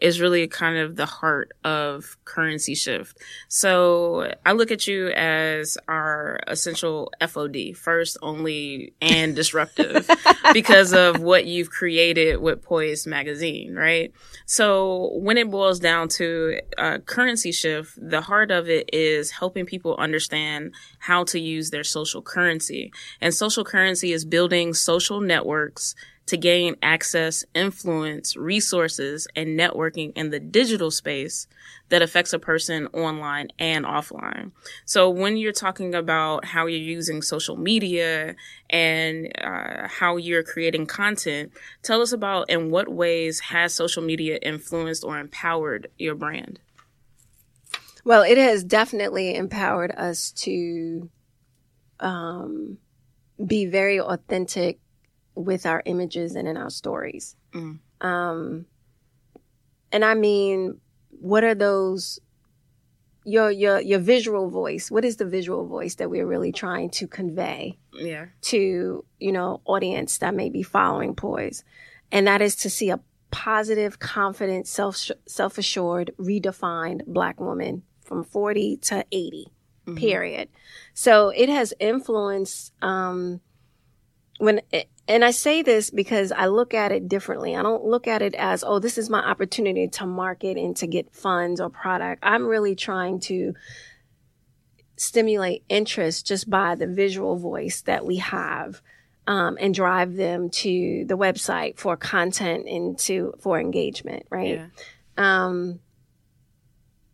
is 0.03 0.19
really 0.19 0.45
kind 0.49 0.77
of 0.77 0.97
the 0.97 1.05
heart 1.05 1.53
of 1.63 2.17
currency 2.25 2.75
shift. 2.75 3.17
So 3.47 4.33
I 4.45 4.51
look 4.51 4.69
at 4.69 4.85
you 4.85 5.07
as 5.07 5.77
our 5.87 6.41
essential 6.45 7.09
FOD, 7.21 7.77
first, 7.77 8.17
only, 8.21 8.93
and 9.01 9.33
disruptive, 9.43 10.09
because 10.51 10.91
of 10.91 11.21
what 11.21 11.45
you've 11.45 11.69
created 11.69 12.41
with 12.41 12.61
Poised 12.61 13.07
Magazine, 13.07 13.75
right? 13.75 14.11
So 14.45 15.11
when 15.13 15.37
it 15.37 15.49
boils 15.49 15.79
down 15.79 16.09
to 16.09 16.59
uh, 16.77 16.97
currency 17.05 17.53
shift, 17.53 17.97
the 17.97 18.19
heart 18.19 18.51
of 18.51 18.69
it 18.69 18.89
is 18.91 19.31
helping 19.31 19.65
people 19.65 19.95
understand 19.95 20.73
how 20.99 21.23
to 21.23 21.39
use 21.39 21.69
their 21.69 21.85
social 21.85 22.21
currency. 22.21 22.91
And 23.21 23.33
social 23.33 23.63
currency 23.63 24.11
is 24.11 24.25
building 24.25 24.73
social 24.73 25.21
networks 25.21 25.95
to 26.25 26.37
gain 26.37 26.75
access, 26.81 27.43
influence, 27.53 28.37
resources, 28.37 29.27
and 29.35 29.59
networking 29.59 30.13
in 30.15 30.29
the 30.29 30.39
digital 30.39 30.89
space 30.89 31.47
that 31.89 32.01
affects 32.01 32.31
a 32.31 32.39
person 32.39 32.87
online 32.93 33.49
and 33.59 33.85
offline. 33.85 34.51
So 34.85 35.09
when 35.09 35.35
you're 35.35 35.51
talking 35.51 35.93
about 35.93 36.45
how 36.45 36.65
you're 36.67 36.79
using 36.79 37.21
social 37.21 37.57
media 37.57 38.35
and 38.69 39.31
uh, 39.41 39.87
how 39.89 40.15
you're 40.15 40.43
creating 40.43 40.85
content, 40.85 41.51
tell 41.81 42.01
us 42.01 42.13
about 42.13 42.49
in 42.49 42.71
what 42.71 42.87
ways 42.87 43.41
has 43.41 43.73
social 43.73 44.01
media 44.01 44.39
influenced 44.41 45.03
or 45.03 45.19
empowered 45.19 45.89
your 45.97 46.15
brand? 46.15 46.59
Well, 48.05 48.23
it 48.23 48.37
has 48.37 48.63
definitely 48.63 49.35
empowered 49.35 49.91
us 49.91 50.31
to 50.31 51.09
um, 51.99 52.77
be 53.45 53.65
very 53.65 53.99
authentic 53.99 54.79
with 55.35 55.65
our 55.65 55.81
images 55.85 56.35
and 56.35 56.47
in 56.47 56.57
our 56.57 56.69
stories. 56.69 57.35
Mm. 57.53 57.79
Um, 58.01 58.65
and 59.91 60.03
I 60.05 60.13
mean, 60.13 60.79
what 61.09 61.43
are 61.43 61.55
those? 61.55 62.19
Your 63.25 63.49
your 63.49 63.79
your 63.79 63.99
visual 63.99 64.49
voice. 64.49 64.91
What 64.91 65.05
is 65.05 65.15
the 65.15 65.25
visual 65.25 65.65
voice 65.65 65.95
that 65.95 66.09
we're 66.09 66.27
really 66.27 66.51
trying 66.51 66.89
to 66.91 67.07
convey 67.07 67.77
Yeah. 67.93 68.25
to 68.41 69.05
you 69.19 69.31
know 69.31 69.61
audience 69.65 70.17
that 70.17 70.35
may 70.35 70.49
be 70.49 70.61
following 70.61 71.15
Poise, 71.15 71.63
and 72.11 72.27
that 72.27 72.41
is 72.41 72.55
to 72.57 72.69
see 72.69 72.89
a 72.89 72.99
positive, 73.31 73.99
confident, 73.99 74.67
self 74.67 75.09
self 75.25 75.57
assured, 75.57 76.11
redefined 76.19 77.05
Black 77.07 77.39
woman 77.39 77.83
from 78.03 78.25
forty 78.25 78.75
to 78.77 79.05
80 79.13 79.47
Mhm. 79.87 79.97
period. 79.97 80.49
So 80.93 81.29
it 81.29 81.47
has 81.47 81.73
influenced 81.79 82.73
um, 82.81 83.39
when, 84.39 84.61
and 85.07 85.25
I 85.25 85.31
say 85.31 85.61
this 85.61 85.89
because 85.89 86.31
I 86.31 86.45
look 86.45 86.73
at 86.73 86.91
it 86.91 87.07
differently. 87.09 87.55
I 87.55 87.61
don't 87.61 87.83
look 87.83 88.07
at 88.07 88.21
it 88.21 88.35
as, 88.35 88.63
oh, 88.63 88.79
this 88.79 88.97
is 88.97 89.09
my 89.09 89.19
opportunity 89.19 89.87
to 89.89 90.05
market 90.05 90.57
and 90.57 90.75
to 90.77 90.87
get 90.87 91.13
funds 91.13 91.59
or 91.59 91.69
product. 91.69 92.23
I'm 92.23 92.47
really 92.47 92.75
trying 92.75 93.19
to 93.21 93.53
stimulate 94.95 95.63
interest 95.67 96.25
just 96.25 96.49
by 96.49 96.75
the 96.75 96.87
visual 96.87 97.35
voice 97.35 97.81
that 97.81 98.05
we 98.05 98.17
have. 98.17 98.81
Um, 99.25 99.57
and 99.57 99.73
drive 99.73 100.17
them 100.17 100.49
to 100.49 101.05
the 101.07 101.17
website 101.17 101.77
for 101.77 101.95
content 101.95 102.67
and 102.67 102.99
to 102.99 103.33
for 103.39 103.57
engagement, 103.57 104.25
right? 104.29 104.55
Yeah. 104.57 105.45
Um, 105.45 105.79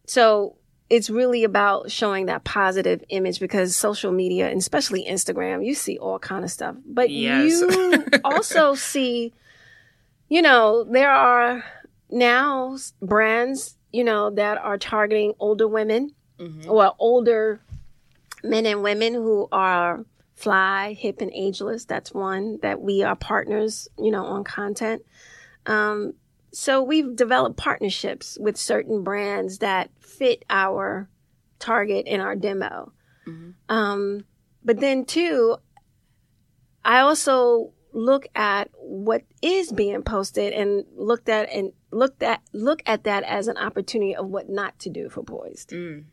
so 0.07 0.55
it's 0.89 1.09
really 1.09 1.43
about 1.43 1.91
showing 1.91 2.25
that 2.27 2.43
positive 2.43 3.03
image 3.09 3.39
because 3.39 3.75
social 3.75 4.11
media 4.11 4.49
and 4.49 4.59
especially 4.59 5.05
Instagram, 5.05 5.65
you 5.65 5.73
see 5.75 5.97
all 5.97 6.17
kind 6.19 6.43
of 6.43 6.49
stuff. 6.51 6.75
But 6.85 7.09
Yes. 7.09 7.61
you 7.61 8.05
also 8.23 8.73
see, 8.75 9.33
you 10.29 10.41
know, 10.41 10.83
there 10.83 11.11
are 11.11 11.63
now 12.09 12.77
brands, 13.01 13.75
you 13.93 14.03
know, 14.03 14.31
that 14.31 14.57
are 14.57 14.77
targeting 14.77 15.33
older 15.39 15.67
women 15.67 16.13
Mhm. 16.39 16.67
or 16.69 16.93
older 16.99 17.59
men 18.43 18.65
and 18.65 18.81
women 18.81 19.13
who 19.13 19.47
are 19.51 20.05
fly, 20.35 20.93
hip, 20.93 21.19
and 21.21 21.31
ageless. 21.33 21.83
That's 21.85 22.13
one 22.13 22.59
that 22.61 22.81
we 22.81 23.03
are 23.03 23.15
partners, 23.15 23.89
you 23.97 24.09
know, 24.09 24.23
on 24.23 24.43
content. 24.45 25.03
Um, 25.65 26.13
so 26.51 26.81
we've 26.81 27.15
developed 27.15 27.57
partnerships 27.57 28.37
with 28.39 28.57
certain 28.57 29.03
brands 29.03 29.59
that 29.59 29.91
fit 29.99 30.45
our 30.49 31.09
target 31.59 32.07
in 32.07 32.21
our 32.21 32.35
demo. 32.35 32.93
Mhm. 33.27 33.53
Um, 33.67 34.25
but 34.63 34.79
then 34.79 35.05
too, 35.05 35.57
I 36.83 36.99
also 36.99 37.73
look 37.91 38.27
at 38.35 38.69
what 38.73 39.23
is 39.41 39.71
being 39.71 40.03
posted 40.03 40.53
and 40.53 40.85
looked 40.95 41.29
at 41.29 41.51
and 41.51 41.73
looked 41.91 42.21
at 42.23 42.41
look 42.53 42.81
at 42.85 43.03
that 43.03 43.23
as 43.23 43.47
an 43.47 43.57
opportunity 43.57 44.15
of 44.15 44.27
what 44.27 44.49
not 44.49 44.77
to 44.79 44.89
do 44.89 45.09
for 45.09 45.23
poised. 45.23 45.71
Mm. 45.71 46.05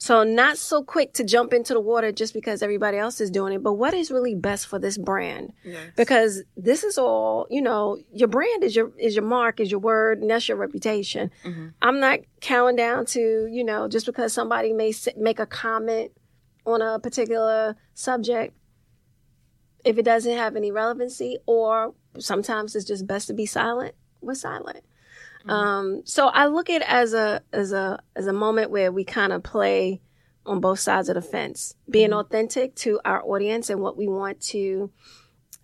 So 0.00 0.22
not 0.22 0.58
so 0.58 0.84
quick 0.84 1.12
to 1.14 1.24
jump 1.24 1.52
into 1.52 1.74
the 1.74 1.80
water 1.80 2.12
just 2.12 2.32
because 2.32 2.62
everybody 2.62 2.96
else 2.98 3.20
is 3.20 3.30
doing 3.30 3.52
it, 3.52 3.64
but 3.64 3.72
what 3.72 3.94
is 3.94 4.12
really 4.12 4.36
best 4.36 4.68
for 4.68 4.78
this 4.78 4.96
brand? 4.96 5.52
Yes. 5.64 5.90
Because 5.96 6.42
this 6.56 6.84
is 6.84 6.98
all, 6.98 7.48
you 7.50 7.60
know, 7.60 7.98
your 8.12 8.28
brand 8.28 8.62
is 8.62 8.76
your 8.76 8.92
is 8.96 9.16
your 9.16 9.24
mark, 9.24 9.58
is 9.58 9.72
your 9.72 9.80
word, 9.80 10.20
and 10.20 10.30
that's 10.30 10.48
your 10.48 10.56
reputation. 10.56 11.32
Mhm. 11.44 11.72
I'm 11.82 11.98
not 11.98 12.20
counting 12.40 12.76
down 12.76 13.06
to, 13.06 13.48
you 13.50 13.64
know, 13.64 13.88
just 13.88 14.06
because 14.06 14.32
somebody 14.32 14.72
may 14.72 14.92
make 15.16 15.40
a 15.40 15.46
comment 15.46 16.12
on 16.64 16.80
a 16.80 17.00
particular 17.00 17.74
subject 17.94 18.54
if 19.84 19.98
it 19.98 20.04
doesn't 20.04 20.36
have 20.36 20.54
any 20.54 20.70
relevancy 20.70 21.38
or 21.46 21.94
sometimes 22.18 22.76
it's 22.76 22.84
just 22.84 23.06
best 23.06 23.26
to 23.26 23.32
be 23.34 23.46
silent. 23.46 23.94
We're 24.20 24.34
silent. 24.34 24.84
Mm-hmm. 25.40 25.50
Um, 25.50 26.02
so 26.04 26.28
I 26.28 26.46
look 26.46 26.70
at 26.70 26.82
it 26.82 26.88
as 26.88 27.14
a 27.14 27.42
as 27.52 27.72
a 27.72 28.00
as 28.16 28.26
a 28.26 28.32
moment 28.32 28.70
where 28.70 28.92
we 28.92 29.04
kind 29.04 29.32
of 29.32 29.42
play 29.42 30.00
on 30.44 30.60
both 30.60 30.80
sides 30.80 31.08
of 31.08 31.14
the 31.14 31.22
fence, 31.22 31.74
being 31.88 32.10
mm-hmm. 32.10 32.20
authentic 32.20 32.74
to 32.76 33.00
our 33.04 33.22
audience 33.22 33.70
and 33.70 33.80
what 33.80 33.96
we 33.96 34.08
want 34.08 34.40
to, 34.40 34.90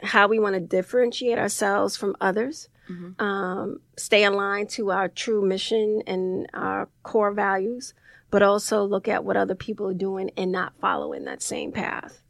how 0.02 0.28
we 0.28 0.38
want 0.38 0.54
to 0.54 0.60
differentiate 0.60 1.38
ourselves 1.38 1.96
from 1.96 2.14
others. 2.20 2.68
Mm-hmm. 2.90 3.22
Um, 3.24 3.80
stay 3.96 4.24
aligned 4.24 4.68
to 4.70 4.90
our 4.90 5.08
true 5.08 5.44
mission 5.44 6.02
and 6.06 6.48
our 6.52 6.88
core 7.02 7.32
values, 7.32 7.94
but 8.30 8.42
also 8.42 8.84
look 8.84 9.08
at 9.08 9.24
what 9.24 9.36
other 9.36 9.54
people 9.54 9.88
are 9.88 9.94
doing 9.94 10.30
and 10.36 10.52
not 10.52 10.74
following 10.80 11.24
that 11.24 11.42
same 11.42 11.72
path. 11.72 12.23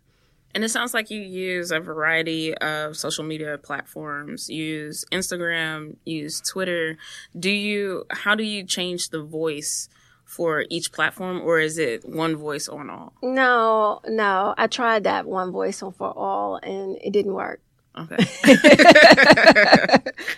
And 0.54 0.62
it 0.62 0.68
sounds 0.68 0.94
like 0.94 1.10
you 1.10 1.20
use 1.20 1.72
a 1.72 1.80
variety 1.80 2.54
of 2.58 2.96
social 2.96 3.24
media 3.24 3.58
platforms. 3.58 4.48
You 4.48 4.64
use 4.64 5.04
Instagram, 5.10 5.96
use 6.04 6.40
Twitter. 6.40 6.96
Do 7.38 7.50
you 7.50 8.04
how 8.10 8.34
do 8.34 8.44
you 8.44 8.64
change 8.64 9.08
the 9.08 9.22
voice 9.22 9.88
for 10.24 10.64
each 10.70 10.92
platform 10.92 11.40
or 11.42 11.58
is 11.58 11.78
it 11.78 12.08
one 12.08 12.36
voice 12.36 12.68
on 12.68 12.88
all? 12.88 13.12
No, 13.22 14.00
no. 14.06 14.54
I 14.56 14.68
tried 14.68 15.04
that 15.04 15.26
one 15.26 15.50
voice 15.52 15.82
on 15.82 15.92
for 15.92 16.16
all 16.16 16.56
and 16.62 16.96
it 17.02 17.12
didn't 17.12 17.34
work. 17.34 17.60
Okay. 17.96 18.16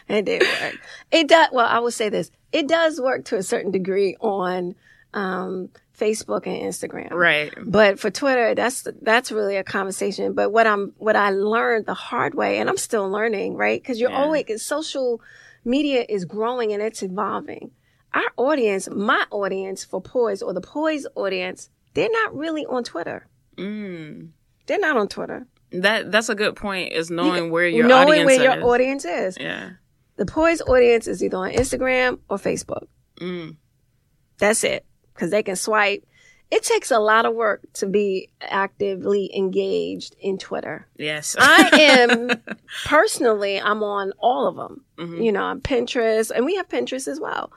it 0.08 0.24
didn't 0.24 0.48
work. 0.62 0.74
It 1.10 1.28
does 1.28 1.48
well, 1.52 1.66
I 1.66 1.78
will 1.78 1.90
say 1.90 2.08
this. 2.08 2.30
It 2.52 2.68
does 2.68 3.00
work 3.00 3.26
to 3.26 3.36
a 3.36 3.42
certain 3.42 3.70
degree 3.70 4.16
on 4.20 4.74
um, 5.14 5.70
Facebook 5.98 6.46
and 6.46 6.62
Instagram. 6.62 7.10
Right. 7.10 7.52
But 7.64 7.98
for 7.98 8.10
Twitter, 8.10 8.54
that's 8.54 8.86
that's 9.02 9.32
really 9.32 9.56
a 9.56 9.64
conversation. 9.64 10.34
But 10.34 10.50
what 10.52 10.66
I'm 10.66 10.92
what 10.98 11.16
I 11.16 11.30
learned 11.30 11.86
the 11.86 11.94
hard 11.94 12.34
way, 12.34 12.58
and 12.58 12.68
I'm 12.68 12.76
still 12.76 13.08
learning, 13.10 13.56
right? 13.56 13.80
Because 13.80 13.98
you're 13.98 14.10
yeah. 14.10 14.22
always 14.22 14.62
social 14.62 15.20
media 15.64 16.04
is 16.08 16.24
growing 16.24 16.72
and 16.72 16.82
it's 16.82 17.02
evolving. 17.02 17.70
Our 18.14 18.30
audience, 18.36 18.88
my 18.90 19.26
audience 19.30 19.84
for 19.84 20.00
Poise 20.00 20.42
or 20.42 20.52
the 20.52 20.60
Poise 20.60 21.06
audience, 21.14 21.70
they're 21.94 22.10
not 22.10 22.36
really 22.36 22.64
on 22.66 22.84
Twitter. 22.84 23.26
Mm. 23.56 24.30
They're 24.66 24.78
not 24.78 24.96
on 24.96 25.08
Twitter. 25.08 25.46
That 25.72 26.12
that's 26.12 26.28
a 26.28 26.34
good 26.34 26.56
point. 26.56 26.92
Is 26.92 27.10
knowing 27.10 27.46
you, 27.46 27.50
where 27.50 27.68
your 27.68 27.86
knowing 27.86 28.08
audience 28.08 28.26
where 28.26 28.36
is. 28.36 28.56
your 28.56 28.64
audience 28.64 29.04
is. 29.04 29.38
Yeah. 29.40 29.70
The 30.16 30.26
Poise 30.26 30.60
audience 30.62 31.06
is 31.06 31.22
either 31.22 31.36
on 31.36 31.52
Instagram 31.52 32.18
or 32.28 32.36
Facebook. 32.38 32.86
Mm. 33.20 33.56
That's 34.38 34.64
it 34.64 34.84
because 35.16 35.30
they 35.30 35.42
can 35.42 35.56
swipe. 35.56 36.04
It 36.50 36.62
takes 36.62 36.92
a 36.92 37.00
lot 37.00 37.26
of 37.26 37.34
work 37.34 37.62
to 37.74 37.86
be 37.86 38.28
actively 38.40 39.34
engaged 39.36 40.14
in 40.20 40.38
Twitter. 40.38 40.86
Yes. 40.96 41.34
I 41.38 41.70
am 41.80 42.40
personally, 42.84 43.60
I'm 43.60 43.82
on 43.82 44.12
all 44.18 44.46
of 44.46 44.54
them. 44.54 44.84
Mm-hmm. 44.96 45.22
You 45.22 45.32
know, 45.32 45.42
I'm 45.42 45.60
Pinterest 45.60 46.30
and 46.30 46.46
we 46.46 46.54
have 46.54 46.68
Pinterest 46.68 47.08
as 47.08 47.18
well. 47.18 47.50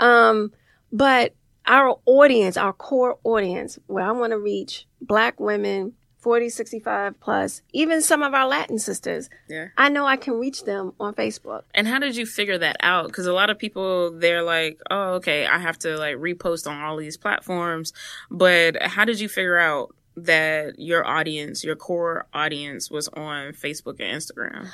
Um, 0.00 0.52
but 0.92 1.34
our 1.66 1.98
audience, 2.06 2.56
our 2.56 2.72
core 2.72 3.18
audience, 3.22 3.78
where 3.86 4.04
I 4.04 4.10
want 4.10 4.32
to 4.32 4.38
reach 4.38 4.86
black 5.00 5.38
women, 5.38 5.92
40, 6.22 6.50
65 6.50 7.18
plus, 7.18 7.62
even 7.72 8.00
some 8.00 8.22
of 8.22 8.32
our 8.32 8.46
Latin 8.46 8.78
sisters. 8.78 9.28
Yeah. 9.48 9.68
I 9.76 9.88
know 9.88 10.06
I 10.06 10.16
can 10.16 10.34
reach 10.34 10.62
them 10.62 10.92
on 11.00 11.14
Facebook. 11.14 11.64
And 11.74 11.88
how 11.88 11.98
did 11.98 12.16
you 12.16 12.26
figure 12.26 12.58
that 12.58 12.76
out? 12.78 13.08
Because 13.08 13.26
a 13.26 13.32
lot 13.32 13.50
of 13.50 13.58
people, 13.58 14.12
they're 14.12 14.44
like, 14.44 14.80
oh, 14.88 15.14
okay, 15.14 15.46
I 15.46 15.58
have 15.58 15.78
to 15.80 15.96
like 15.98 16.16
repost 16.16 16.70
on 16.70 16.80
all 16.80 16.96
these 16.96 17.16
platforms. 17.16 17.92
But 18.30 18.80
how 18.80 19.04
did 19.04 19.18
you 19.18 19.28
figure 19.28 19.58
out 19.58 19.96
that 20.16 20.78
your 20.78 21.04
audience, 21.04 21.64
your 21.64 21.74
core 21.74 22.28
audience, 22.32 22.88
was 22.88 23.08
on 23.08 23.52
Facebook 23.52 23.98
and 23.98 24.16
Instagram? 24.16 24.68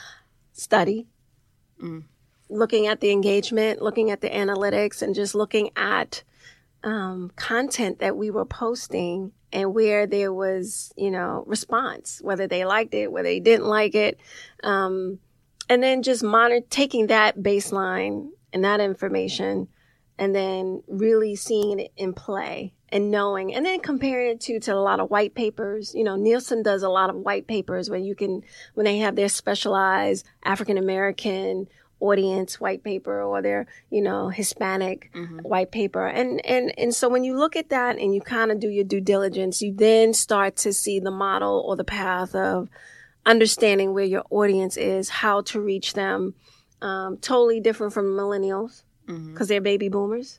Study. 0.53 1.07
Mm. 1.83 2.05
Looking 2.51 2.87
at 2.89 3.01
the 3.01 3.11
engagement, 3.11 3.81
looking 3.81 4.11
at 4.11 4.21
the 4.21 4.29
analytics, 4.29 5.01
and 5.01 5.15
just 5.15 5.35
looking 5.35 5.71
at 5.77 6.23
um, 6.85 7.31
content 7.37 8.01
that 8.01 8.19
we 8.19 8.31
were 8.31 8.45
posting 8.45 9.33
and 9.53 9.75
where 9.75 10.07
there 10.07 10.33
was, 10.33 10.93
you 10.97 11.11
know, 11.11 11.45
response, 11.47 12.21
whether 12.23 12.47
they 12.47 12.65
liked 12.65 12.95
it, 12.95 13.11
whether 13.11 13.29
they 13.29 13.41
didn't 13.41 13.67
like 13.67 13.95
it. 13.95 14.19
Um, 14.63 15.19
and 15.69 15.83
then 15.83 16.03
just 16.03 16.23
monitor, 16.23 16.65
taking 16.71 17.09
that 17.09 17.39
baseline 17.39 18.29
and 18.53 18.65
that 18.65 18.81
information 18.81 19.69
and 20.19 20.35
then 20.35 20.83
really 20.89 21.37
seeing 21.37 21.79
it 21.79 21.93
in 21.97 22.13
play 22.13 22.75
and 22.91 23.11
knowing 23.11 23.55
and 23.55 23.65
then 23.65 23.81
comparing 23.81 24.33
it 24.33 24.41
to 24.41 24.59
to 24.59 24.75
a 24.75 24.77
lot 24.77 25.01
of 25.01 25.11
white 25.11 25.35
papers 25.35 25.95
you 25.95 26.03
know 26.03 26.17
nielsen 26.17 26.63
does 26.63 26.83
a 26.83 26.89
lot 26.89 27.11
of 27.11 27.17
white 27.17 27.47
papers 27.47 27.91
where 27.91 27.99
you 27.99 28.15
can 28.15 28.43
when 28.75 28.85
they 28.85 28.99
have 28.99 29.15
their 29.15 29.29
specialized 29.29 30.27
african 30.45 30.79
american 30.79 31.67
audience 32.01 32.61
white 32.61 32.85
paper 32.85 33.23
or 33.23 33.43
their 33.43 33.67
you 33.91 34.01
know 34.01 34.29
hispanic 34.29 35.11
mm-hmm. 35.15 35.39
white 35.41 35.73
paper 35.73 36.07
and 36.07 36.45
and 36.47 36.73
and 36.79 36.95
so 36.95 37.09
when 37.09 37.25
you 37.25 37.37
look 37.37 37.57
at 37.57 37.71
that 37.71 37.99
and 37.99 38.15
you 38.15 38.21
kind 38.21 38.53
of 38.53 38.61
do 38.61 38.69
your 38.69 38.85
due 38.85 39.01
diligence 39.01 39.61
you 39.61 39.75
then 39.75 40.15
start 40.15 40.57
to 40.57 40.73
see 40.73 41.01
the 41.01 41.11
model 41.11 41.65
or 41.67 41.75
the 41.75 41.85
path 41.85 42.35
of 42.35 42.69
understanding 43.27 43.95
where 43.95 44.05
your 44.05 44.25
audience 44.31 44.77
is 44.77 45.09
how 45.09 45.41
to 45.41 45.61
reach 45.61 45.95
them 45.95 46.35
um, 46.81 47.17
totally 47.19 47.61
different 47.61 47.93
from 47.93 48.07
millennials 48.07 48.85
because 49.07 49.19
mm-hmm. 49.19 49.45
they're 49.45 49.61
baby 49.61 49.89
boomers 49.89 50.39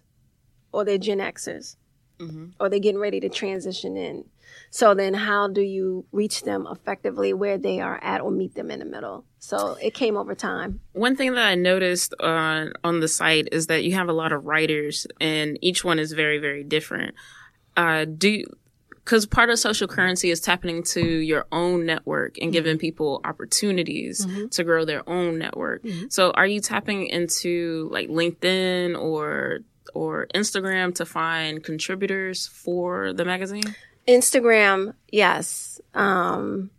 or 0.72 0.86
they're 0.86 0.98
gen 0.98 1.20
xers 1.20 1.76
mm-hmm. 2.20 2.48
or 2.60 2.70
they're 2.70 2.80
getting 2.80 3.02
ready 3.02 3.20
to 3.20 3.28
transition 3.28 3.98
in 3.98 4.24
so 4.72 4.94
then 4.94 5.14
how 5.14 5.48
do 5.48 5.62
you 5.62 6.06
reach 6.12 6.44
them 6.44 6.68
effectively 6.70 7.34
where 7.34 7.58
they 7.58 7.80
are 7.80 8.00
at 8.04 8.22
or 8.22 8.32
meet 8.32 8.56
them 8.56 8.70
in 8.70 8.80
the 8.80 8.86
middle? 8.86 9.26
So 9.40 9.78
it 9.82 9.94
came 9.94 10.16
over 10.16 10.36
time. 10.36 10.82
One 10.94 11.16
thing 11.16 11.34
that 11.34 11.46
I 11.46 11.56
noticed 11.56 12.14
on 12.20 12.74
on 12.84 13.00
the 13.00 13.08
site 13.08 13.50
is 13.52 13.68
that 13.68 13.84
you 13.84 13.94
have 13.94 14.10
a 14.10 14.14
lot 14.14 14.32
of 14.32 14.46
writers 14.46 15.08
and 15.20 15.58
each 15.62 15.84
one 15.84 15.98
is 15.98 16.12
very, 16.12 16.38
very 16.38 16.64
different. 16.64 17.16
Uh, 17.76 18.06
do 18.06 18.44
because 19.10 19.26
part 19.26 19.50
of 19.50 19.58
social 19.58 19.88
currency 19.88 20.30
is 20.30 20.40
tapping 20.40 20.78
into 20.78 21.04
your 21.04 21.48
own 21.52 21.84
network 21.84 22.38
and 22.40 22.52
giving 22.52 22.74
mm-hmm. 22.74 22.82
people 22.82 23.22
opportunities 23.24 24.24
mm-hmm. 24.24 24.50
to 24.50 24.64
grow 24.64 24.86
their 24.86 25.08
own 25.10 25.40
network. 25.40 25.84
Mm-hmm. 25.84 26.10
So 26.10 26.30
are 26.32 26.46
you 26.46 26.60
tapping 26.62 27.08
into 27.08 27.90
like 27.92 28.08
LinkedIn 28.10 29.00
or 29.00 29.62
or 29.96 30.28
Instagram 30.36 30.94
to 30.96 31.06
find 31.06 31.64
contributors 31.64 32.46
for 32.46 33.12
the 33.14 33.26
magazine? 33.26 33.76
Instagram, 34.08 34.94
yes. 35.12 35.80
Um, 35.94 36.72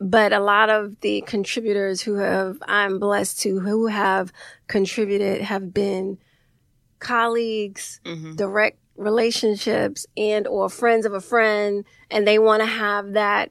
but 0.00 0.32
a 0.32 0.40
lot 0.40 0.70
of 0.70 1.00
the 1.00 1.22
contributors 1.22 2.00
who 2.00 2.14
have, 2.14 2.58
I'm 2.66 2.98
blessed 2.98 3.40
to, 3.42 3.60
who 3.60 3.86
have 3.86 4.32
contributed 4.66 5.42
have 5.42 5.74
been 5.74 6.18
colleagues, 6.98 8.00
mm-hmm. 8.04 8.34
direct 8.36 8.78
relationships 8.96 10.06
and 10.16 10.46
or 10.46 10.68
friends 10.68 11.04
of 11.04 11.12
a 11.12 11.20
friend. 11.20 11.84
And 12.10 12.26
they 12.26 12.38
want 12.38 12.62
to 12.62 12.66
have 12.66 13.12
that, 13.12 13.50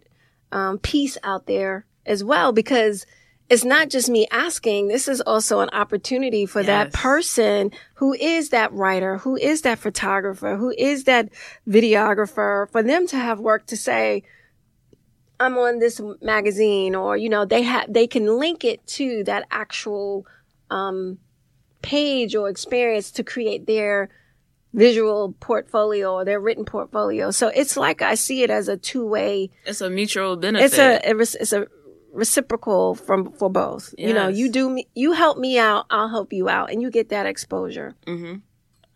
um, 0.51 0.79
piece 0.79 1.17
out 1.23 1.45
there 1.45 1.85
as 2.05 2.23
well 2.23 2.51
because 2.51 3.05
it's 3.49 3.65
not 3.65 3.89
just 3.89 4.09
me 4.09 4.27
asking. 4.31 4.87
This 4.87 5.07
is 5.07 5.21
also 5.21 5.61
an 5.61 5.69
opportunity 5.69 6.45
for 6.45 6.59
yes. 6.59 6.67
that 6.67 6.93
person 6.93 7.71
who 7.95 8.13
is 8.13 8.49
that 8.49 8.71
writer, 8.71 9.17
who 9.17 9.35
is 9.35 9.61
that 9.63 9.79
photographer, 9.79 10.55
who 10.55 10.73
is 10.77 11.05
that 11.05 11.29
videographer, 11.67 12.69
for 12.71 12.83
them 12.83 13.07
to 13.07 13.17
have 13.17 13.39
work 13.39 13.65
to 13.67 13.77
say, 13.77 14.23
I'm 15.39 15.57
on 15.57 15.79
this 15.79 15.99
magazine 16.21 16.95
or, 16.95 17.17
you 17.17 17.29
know, 17.29 17.45
they 17.45 17.63
have, 17.63 17.91
they 17.91 18.07
can 18.07 18.37
link 18.37 18.63
it 18.63 18.85
to 18.87 19.23
that 19.23 19.45
actual, 19.49 20.25
um, 20.69 21.17
page 21.81 22.35
or 22.35 22.49
experience 22.49 23.11
to 23.11 23.23
create 23.23 23.65
their 23.65 24.09
visual 24.73 25.33
portfolio 25.39 26.13
or 26.13 26.25
their 26.25 26.39
written 26.39 26.65
portfolio. 26.65 27.31
So 27.31 27.47
it's 27.47 27.75
like 27.75 28.01
I 28.01 28.15
see 28.15 28.43
it 28.43 28.49
as 28.49 28.67
a 28.67 28.77
two 28.77 29.05
way. 29.05 29.49
It's 29.65 29.81
a 29.81 29.89
mutual 29.89 30.35
benefit. 30.35 30.65
It's 30.65 30.77
a 30.77 31.09
it's 31.41 31.53
a 31.53 31.67
reciprocal 32.13 32.95
from 32.95 33.31
for 33.33 33.49
both. 33.49 33.93
Yes. 33.97 34.07
You 34.07 34.13
know, 34.13 34.27
you 34.27 34.51
do 34.51 34.69
me, 34.69 34.87
you 34.95 35.13
help 35.13 35.37
me 35.37 35.57
out, 35.57 35.85
I'll 35.89 36.09
help 36.09 36.33
you 36.33 36.49
out, 36.49 36.71
and 36.71 36.81
you 36.81 36.89
get 36.91 37.09
that 37.09 37.25
exposure. 37.25 37.95
Mm-hmm. 38.05 38.37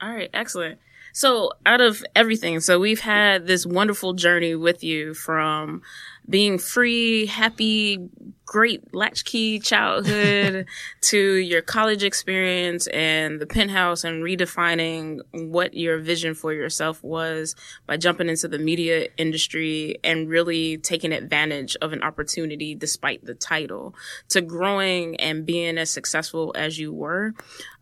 All 0.01 0.09
right, 0.09 0.29
excellent. 0.33 0.79
So, 1.15 1.51
out 1.65 1.79
of 1.79 2.03
everything, 2.15 2.59
so 2.59 2.79
we've 2.79 3.01
had 3.01 3.45
this 3.45 3.65
wonderful 3.65 4.13
journey 4.13 4.55
with 4.55 4.83
you 4.83 5.13
from 5.13 5.83
being 6.29 6.57
free, 6.57 7.25
happy, 7.25 8.09
great 8.45 8.93
latchkey 8.93 9.59
childhood 9.59 10.67
to 11.01 11.17
your 11.17 11.61
college 11.61 12.03
experience 12.03 12.87
and 12.87 13.39
the 13.39 13.47
penthouse 13.47 14.03
and 14.03 14.23
redefining 14.23 15.19
what 15.31 15.73
your 15.73 15.97
vision 15.97 16.35
for 16.35 16.53
yourself 16.53 17.03
was 17.03 17.55
by 17.87 17.97
jumping 17.97 18.29
into 18.29 18.47
the 18.47 18.59
media 18.59 19.07
industry 19.17 19.97
and 20.03 20.29
really 20.29 20.77
taking 20.77 21.11
advantage 21.11 21.75
of 21.81 21.93
an 21.93 22.03
opportunity 22.03 22.75
despite 22.75 23.25
the 23.25 23.33
title 23.33 23.95
to 24.29 24.39
growing 24.39 25.15
and 25.15 25.45
being 25.45 25.77
as 25.77 25.89
successful 25.89 26.53
as 26.55 26.77
you 26.77 26.93
were 26.93 27.33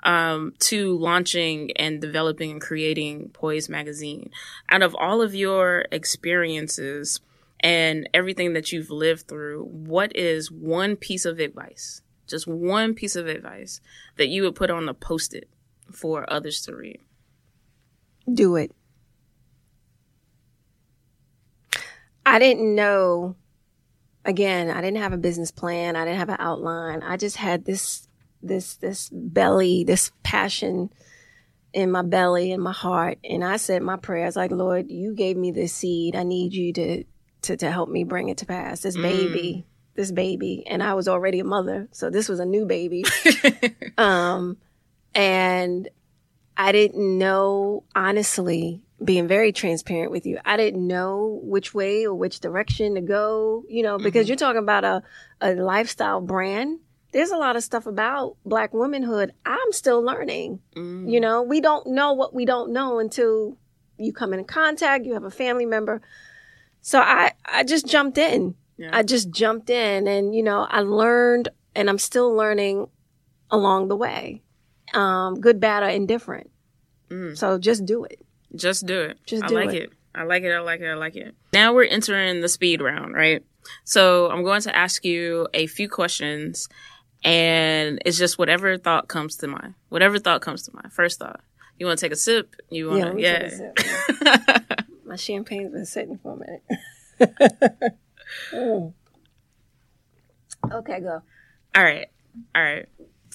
um, 0.04 0.54
to 0.60 0.98
launching 0.98 1.72
and 1.76 2.00
developing 2.02 2.52
and 2.52 2.62
creating 2.62 3.30
Poise 3.34 3.70
magazine. 3.70 4.32
Out 4.70 4.82
of 4.82 4.96
all 4.96 5.22
of 5.22 5.36
your 5.36 5.86
experiences, 5.92 7.20
and 7.62 8.10
everything 8.14 8.54
that 8.54 8.72
you've 8.72 8.90
lived 8.90 9.28
through, 9.28 9.64
what 9.64 10.16
is 10.16 10.52
one 10.52 10.96
piece 10.96 11.26
of 11.26 11.40
advice 11.40 12.02
just 12.32 12.48
one 12.48 12.96
piece 12.96 13.16
of 13.16 13.28
advice 13.28 13.82
that 14.18 14.30
you 14.30 14.42
would 14.44 14.56
put 14.56 14.72
on 14.72 14.90
a 14.90 14.94
post 14.94 15.36
it 15.36 15.50
for 15.92 16.28
others 16.32 16.62
to 16.64 16.76
read. 16.76 17.02
Do 18.34 18.56
it. 18.56 18.72
I 22.26 22.40
didn't 22.40 22.74
know, 22.74 23.36
again, 24.24 24.72
I 24.72 24.82
didn't 24.82 25.02
have 25.02 25.14
a 25.14 25.18
business 25.18 25.52
plan. 25.52 25.96
I 25.96 26.06
didn't 26.06 26.20
have 26.20 26.30
an 26.30 26.38
outline. 26.40 27.04
I 27.04 27.18
just 27.18 27.36
had 27.36 27.66
this, 27.66 28.08
this, 28.42 28.76
this 28.78 29.10
belly, 29.12 29.84
this 29.84 30.12
passion 30.24 30.92
in 31.74 31.92
my 31.92 32.04
belly, 32.04 32.52
in 32.52 32.62
my 32.62 32.72
heart. 32.72 33.18
And 33.24 33.44
I 33.44 33.58
said 33.58 33.82
my 33.82 33.98
prayers 33.98 34.36
like, 34.36 34.52
Lord, 34.52 34.90
you 34.90 35.14
gave 35.14 35.36
me 35.36 35.52
this 35.52 35.74
seed. 35.74 36.16
I 36.16 36.24
need 36.24 36.54
you 36.54 36.72
to, 36.74 37.04
to, 37.44 37.58
to 37.58 37.72
help 37.72 37.90
me 37.90 38.04
bring 38.04 38.30
it 38.30 38.38
to 38.38 38.46
pass. 38.46 38.82
This 38.82 38.96
baby, 38.96 39.66
mm. 39.66 39.96
this 39.96 40.12
baby. 40.12 40.64
And 40.68 40.84
I 40.84 40.94
was 40.94 41.08
already 41.08 41.40
a 41.40 41.44
mother. 41.44 41.88
So 41.92 42.10
this 42.10 42.30
was 42.30 42.40
a 42.40 42.46
new 42.46 42.66
baby. 42.66 43.04
um, 43.98 44.58
and 45.16 45.90
I 46.56 46.72
didn't 46.72 47.18
know, 47.18 47.84
honestly, 47.96 48.84
being 49.04 49.28
very 49.28 49.52
transparent 49.52 50.12
with 50.12 50.26
you, 50.26 50.40
I 50.46 50.58
didn't 50.58 50.86
know 50.86 51.40
which 51.44 51.74
way 51.74 52.06
or 52.06 52.14
which 52.14 52.40
direction 52.40 52.96
to 52.96 53.02
go, 53.02 53.64
you 53.68 53.84
know, 53.84 53.98
because 53.98 54.26
mm-hmm. 54.26 54.30
you're 54.30 54.38
talking 54.38 54.62
about 54.62 54.84
a, 54.84 55.04
a 55.42 55.56
lifestyle 55.56 56.22
brand. 56.22 56.80
There's 57.12 57.32
a 57.32 57.38
lot 57.38 57.56
of 57.56 57.64
stuff 57.64 57.88
about 57.88 58.38
black 58.46 58.74
womanhood 58.74 59.34
I'm 59.46 59.72
still 59.72 60.02
learning. 60.02 60.60
You 60.76 60.82
mm. 60.82 61.22
know, 61.22 61.42
we 61.42 61.60
don't 61.60 61.88
know 61.88 62.14
what 62.14 62.34
we 62.34 62.46
don't 62.46 62.72
know 62.72 63.00
until 63.00 63.58
you 63.98 64.14
come 64.14 64.34
in 64.34 64.44
contact, 64.46 65.06
you 65.06 65.14
have 65.14 65.24
a 65.24 65.32
family 65.32 65.66
member. 65.66 66.02
So 66.82 67.00
I, 67.00 67.32
I 67.46 67.64
just 67.64 67.86
jumped 67.88 68.18
in. 68.18 68.56
Yeah. 68.78 68.90
I 68.92 69.04
just 69.04 69.30
jumped 69.30 69.70
in 69.70 70.08
and, 70.08 70.34
you 70.36 70.42
know, 70.44 70.66
I 70.70 70.82
learned 70.82 71.50
and 71.76 71.90
I'm 71.90 72.00
still 72.00 72.34
learning 72.34 72.88
along 73.52 73.88
the 73.90 73.96
way. 73.96 74.42
Um, 74.94 75.40
good, 75.40 75.60
bad, 75.60 75.84
or 75.84 75.90
indifferent. 75.90 76.50
So 77.36 77.58
just 77.58 77.86
do 77.86 78.06
it. 78.06 78.20
Just 78.56 78.86
do 78.86 79.02
it. 79.02 79.20
Just 79.26 79.46
do 79.48 79.58
I 79.58 79.66
like 79.66 79.76
it. 79.76 79.84
it. 79.84 79.90
I 80.16 80.24
like 80.24 80.44
it. 80.44 80.52
I 80.52 80.60
like 80.60 80.80
it. 80.80 80.88
I 80.88 80.94
like 80.94 81.16
it. 81.18 81.36
Now 81.52 81.74
we're 81.74 81.84
entering 81.84 82.40
the 82.40 82.48
speed 82.48 82.82
round, 82.82 83.14
right? 83.14 83.44
So 83.84 84.32
I'm 84.32 84.44
going 84.44 84.62
to 84.62 84.76
ask 84.76 85.04
you 85.04 85.48
a 85.54 85.68
few 85.68 85.90
questions 85.90 86.70
and 87.24 88.02
it's 88.06 88.18
just 88.18 88.40
whatever 88.40 88.78
thought 88.78 89.08
comes 89.10 89.36
to 89.38 89.48
mind. 89.48 89.76
Whatever 89.90 90.20
thought 90.20 90.42
comes 90.42 90.64
to 90.64 90.72
mind. 90.74 90.94
First 90.94 91.20
thought. 91.20 91.42
You 91.78 91.86
want 91.86 92.00
to 92.00 92.06
take 92.06 92.14
a 92.14 92.16
sip? 92.18 92.56
You 92.70 92.90
want 92.90 93.20
Yeah, 93.20 93.50
to, 93.50 93.58
me 93.58 93.64
yeah. 94.26 94.58
take 95.18 95.20
a 95.20 95.24
sip. 95.24 95.34
My 95.34 95.44
champagne's 95.44 95.74
been 95.74 95.86
sitting 95.86 96.18
for 96.18 96.34
a 96.34 96.38
minute. 96.38 97.98
Mm. 98.54 98.94
Okay, 100.72 101.00
go. 101.00 101.22
All 101.76 101.84
right. 101.84 102.08
All 102.56 102.62
right. 102.64 102.86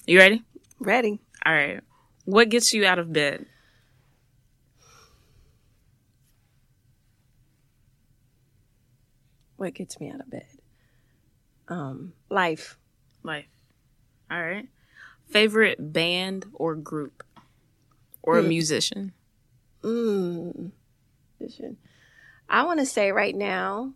You 0.07 0.17
ready? 0.17 0.43
Ready. 0.79 1.19
All 1.45 1.53
right. 1.53 1.81
What 2.25 2.49
gets 2.49 2.73
you 2.73 2.85
out 2.85 2.99
of 2.99 3.11
bed? 3.11 3.45
What 9.57 9.73
gets 9.73 9.99
me 9.99 10.09
out 10.11 10.19
of 10.21 10.29
bed? 10.29 10.47
Um, 11.67 12.13
life. 12.29 12.77
Life. 13.23 13.47
All 14.29 14.41
right. 14.41 14.67
Favorite 15.29 15.91
band 15.93 16.45
or 16.53 16.75
group 16.75 17.23
or 18.21 18.41
Hmm. 18.41 18.47
musician? 18.49 19.13
Mm. 19.83 20.71
Vision. 21.39 21.77
I 22.49 22.63
want 22.65 22.79
to 22.79 22.85
say 22.85 23.11
right 23.11 23.35
now, 23.35 23.93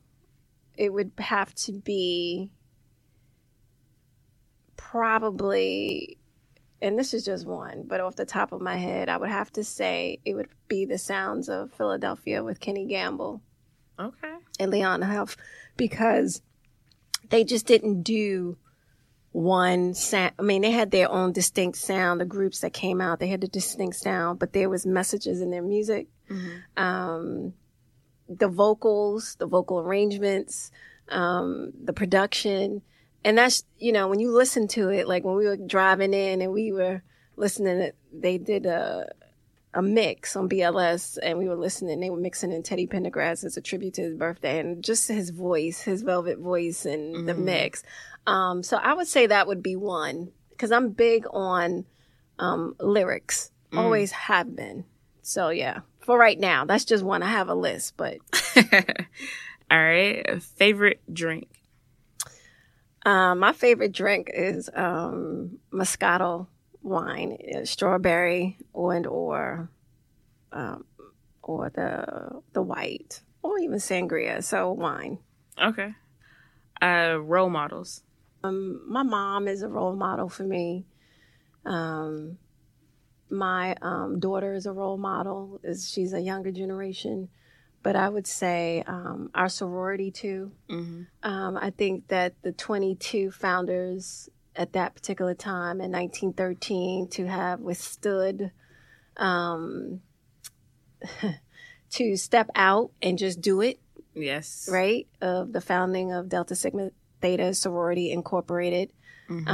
it 0.76 0.92
would 0.92 1.12
have 1.18 1.54
to 1.56 1.74
be 1.74 2.52
probably, 4.76 6.18
and 6.82 6.98
this 6.98 7.14
is 7.14 7.24
just 7.24 7.46
one, 7.46 7.84
but 7.88 8.02
off 8.02 8.16
the 8.16 8.26
top 8.26 8.52
of 8.52 8.62
my 8.62 8.76
head, 8.76 9.10
I 9.10 9.18
would 9.18 9.30
have 9.30 9.52
to 9.54 9.64
say 9.64 10.20
it 10.26 10.34
would 10.34 10.50
be 10.68 10.86
the 10.86 10.98
sounds 10.98 11.50
of 11.50 11.72
Philadelphia 11.72 12.44
with 12.44 12.60
Kenny 12.60 12.86
Gamble. 12.86 13.42
Okay. 14.00 14.34
and 14.60 14.72
Leon 14.72 15.04
Huff 15.04 15.38
because 15.78 16.42
they 17.30 17.44
just 17.44 17.68
didn't 17.68 18.02
do 18.02 18.58
one 19.32 19.94
sound. 19.94 20.34
I 20.40 20.42
mean, 20.42 20.62
they 20.62 20.72
had 20.72 20.92
their 20.92 21.10
own 21.10 21.32
distinct 21.32 21.78
sound. 21.78 22.20
The 22.20 22.26
groups 22.26 22.60
that 22.60 22.74
came 22.74 23.00
out, 23.00 23.20
they 23.20 23.28
had 23.28 23.44
a 23.44 23.48
distinct 23.48 23.98
sound, 23.98 24.40
but 24.40 24.54
there 24.54 24.70
was 24.70 24.86
messages 24.86 25.42
in 25.42 25.52
their 25.52 25.62
music. 25.62 26.08
Um, 26.78 27.54
the 28.28 28.48
vocals, 28.48 29.36
the 29.36 29.46
vocal 29.46 29.80
arrangements, 29.80 30.72
um, 31.10 31.72
the 31.84 31.94
production. 31.94 32.82
And 33.24 33.38
that's, 33.38 33.64
you 33.78 33.92
know, 33.92 34.08
when 34.08 34.20
you 34.20 34.32
listen 34.32 34.68
to 34.70 34.90
it, 34.90 35.08
like 35.08 35.24
when 35.24 35.36
we 35.36 35.46
were 35.46 35.58
driving 35.58 36.14
in 36.14 36.42
and 36.42 36.52
we 36.52 36.72
were 36.72 37.04
listening, 37.36 37.80
to, 37.80 37.94
they 38.14 38.38
did 38.38 38.66
a, 38.66 39.12
a 39.74 39.82
mix 39.82 40.36
on 40.36 40.50
BLS 40.50 41.18
and 41.22 41.38
we 41.38 41.48
were 41.48 41.56
listening. 41.56 42.00
They 42.00 42.10
were 42.10 42.18
mixing 42.18 42.52
in 42.52 42.64
Teddy 42.64 42.88
Pendergrass 42.88 43.44
as 43.44 43.58
a 43.58 43.62
tribute 43.62 43.96
to 43.96 44.02
his 44.02 44.16
birthday 44.16 44.60
and 44.60 44.84
just 44.84 45.08
his 45.08 45.30
voice, 45.30 45.82
his 45.82 46.02
velvet 46.02 46.40
voice 46.40 46.86
and 46.86 47.28
the 47.28 47.34
mix. 47.34 47.84
Um, 48.26 48.64
so 48.64 48.78
I 48.78 48.94
would 48.94 49.08
say 49.08 49.28
that 49.28 49.48
would 49.48 49.64
be 49.64 49.76
one 49.76 50.32
because 50.52 50.72
I'm 50.72 50.92
big 50.92 51.26
on 51.32 51.86
um, 52.40 52.76
lyrics, 52.80 53.52
always 53.74 54.12
have 54.12 54.56
been. 54.56 54.86
So 55.22 55.50
yeah, 55.50 55.82
for 56.02 56.18
right 56.18 56.40
now, 56.40 56.66
that's 56.66 56.86
just 56.86 57.04
one. 57.04 57.24
I 57.24 57.30
have 57.30 57.50
a 57.50 57.56
list, 57.56 57.96
but 57.98 58.18
All 59.72 59.78
right. 59.82 60.42
Favorite 60.44 61.02
drink? 61.12 61.48
um, 63.06 63.40
my 63.40 63.54
favorite 63.54 63.94
drink 63.94 64.30
is 64.34 64.70
um, 64.76 65.60
Moscato 65.74 66.48
wine, 66.84 67.38
uh, 67.56 67.66
strawberry 67.66 68.58
and 68.74 69.08
or 69.08 69.70
um, 70.52 70.86
or 71.42 71.70
the 71.70 72.42
the 72.54 72.62
white 72.62 73.22
or 73.42 73.58
even 73.60 73.78
sangria. 73.78 74.44
So 74.44 74.72
wine. 74.72 75.20
Okay. 75.62 75.94
Uh, 76.82 77.18
role 77.22 77.50
models. 77.50 78.02
Um, 78.44 78.82
my 78.88 79.04
mom 79.04 79.48
is 79.48 79.62
a 79.62 79.68
role 79.70 79.96
model 79.96 80.28
for 80.28 80.44
me. 80.44 80.86
Um, 81.66 82.38
my 83.32 83.76
um, 83.82 84.20
daughter 84.20 84.54
is 84.54 84.66
a 84.66 84.72
role 84.74 84.98
model. 84.98 85.60
Is 85.64 85.90
she's 85.90 86.14
a 86.14 86.20
younger 86.20 86.52
generation, 86.52 87.30
but 87.84 87.96
I 87.96 88.10
would 88.10 88.28
say 88.28 88.84
um, 88.88 89.30
our 89.34 89.50
sorority 89.50 90.12
too. 90.12 90.52
hmm 90.70 91.04
Um, 91.24 91.58
I 91.58 91.70
think 91.72 92.08
that 92.10 92.34
the 92.42 92.52
22 92.52 93.32
founders 93.32 94.30
at 94.56 94.74
that 94.74 94.94
particular 94.96 95.34
time 95.34 95.80
in 95.80 95.92
1913 95.92 97.08
to 97.10 97.26
have 97.28 97.60
withstood, 97.62 98.52
um, 99.18 100.02
to 101.92 102.16
step 102.18 102.50
out 102.56 102.92
and 103.02 103.18
just 103.18 103.42
do 103.42 103.62
it, 103.62 103.80
Yes. 104.14 104.68
right? 104.72 105.08
Of 105.22 105.54
the 105.54 105.62
founding 105.62 106.12
of 106.12 106.28
Delta 106.30 106.56
Sigma 106.56 106.92
Theta 107.22 107.54
Sorority 107.54 108.12
Incorporated. 108.12 108.92
Mhm. 109.30 109.48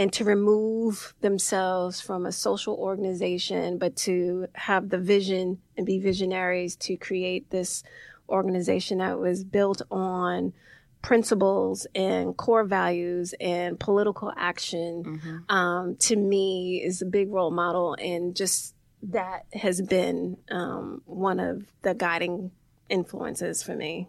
And 0.00 0.10
to 0.14 0.24
remove 0.24 1.12
themselves 1.20 2.00
from 2.00 2.24
a 2.24 2.32
social 2.32 2.74
organization, 2.74 3.76
but 3.76 3.96
to 3.96 4.46
have 4.54 4.88
the 4.88 4.96
vision 4.96 5.58
and 5.76 5.84
be 5.84 5.98
visionaries 5.98 6.74
to 6.76 6.96
create 6.96 7.50
this 7.50 7.82
organization 8.26 8.96
that 8.98 9.18
was 9.18 9.44
built 9.44 9.82
on 9.90 10.54
principles 11.02 11.86
and 11.94 12.34
core 12.34 12.64
values 12.64 13.34
and 13.40 13.78
political 13.78 14.32
action, 14.38 15.20
Mhm. 15.22 15.50
um, 15.54 15.96
to 15.96 16.16
me 16.16 16.82
is 16.82 17.02
a 17.02 17.06
big 17.06 17.30
role 17.30 17.50
model. 17.50 17.94
And 18.00 18.34
just 18.34 18.74
that 19.02 19.44
has 19.52 19.82
been 19.82 20.38
um, 20.50 21.02
one 21.04 21.40
of 21.40 21.66
the 21.82 21.92
guiding 21.92 22.52
influences 22.88 23.62
for 23.62 23.74
me. 23.76 24.08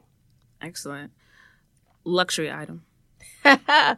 Excellent. 0.62 1.12
Luxury 2.06 2.50
item. 2.50 2.86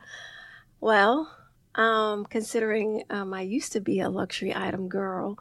well, 0.82 1.30
um, 1.76 2.26
considering 2.26 3.03
um, 3.09 3.34
I 3.34 3.41
used 3.41 3.74
to 3.74 3.82
be 3.82 3.99
a 3.99 4.09
luxury 4.09 4.55
item 4.55 4.88
girl, 4.89 5.38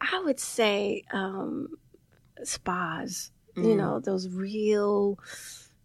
I 0.00 0.20
would 0.24 0.40
say 0.40 1.04
um, 1.12 1.68
spas. 2.42 3.30
You 3.56 3.74
Mm. 3.74 3.76
know, 3.76 4.00
those 4.00 4.28
real. 4.28 5.18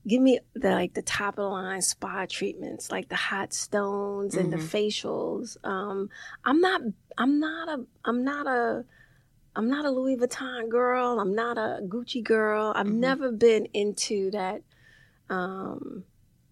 Give 0.06 0.22
me 0.22 0.40
the 0.56 0.72
like 0.72 0.94
the 0.96 1.04
top 1.04 1.36
of 1.36 1.44
the 1.44 1.50
line 1.50 1.82
spa 1.82 2.26
treatments, 2.28 2.92
like 2.92 3.08
the 3.08 3.16
hot 3.16 3.54
stones 3.54 4.36
and 4.36 4.52
the 4.52 4.58
Mhm. 4.58 4.72
facials. 4.74 5.58
Um, 5.64 6.10
I'm 6.44 6.60
not. 6.60 6.82
I'm 7.18 7.40
not 7.40 7.70
a. 7.70 7.86
I'm 8.04 8.24
not 8.26 8.48
a. 8.48 8.84
I'm 9.56 9.70
not 9.70 9.86
a 9.86 9.92
Louis 9.92 10.18
Vuitton 10.18 10.70
girl. 10.70 11.20
I'm 11.20 11.36
not 11.36 11.58
a 11.58 11.80
Gucci 11.84 12.24
girl. 12.24 12.74
I've 12.76 12.88
Mhm. 12.88 12.96
never 12.96 13.32
been 13.32 13.66
into 13.74 14.32
that 14.32 14.64
um, 15.30 16.04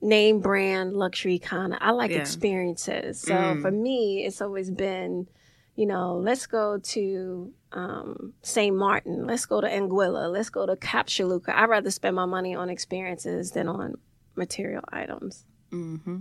name 0.02 0.40
brand 0.40 0.94
luxury 0.94 1.40
kind 1.40 1.74
of. 1.74 1.80
I 1.82 1.92
like 1.92 2.12
Yeah. 2.12 2.20
experiences. 2.22 3.20
So 3.20 3.34
Mm. 3.34 3.62
for 3.62 3.72
me, 3.72 4.26
it's 4.26 4.42
always 4.42 4.72
been, 4.72 5.28
you 5.76 5.86
know, 5.86 6.16
let's 6.18 6.48
go 6.48 6.78
to 6.80 7.54
um, 7.72 8.34
St. 8.42 8.76
Martin. 8.76 9.28
Let's 9.28 9.46
go 9.46 9.62
to 9.62 9.68
Anguilla. 9.68 10.32
Let's 10.32 10.50
go 10.50 10.66
to 10.66 10.76
Cap 10.76 11.06
Juluca. 11.08 11.50
I'd 11.50 11.70
rather 11.70 11.92
spend 11.92 12.16
my 12.16 12.26
money 12.26 12.56
on 12.56 12.68
experiences 12.70 13.52
than 13.52 13.68
on 13.68 13.96
material 14.36 14.84
items. 14.92 15.46
Mm-hmm. 15.72 16.20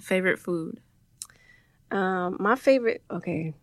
Favorite 0.00 0.38
food? 0.40 0.80
Um, 1.90 2.36
my 2.40 2.56
favorite. 2.56 3.02
Okay, 3.10 3.54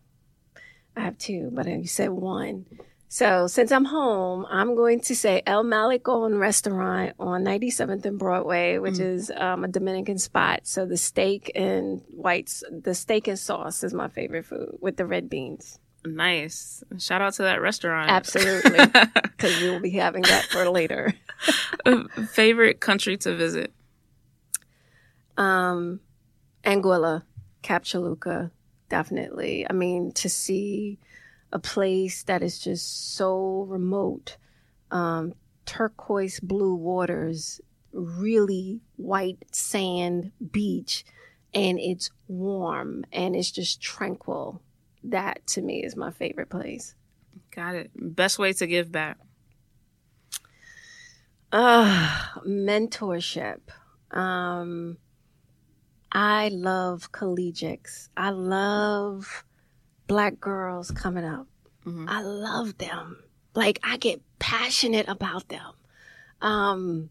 I 0.96 1.00
have 1.00 1.18
two, 1.18 1.50
but 1.52 1.66
you 1.66 1.86
said 1.86 2.10
one. 2.10 2.66
So 3.08 3.46
since 3.46 3.70
I'm 3.70 3.84
home, 3.84 4.46
I'm 4.50 4.74
going 4.74 5.00
to 5.02 5.14
say 5.14 5.42
El 5.46 5.64
Malecon 5.64 6.38
Restaurant 6.38 7.14
on 7.20 7.44
97th 7.44 8.04
and 8.04 8.18
Broadway, 8.18 8.78
which 8.78 8.94
mm. 8.94 9.14
is 9.14 9.32
um, 9.36 9.64
a 9.64 9.68
Dominican 9.68 10.18
spot. 10.18 10.60
So 10.64 10.86
the 10.86 10.96
steak 10.96 11.52
and 11.54 12.02
whites, 12.10 12.64
the 12.70 12.94
steak 12.94 13.28
and 13.28 13.38
sauce 13.38 13.84
is 13.84 13.94
my 13.94 14.08
favorite 14.08 14.46
food 14.46 14.78
with 14.80 14.96
the 14.96 15.06
red 15.06 15.30
beans. 15.30 15.78
Nice. 16.04 16.82
Shout 16.98 17.22
out 17.22 17.34
to 17.34 17.42
that 17.42 17.60
restaurant. 17.60 18.10
Absolutely. 18.10 18.78
Because 19.36 19.60
we 19.60 19.68
will 19.68 19.80
be 19.80 19.90
having 19.90 20.22
that 20.22 20.44
for 20.44 20.66
later. 20.70 21.12
favorite 22.30 22.80
country 22.80 23.18
to 23.18 23.36
visit? 23.36 23.70
Um, 25.36 26.00
Anguilla, 26.64 27.24
Cap 27.60 27.84
Juluca, 27.84 28.50
definitely. 28.88 29.66
I 29.68 29.74
mean, 29.74 30.12
to 30.12 30.30
see 30.30 30.98
a 31.56 31.58
place 31.58 32.22
that 32.24 32.42
is 32.42 32.58
just 32.58 33.16
so 33.16 33.64
remote, 33.66 34.36
um, 34.90 35.32
turquoise 35.64 36.38
blue 36.38 36.74
waters, 36.74 37.62
really 37.92 38.82
white 38.96 39.38
sand 39.52 40.32
beach, 40.50 41.02
and 41.54 41.78
it's 41.78 42.10
warm 42.28 43.06
and 43.10 43.34
it's 43.34 43.50
just 43.50 43.80
tranquil. 43.80 44.60
That 45.02 45.46
to 45.46 45.62
me 45.62 45.82
is 45.82 45.96
my 45.96 46.10
favorite 46.10 46.50
place. 46.50 46.94
Got 47.50 47.74
it. 47.74 47.90
Best 47.94 48.38
way 48.38 48.52
to 48.52 48.66
give 48.66 48.92
back. 48.92 49.16
Uh, 51.50 52.22
mentorship. 52.46 53.60
Um, 54.10 54.98
I 56.12 56.48
love 56.48 57.12
collegiates. 57.12 58.10
I 58.14 58.28
love 58.28 59.42
black 60.06 60.40
girls 60.40 60.90
coming 60.90 61.24
up. 61.24 61.46
Mm-hmm. 61.84 62.08
I 62.08 62.22
love 62.22 62.78
them. 62.78 63.22
Like 63.54 63.80
I 63.82 63.96
get 63.96 64.20
passionate 64.38 65.08
about 65.08 65.48
them. 65.48 65.72
Um, 66.40 67.10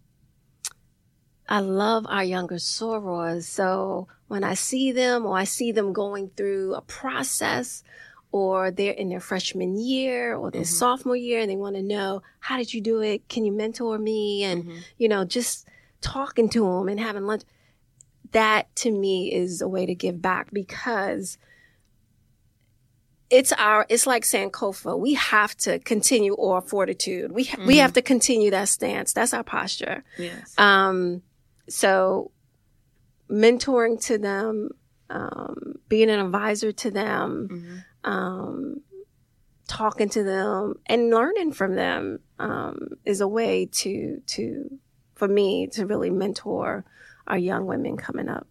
I 1.48 1.60
love 1.60 2.06
our 2.08 2.24
younger 2.24 2.56
sorors. 2.56 3.44
So 3.44 4.08
when 4.28 4.44
I 4.44 4.56
see 4.56 4.92
them 4.92 5.26
or 5.26 5.38
I 5.38 5.44
see 5.44 5.72
them 5.72 5.94
going 5.94 6.30
through 6.36 6.76
a 6.76 6.82
process 6.82 7.84
or 8.32 8.72
they're 8.72 8.92
in 8.92 9.10
their 9.10 9.20
freshman 9.20 9.78
year 9.80 10.36
or 10.36 10.52
their 10.52 10.64
mm-hmm. 10.64 10.68
sophomore 10.68 11.16
year 11.16 11.40
and 11.40 11.50
they 11.50 11.56
want 11.56 11.76
to 11.76 11.84
know, 11.84 12.22
how 12.40 12.58
did 12.58 12.74
you 12.74 12.82
do 12.82 13.02
it? 13.02 13.28
Can 13.30 13.46
you 13.46 13.52
mentor 13.52 13.98
me? 13.98 14.44
And, 14.44 14.64
mm-hmm. 14.64 14.78
you 14.98 15.08
know, 15.08 15.24
just 15.24 15.68
talking 16.02 16.50
to 16.50 16.64
them 16.66 16.90
and 16.90 17.00
having 17.00 17.24
lunch. 17.24 17.44
That 18.32 18.76
to 18.78 18.92
me 18.92 19.34
is 19.34 19.62
a 19.62 19.68
way 19.68 19.86
to 19.86 19.96
give 19.96 20.22
back 20.22 20.50
because 20.52 21.38
it's 23.30 23.52
our 23.54 23.86
it's 23.90 24.06
like 24.06 24.24
sankofa 24.24 24.98
we 24.98 25.14
have 25.16 25.56
to 25.58 25.80
continue 25.80 26.36
our 26.38 26.62
fortitude 26.62 27.32
we 27.32 27.46
mm-hmm. 27.46 27.66
we 27.66 27.78
have 27.78 27.94
to 27.94 28.02
continue 28.02 28.52
that 28.52 28.70
stance 28.70 29.14
that's 29.14 29.34
our 29.34 29.44
posture 29.44 30.04
yes 30.18 30.54
um 30.58 31.22
so 31.68 32.32
mentoring 33.30 34.00
to 34.06 34.18
them 34.18 34.70
um 35.10 35.76
being 35.90 36.10
an 36.10 36.20
advisor 36.20 36.72
to 36.72 36.92
them 36.92 37.48
mm-hmm. 37.52 38.12
um 38.12 38.82
talking 39.68 40.10
to 40.10 40.24
them 40.24 40.76
and 40.86 41.10
learning 41.10 41.52
from 41.52 41.76
them 41.76 42.20
um 42.38 42.90
is 43.06 43.22
a 43.22 43.28
way 43.28 43.66
to 43.66 44.22
to 44.28 44.80
for 45.16 45.28
me 45.28 45.66
to 45.66 45.88
really 45.88 46.12
mentor 46.12 46.86
our 47.26 47.38
young 47.38 47.66
women 47.66 47.98
coming 47.98 48.30
up 48.30 48.46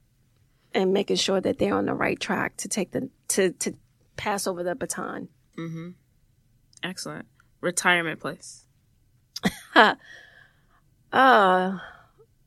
and 0.72 0.92
making 0.92 1.16
sure 1.16 1.40
that 1.40 1.58
they're 1.58 1.76
on 1.76 1.86
the 1.86 1.94
right 1.94 2.18
track 2.18 2.56
to 2.56 2.68
take 2.68 2.90
the 2.90 3.08
to 3.28 3.52
to 3.52 3.72
pass 4.16 4.46
over 4.46 4.62
the 4.62 4.74
baton. 4.74 5.28
Mm-hmm. 5.58 5.90
Excellent. 6.82 7.26
Retirement 7.60 8.20
place. 8.20 8.66
uh 9.74 9.94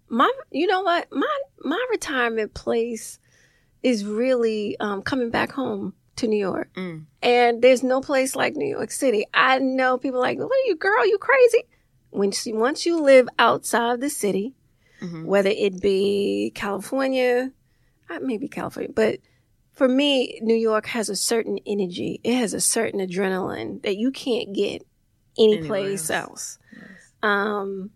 my 0.10 0.32
you 0.52 0.68
know 0.68 0.82
what? 0.82 1.08
My 1.12 1.40
my 1.64 1.86
retirement 1.92 2.54
place 2.54 3.20
is 3.84 4.06
really 4.06 4.78
um, 4.80 5.02
coming 5.02 5.30
back 5.30 5.52
home 5.52 5.94
to 6.18 6.28
New 6.28 6.38
York. 6.38 6.70
Mm. 6.76 7.06
And 7.22 7.62
there's 7.62 7.84
no 7.84 8.02
place 8.02 8.36
like 8.36 8.56
New 8.56 8.68
York 8.68 8.92
City. 8.92 9.26
I 9.34 9.60
know 9.60 9.98
people 9.98 10.20
like, 10.20 10.38
what 10.38 10.52
are 10.52 10.68
you, 10.68 10.76
girl? 10.76 11.06
You 11.06 11.18
crazy? 11.18 11.64
When 12.10 12.32
she, 12.32 12.54
once 12.54 12.86
you 12.86 13.02
live 13.02 13.28
outside 13.38 14.02
the 14.02 14.10
city, 14.10 14.56
mm-hmm. 15.02 15.26
whether 15.26 15.50
it 15.50 15.82
be 15.82 16.52
California, 16.56 17.52
uh, 18.10 18.20
maybe 18.22 18.48
California, 18.48 18.92
but 18.94 19.20
for 19.78 19.88
me, 19.88 20.40
New 20.42 20.56
York 20.56 20.88
has 20.88 21.08
a 21.08 21.16
certain 21.16 21.60
energy. 21.68 22.20
It 22.24 22.34
has 22.34 22.56
a 22.56 22.60
certain 22.60 23.00
adrenaline 23.00 23.84
that 23.84 23.96
you 23.96 24.10
can't 24.12 24.52
get 24.52 24.84
anyplace 25.38 26.10
else. 26.10 26.58
Yes. 26.74 26.84
Um, 27.22 27.92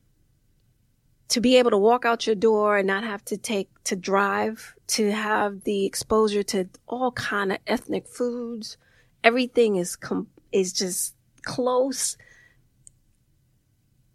to 1.30 1.42
be 1.42 1.58
able 1.58 1.72
to 1.72 1.80
walk 1.80 2.06
out 2.06 2.28
your 2.28 2.36
door 2.36 2.78
and 2.78 2.86
not 2.86 3.04
have 3.04 3.26
to 3.26 3.38
take 3.38 3.70
to 3.86 3.96
drive, 3.96 4.76
to 4.88 5.12
have 5.12 5.64
the 5.64 5.88
exposure 5.88 6.44
to 6.44 6.70
all 6.88 7.14
kind 7.14 7.52
of 7.52 7.58
ethnic 7.66 8.08
foods, 8.08 8.78
everything 9.24 9.78
is 9.78 9.96
com- 9.96 10.28
is 10.52 10.74
just 10.74 11.16
close. 11.42 12.16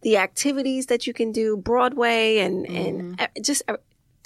The 0.02 0.18
activities 0.18 0.86
that 0.86 1.08
you 1.08 1.12
can 1.12 1.32
do, 1.32 1.56
Broadway 1.56 2.38
and 2.38 2.64
mm-hmm. 2.64 3.14
and 3.18 3.44
just 3.44 3.64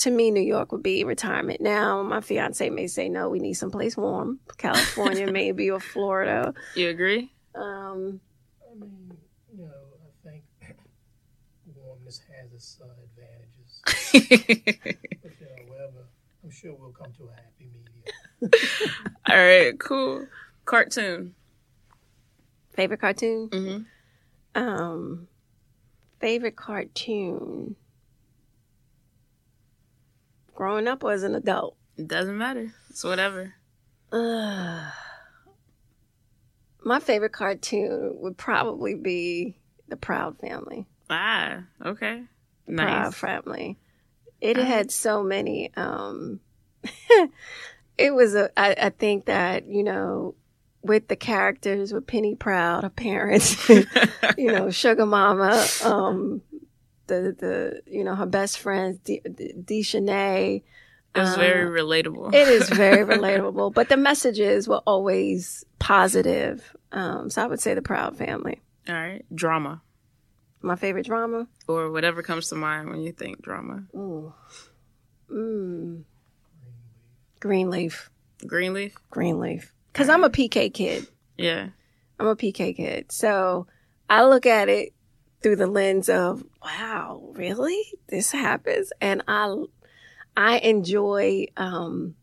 to 0.01 0.11
me, 0.11 0.31
New 0.31 0.41
York 0.41 0.73
would 0.73 0.83
be 0.83 1.05
retirement. 1.05 1.61
Now, 1.61 2.03
my 2.03 2.21
fiance 2.21 2.69
may 2.71 2.87
say, 2.87 3.09
no, 3.09 3.29
we 3.29 3.39
need 3.39 3.55
someplace 3.55 3.97
warm. 3.97 4.41
California, 4.57 5.27
maybe, 5.33 5.71
or 5.71 5.79
Florida. 5.79 6.55
You 6.75 6.89
agree? 6.89 7.31
Um, 7.55 8.21
I 8.71 8.75
mean, 8.79 9.17
you 9.53 9.65
know, 9.65 9.71
I 9.71 10.29
think 10.29 10.45
warmness 11.77 12.23
has 12.31 12.53
its 12.53 12.81
uh, 12.83 12.87
advantages. 13.05 13.83
but, 15.23 15.33
you 15.39 15.47
know, 15.47 15.71
whatever, 15.71 16.07
I'm 16.43 16.51
sure 16.51 16.75
we'll 16.75 16.93
come 16.93 17.13
to 17.19 17.29
a 17.29 17.35
happy 17.35 17.69
medium. 17.71 19.11
All 19.29 19.37
right, 19.37 19.79
cool. 19.79 20.27
Cartoon. 20.65 21.35
Favorite 22.73 23.01
cartoon? 23.01 23.49
Mm-hmm. 23.51 24.63
Um, 24.63 25.29
favorite 26.21 26.57
cartoon 26.57 27.77
growing 30.61 30.87
up 30.87 31.03
or 31.03 31.11
as 31.11 31.23
an 31.23 31.35
adult? 31.35 31.75
It 31.97 32.07
doesn't 32.07 32.37
matter. 32.37 32.71
It's 32.91 33.03
whatever. 33.03 33.55
Uh, 34.13 34.91
my 36.85 37.01
favorite 37.01 37.33
cartoon 37.33 38.17
would 38.21 38.37
probably 38.37 38.95
be 38.95 39.57
The 39.89 39.97
Proud 39.97 40.39
Family. 40.39 40.87
Ah, 41.09 41.63
okay. 41.83 42.25
The 42.67 42.73
nice. 42.73 43.19
Proud 43.19 43.45
Family. 43.45 43.79
It 44.43 44.59
uh, 44.59 44.65
had 44.65 44.91
so 44.91 45.23
many. 45.23 45.73
Um, 45.77 46.41
it 47.97 48.13
was 48.15 48.35
a. 48.35 48.51
I, 48.55 48.75
I 48.79 48.91
think 48.91 49.25
that 49.25 49.67
you 49.67 49.83
know 49.83 50.35
with 50.83 51.09
the 51.09 51.17
characters 51.17 51.91
with 51.91 52.07
Penny 52.07 52.35
Proud, 52.35 52.85
her 52.85 52.91
parents, 52.91 53.67
you 54.37 54.53
know, 54.53 54.71
Sugar 54.71 55.07
Mama, 55.07 55.67
um, 55.85 56.43
the 57.11 57.37
the 57.39 57.83
you 57.87 58.05
know 58.05 58.15
her 58.15 58.27
best 58.27 58.59
friend 58.59 58.99
Dijonay. 59.05 60.63
It 61.13 61.19
was 61.19 61.35
um, 61.35 61.41
very 61.41 61.83
relatable. 61.83 62.33
it 62.33 62.47
is 62.49 62.69
very 62.69 63.05
relatable, 63.17 63.75
but 63.75 63.89
the 63.89 63.97
messages 63.97 64.69
were 64.69 64.81
always 64.87 65.65
positive. 65.81 66.75
Um, 66.93 67.31
so 67.31 67.43
I 67.43 67.47
would 67.47 67.61
say 67.61 67.75
the 67.75 67.83
Proud 67.83 68.17
Family. 68.17 68.61
All 68.89 68.95
right, 68.95 69.25
drama. 69.35 69.83
My 70.63 70.77
favorite 70.77 71.07
drama, 71.07 71.49
or 71.67 71.91
whatever 71.91 72.23
comes 72.23 72.49
to 72.51 72.55
mind 72.55 72.91
when 72.91 73.01
you 73.01 73.13
think 73.13 73.43
drama. 73.43 73.85
Ooh. 73.95 74.33
Mm. 75.33 76.05
Greenleaf. 77.41 78.11
Greenleaf. 78.47 78.95
Greenleaf. 79.11 79.73
Because 79.93 80.09
I'm 80.09 80.23
a 80.23 80.31
PK 80.31 80.73
kid. 80.73 81.07
Yeah. 81.37 81.69
I'm 82.19 82.27
a 82.27 82.37
PK 82.37 82.77
kid, 82.77 83.11
so 83.11 83.67
I 84.09 84.25
look 84.25 84.45
at 84.47 84.69
it 84.69 84.93
through 85.43 85.57
the 85.57 85.67
lens 85.67 86.09
of, 86.09 86.45
wow, 86.63 87.31
really? 87.33 87.83
This 88.09 88.31
happens? 88.33 88.93
And 89.01 89.23
I, 89.27 89.55
I 90.37 90.59
enjoy, 90.59 91.47
um, 91.57 92.15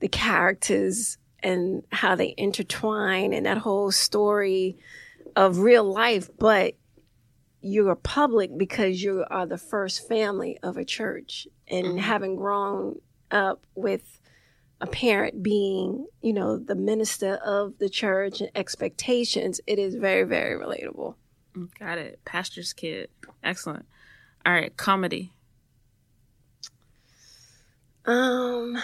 the 0.00 0.08
characters 0.08 1.18
and 1.42 1.82
how 1.90 2.14
they 2.14 2.34
intertwine 2.36 3.32
and 3.32 3.46
that 3.46 3.58
whole 3.58 3.90
story 3.90 4.76
of 5.34 5.58
real 5.58 5.84
life, 5.84 6.30
but 6.38 6.74
you're 7.60 7.94
public 7.96 8.56
because 8.56 9.02
you 9.02 9.24
are 9.30 9.46
the 9.46 9.58
first 9.58 10.06
family 10.06 10.58
of 10.62 10.76
a 10.76 10.84
church 10.84 11.48
and 11.68 11.86
mm-hmm. 11.86 11.98
having 11.98 12.36
grown 12.36 13.00
up 13.30 13.66
with 13.74 14.20
a 14.80 14.86
parent 14.86 15.42
being, 15.42 16.06
you 16.20 16.32
know, 16.32 16.58
the 16.58 16.74
minister 16.74 17.34
of 17.36 17.78
the 17.78 17.88
church 17.88 18.40
and 18.40 18.50
expectations, 18.54 19.60
it 19.66 19.78
is 19.78 19.94
very, 19.94 20.24
very 20.24 20.58
relatable. 20.60 21.14
Got 21.78 21.98
it. 21.98 22.20
Pastor's 22.24 22.72
kid. 22.72 23.08
Excellent. 23.42 23.86
All 24.44 24.52
right, 24.52 24.76
comedy. 24.76 25.32
Um, 28.04 28.78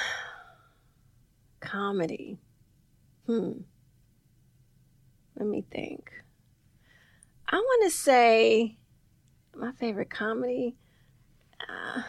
comedy. 1.60 2.38
Hmm. 3.26 3.52
Let 5.36 5.46
me 5.48 5.64
think. 5.70 6.10
I 7.48 7.56
want 7.56 7.84
to 7.84 7.96
say 7.96 8.76
my 9.54 9.72
favorite 9.72 10.10
comedy. 10.10 10.76
Uh, 11.60 12.02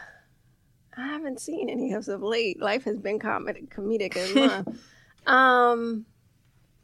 I 0.96 1.08
haven't 1.08 1.40
seen 1.42 1.70
any 1.70 1.94
of 1.94 2.08
of 2.08 2.22
late. 2.22 2.62
Life 2.62 2.86
has 2.86 2.98
been 2.98 3.20
comedic, 3.20 3.70
comedic 3.70 4.16
as 4.16 4.34
well. 5.28 5.34
um, 5.36 6.06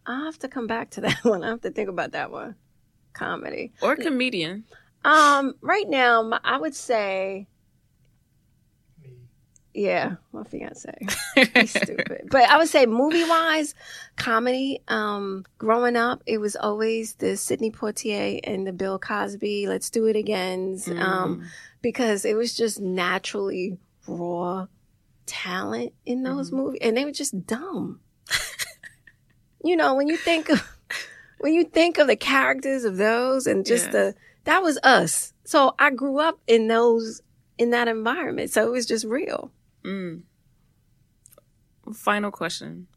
I 0.06 0.26
have 0.26 0.40
to 0.40 0.48
come 0.48 0.68
back 0.68 0.92
to 0.92 1.02
that 1.02 1.20
one. 1.24 1.44
I 1.44 1.50
have 1.50 1.62
to 1.62 1.72
think 1.72 1.90
about 1.90 2.12
that 2.12 2.32
one. 2.32 2.56
Comedy 3.14 3.74
or 3.82 3.96
comedian. 3.96 4.64
Um, 5.04 5.56
right 5.62 5.88
now, 5.88 6.22
my, 6.24 6.40
I 6.44 6.58
would 6.58 6.76
say, 6.76 7.48
Me. 9.02 9.12
yeah, 9.74 10.16
my 10.34 10.44
fiance. 10.44 10.94
He's 11.54 11.72
stupid, 11.82 12.28
but 12.30 12.50
I 12.50 12.58
would 12.58 12.68
say 12.68 12.86
movie 12.86 13.24
wise, 13.24 13.76
comedy. 14.18 14.82
Um, 14.88 15.46
growing 15.58 15.96
up, 15.96 16.22
it 16.26 16.38
was 16.40 16.56
always 16.56 17.14
the 17.14 17.38
Sidney 17.38 17.72
Poitier 17.72 18.40
and 18.44 18.68
the 18.68 18.74
Bill 18.74 19.00
Cosby. 19.00 19.68
Let's 19.68 19.90
do 19.90 20.06
it 20.08 20.16
again. 20.16 20.80
Um, 20.98 21.46
because 21.82 22.26
it 22.26 22.36
was 22.36 22.54
just 22.56 22.80
naturally 22.80 23.78
raw 24.08 24.68
talent 25.26 25.94
in 26.06 26.24
those 26.24 26.52
movies, 26.52 26.80
and 26.82 26.98
they 26.98 27.06
were 27.06 27.12
just 27.12 27.46
dumb. 27.48 28.02
you 29.64 29.76
know, 29.76 29.96
when 29.96 30.08
you 30.08 30.18
think 30.18 30.50
of 30.50 30.62
when 31.40 31.54
you 31.54 31.64
think 31.64 31.98
of 31.98 32.08
the 32.08 32.16
characters 32.16 32.84
of 32.84 32.98
those, 32.98 33.48
and 33.48 33.66
just 33.66 33.92
the 33.92 34.16
that 34.46 34.62
was 34.62 34.80
us. 34.84 35.34
So 35.44 35.76
I 35.80 35.92
grew 35.92 36.20
up 36.20 36.40
in 36.48 36.68
those 36.68 37.22
in 37.58 37.72
that 37.72 37.88
environment, 37.88 38.52
so 38.52 38.66
it 38.66 38.72
was 38.72 38.86
just 38.86 39.06
real. 39.06 39.52
Mm. 39.84 40.24
Final 41.94 42.32
question. 42.32 42.88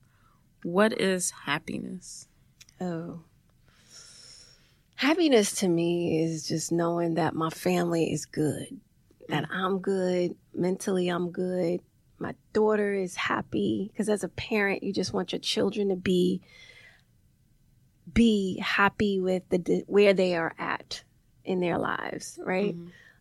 What 0.63 1.01
is 1.01 1.31
happiness? 1.31 2.29
Oh. 2.81 3.21
Happiness 4.95 5.53
to 5.57 5.69
me 5.69 6.23
is 6.23 6.47
just 6.47 6.71
knowing 6.71 7.15
that 7.15 7.35
my 7.35 7.51
family 7.51 8.13
is 8.13 8.25
good, 8.25 8.81
that 9.29 9.47
I'm 9.51 9.81
good, 9.81 10.37
mentally 10.55 11.09
I'm 11.09 11.31
good, 11.31 11.81
my 12.23 12.35
daughter 12.53 12.95
is 12.95 13.17
happy 13.17 13.91
because 13.93 14.09
as 14.09 14.23
a 14.23 14.29
parent 14.29 14.85
you 14.85 14.93
just 14.93 15.13
want 15.13 15.33
your 15.33 15.41
children 15.41 15.89
to 15.89 15.97
be 15.97 16.41
be 18.15 18.59
happy 18.59 19.21
with 19.21 19.43
the 19.49 19.85
where 19.87 20.15
they 20.15 20.37
are 20.37 20.55
at 20.59 21.03
in 21.45 21.61
their 21.61 21.79
lives, 21.79 22.39
right? 22.45 22.75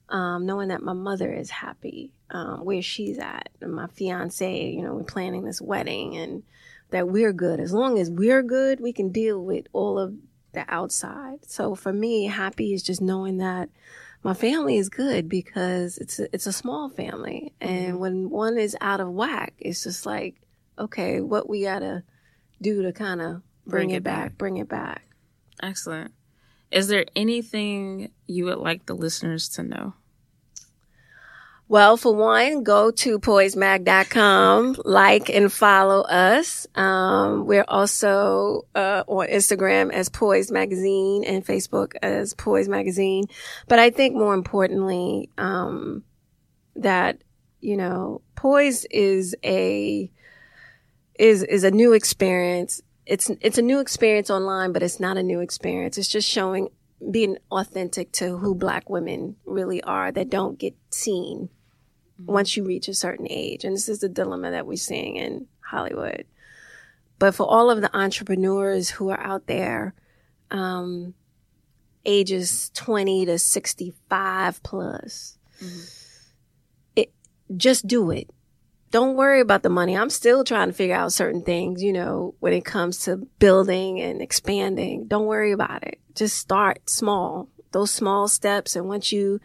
Um, 0.10 0.46
knowing 0.46 0.70
that 0.70 0.84
my 0.84 0.94
mother 0.94 1.32
is 1.32 1.50
happy 1.50 2.12
um, 2.32 2.66
where 2.66 2.82
she's 2.82 3.18
at, 3.18 3.50
and 3.62 3.74
my 3.74 3.88
fiance, 3.88 4.66
you 4.70 4.82
know, 4.82 4.96
we're 4.96 5.04
planning 5.04 5.44
this 5.44 5.62
wedding, 5.62 6.18
and 6.18 6.44
that 6.90 7.08
we're 7.08 7.34
good. 7.34 7.60
As 7.60 7.72
long 7.74 7.98
as 7.98 8.10
we're 8.10 8.44
good, 8.44 8.80
we 8.82 8.92
can 8.92 9.10
deal 9.10 9.44
with 9.44 9.68
all 9.72 9.98
of 9.98 10.14
the 10.54 10.66
outside. 10.68 11.46
So 11.46 11.76
for 11.76 11.94
me, 11.94 12.26
happy 12.26 12.74
is 12.74 12.84
just 12.84 13.02
knowing 13.02 13.38
that 13.38 13.70
my 14.24 14.34
family 14.34 14.78
is 14.78 14.90
good 14.90 15.30
because 15.30 15.98
it's 15.98 16.20
a, 16.20 16.28
it's 16.34 16.46
a 16.46 16.54
small 16.54 16.90
family, 16.90 17.54
and 17.62 18.00
when 18.00 18.30
one 18.30 18.58
is 18.58 18.76
out 18.82 19.00
of 19.00 19.10
whack, 19.10 19.54
it's 19.60 19.84
just 19.84 20.06
like, 20.06 20.36
okay, 20.78 21.22
what 21.22 21.50
we 21.50 21.64
gotta 21.64 22.04
do 22.62 22.84
to 22.84 22.92
kind 22.92 23.22
of 23.22 23.42
bring, 23.66 23.88
Bring 23.88 23.90
it, 23.92 23.98
it 23.98 24.04
back, 24.04 24.24
back. 24.30 24.38
bring 24.38 24.58
it 24.58 24.70
back. 24.70 25.04
Excellent. 25.62 26.12
Is 26.72 26.88
there 26.88 27.06
anything 27.16 28.12
you 28.28 28.46
would 28.46 28.58
like 28.60 28.86
the 28.86 28.96
listeners 28.96 29.50
to 29.50 29.64
know? 29.64 29.94
Well, 31.68 31.96
for 31.96 32.14
one, 32.14 32.64
go 32.64 32.92
to 32.92 33.18
poisemag.com, 33.18 34.76
like 34.84 35.30
and 35.30 35.52
follow 35.52 36.02
us. 36.02 36.68
Um, 36.76 37.46
we're 37.46 37.64
also 37.66 38.64
uh, 38.76 39.04
on 39.08 39.28
Instagram 39.28 39.94
as 39.94 40.10
Poise 40.10 40.52
Magazine 40.52 41.24
and 41.24 41.46
Facebook 41.46 41.94
as 42.02 42.34
Poise 42.34 42.68
Magazine. 42.68 43.24
But 43.70 43.80
I 43.80 43.90
think 43.90 44.16
more 44.16 44.34
importantly, 44.34 45.30
um, 45.38 46.04
that 46.76 47.22
you 47.62 47.78
know, 47.78 48.22
Poise 48.36 48.86
is 48.92 49.34
a 49.42 50.12
is 51.18 51.44
is 51.44 51.64
a 51.64 51.72
new 51.72 51.94
experience. 51.94 52.82
It's 53.06 53.30
it's 53.42 53.58
a 53.58 53.64
new 53.64 53.80
experience 53.80 54.30
online, 54.30 54.72
but 54.72 54.84
it's 54.84 55.00
not 55.00 55.18
a 55.18 55.24
new 55.24 55.40
experience. 55.40 55.98
It's 55.98 56.08
just 56.08 56.30
showing 56.30 56.70
being 57.10 57.38
authentic 57.52 58.12
to 58.12 58.38
who 58.38 58.54
black 58.54 58.90
women 58.90 59.36
really 59.46 59.82
are 59.84 60.12
that 60.12 60.30
don't 60.30 60.60
get 60.60 60.76
seen 60.92 61.50
once 62.26 62.56
you 62.56 62.64
reach 62.64 62.88
a 62.88 62.94
certain 62.94 63.28
age. 63.30 63.64
And 63.64 63.76
this 63.76 63.90
is 63.90 64.00
the 64.00 64.10
dilemma 64.10 64.52
that 64.52 64.68
we're 64.68 64.78
seeing 64.78 65.16
in 65.16 65.48
Hollywood. 65.62 66.26
But 67.18 67.36
for 67.36 67.48
all 67.48 67.70
of 67.70 67.82
the 67.82 67.96
entrepreneurs 67.96 68.90
who 68.90 69.10
are 69.10 69.20
out 69.20 69.48
there, 69.48 69.94
um, 70.50 71.14
ages 72.06 72.72
20 72.74 73.26
to 73.28 73.38
65 73.38 74.64
plus, 74.64 75.38
it, 76.96 77.12
just 77.56 77.88
do 77.88 78.12
it. 78.12 78.30
Don't 78.92 79.16
worry 79.16 79.40
about 79.40 79.64
the 79.64 79.70
money. 79.70 79.96
I'm 79.96 80.10
still 80.10 80.44
trying 80.44 80.68
to 80.68 80.74
figure 80.74 80.96
out 80.96 81.14
certain 81.14 81.44
things, 81.44 81.82
you 81.82 81.94
know, 81.94 82.36
when 82.40 82.52
it 82.52 82.66
comes 82.66 83.06
to 83.06 83.18
building 83.40 84.02
and 84.02 84.22
expanding. 84.22 85.08
Don't 85.08 85.28
worry 85.28 85.54
about 85.54 85.84
it. 85.84 86.00
Just 86.14 86.38
start 86.38 86.90
small. 86.90 87.48
Those 87.72 87.90
small 87.90 88.28
steps. 88.28 88.76
And 88.76 88.90
once 88.90 89.14
you 89.14 89.40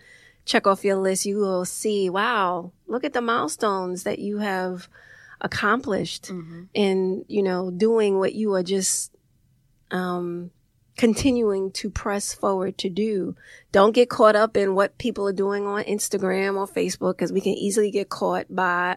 check 0.45 0.67
off 0.67 0.85
your 0.85 0.97
list, 0.97 1.27
you 1.27 1.39
will 1.39 1.65
see, 1.65 2.11
wow, 2.11 2.73
look 2.89 3.05
at 3.05 3.13
the 3.13 3.21
milestones 3.21 4.03
that 4.03 4.19
you 4.19 4.39
have 4.39 4.89
accomplished 5.41 6.33
in, 6.75 7.25
you 7.29 7.43
know, 7.43 7.71
doing 7.71 8.19
what 8.19 8.35
you 8.35 8.53
are 8.55 8.65
just, 8.65 9.15
um, 9.93 10.51
continuing 10.97 11.71
to 11.71 11.91
press 11.91 12.35
forward 12.35 12.79
to 12.79 12.89
do. 12.89 13.37
Don't 13.71 13.95
get 13.95 14.09
caught 14.09 14.35
up 14.35 14.57
in 14.57 14.75
what 14.75 14.99
people 14.99 15.29
are 15.29 15.33
doing 15.33 15.67
on 15.67 15.85
Instagram 15.85 16.57
or 16.57 16.67
Facebook 16.67 17.19
because 17.19 17.33
we 17.33 17.41
can 17.41 17.53
easily 17.53 17.91
get 17.91 18.09
caught 18.09 18.47
by 18.49 18.97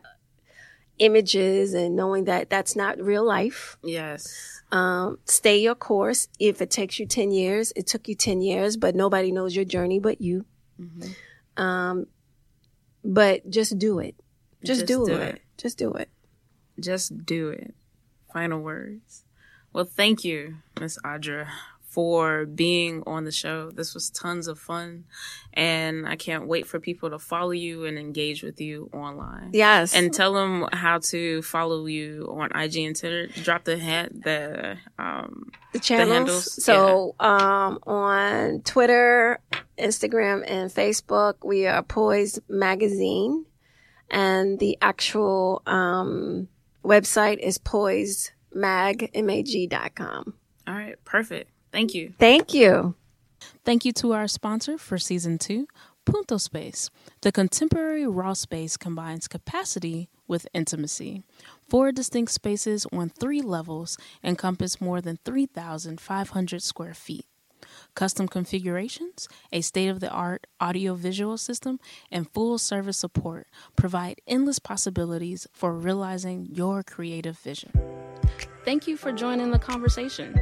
images 1.00 1.74
and 1.74 1.96
knowing 1.96 2.26
that 2.26 2.50
that's 2.50 2.76
not 2.76 3.02
real 3.02 3.26
life. 3.26 3.78
Yes. 3.84 4.62
Um, 4.72 5.18
stay 5.26 5.58
your 5.58 5.76
course. 5.76 6.28
If 6.40 6.62
it 6.62 6.70
takes 6.70 7.00
you 7.00 7.06
10 7.08 7.32
years, 7.32 7.74
it 7.76 7.88
took 7.88 8.08
you 8.08 8.16
10 8.16 8.42
years, 8.42 8.78
but 8.78 8.96
nobody 8.96 9.32
knows 9.32 9.56
your 9.56 9.66
journey 9.66 10.00
but 10.00 10.22
you. 10.22 10.46
Um, 11.58 12.06
but 13.04 13.50
just 13.50 13.78
do 13.80 14.00
it. 14.00 14.16
Just, 14.64 14.82
Just 14.82 14.88
do, 14.88 15.06
do 15.06 15.16
it. 15.16 15.36
it. 15.36 15.42
Just 15.58 15.78
do 15.78 15.94
it. 15.94 16.10
Just 16.80 17.26
do 17.26 17.50
it. 17.50 17.74
Final 18.34 18.60
words. 18.60 19.24
Well, 19.74 19.86
thank 19.86 20.24
you, 20.24 20.58
Miss 20.80 20.98
Audra, 21.04 21.48
for 21.90 22.46
being 22.46 23.02
on 23.08 23.26
the 23.26 23.32
show. 23.32 23.72
This 23.72 23.96
was 23.96 24.12
tons 24.12 24.48
of 24.48 24.60
fun, 24.60 25.06
and 25.54 26.08
I 26.08 26.16
can't 26.16 26.48
wait 26.48 26.68
for 26.68 26.80
people 26.80 27.10
to 27.10 27.20
follow 27.20 27.52
you 27.52 27.86
and 27.86 27.98
engage 27.98 28.44
with 28.44 28.62
you 28.62 28.90
online. 28.94 29.50
Yes. 29.54 29.96
And 29.96 30.14
tell 30.14 30.34
them 30.34 30.68
how 30.72 31.00
to 31.00 31.42
follow 31.42 31.88
you 31.88 32.30
on 32.32 32.56
IG 32.56 32.76
and 32.78 32.96
Twitter. 32.96 33.26
Drop 33.28 33.64
the 33.64 33.78
hand, 33.78 34.22
the 34.24 34.78
um, 35.00 35.50
the 35.74 35.80
channels. 35.80 36.10
handles, 36.10 36.64
so 36.64 37.16
um, 37.20 37.80
on 37.88 38.62
Twitter, 38.62 39.40
Instagram, 39.78 40.44
and 40.48 40.70
Facebook, 40.70 41.38
we 41.44 41.66
are 41.66 41.82
Poise 41.82 42.40
Magazine, 42.48 43.46
and 44.12 44.60
the 44.60 44.78
actual 44.80 45.64
um, 45.66 46.48
website 46.84 47.40
is 47.40 47.58
poisemag.com. 47.58 50.34
All 50.68 50.76
right, 50.76 51.04
perfect. 51.04 51.50
Thank 51.72 51.94
you. 51.94 52.14
Thank 52.18 52.54
you. 52.54 52.96
Thank 53.64 53.86
you 53.86 53.94
to 53.94 54.14
our 54.14 54.28
sponsor 54.28 54.78
for 54.78 54.98
season 54.98 55.38
two, 55.38 55.68
Punto 56.06 56.38
Space. 56.38 56.90
The 57.22 57.32
contemporary 57.32 58.08
raw 58.08 58.34
space 58.34 58.78
combines 58.78 59.28
capacity 59.28 60.10
with 60.28 60.48
intimacy. 60.54 61.24
Four 61.68 61.92
distinct 61.92 62.32
spaces 62.32 62.86
on 62.92 63.10
three 63.10 63.42
levels 63.42 63.98
encompass 64.24 64.82
more 64.82 65.02
than 65.02 65.20
3,500 65.26 66.64
square 66.64 66.94
feet. 66.94 67.26
Custom 67.94 68.28
configurations, 68.28 69.28
a 69.52 69.62
state 69.62 69.90
of 69.90 70.00
the 70.00 70.10
art 70.10 70.48
audiovisual 70.62 71.38
system, 71.38 71.80
and 72.12 72.32
full 72.32 72.58
service 72.58 72.98
support 72.98 73.48
provide 73.76 74.22
endless 74.28 74.60
possibilities 74.60 75.48
for 75.52 75.74
realizing 75.74 76.48
your 76.50 76.84
creative 76.84 77.38
vision. 77.38 77.99
Thank 78.66 78.88
you 78.88 78.98
for 78.98 79.12
joining 79.12 79.52
the 79.52 79.60
conversation. 79.60 80.36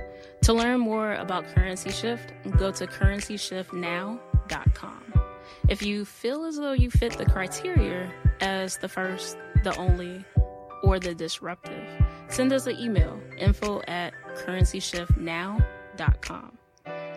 To 0.43 0.53
learn 0.53 0.79
more 0.79 1.15
about 1.15 1.45
Currency 1.53 1.91
Shift, 1.91 2.31
go 2.57 2.71
to 2.71 2.87
currencyshiftnow.com. 2.87 5.03
If 5.69 5.81
you 5.81 6.05
feel 6.05 6.45
as 6.45 6.55
though 6.57 6.73
you 6.73 6.89
fit 6.89 7.17
the 7.17 7.25
criteria 7.25 8.09
as 8.41 8.77
the 8.77 8.87
first, 8.87 9.37
the 9.63 9.75
only, 9.77 10.23
or 10.83 10.99
the 10.99 11.13
disruptive, 11.13 11.85
send 12.29 12.53
us 12.53 12.67
an 12.67 12.79
email 12.79 13.19
info 13.37 13.81
at 13.87 14.13
currencyshiftnow.com. 14.35 16.57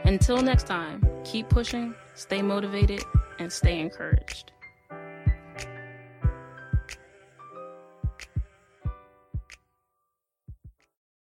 Until 0.04 0.42
next 0.42 0.66
time, 0.66 1.06
keep 1.24 1.48
pushing, 1.48 1.94
stay 2.14 2.42
motivated, 2.42 3.04
and 3.38 3.52
stay 3.52 3.78
encouraged. 3.80 4.52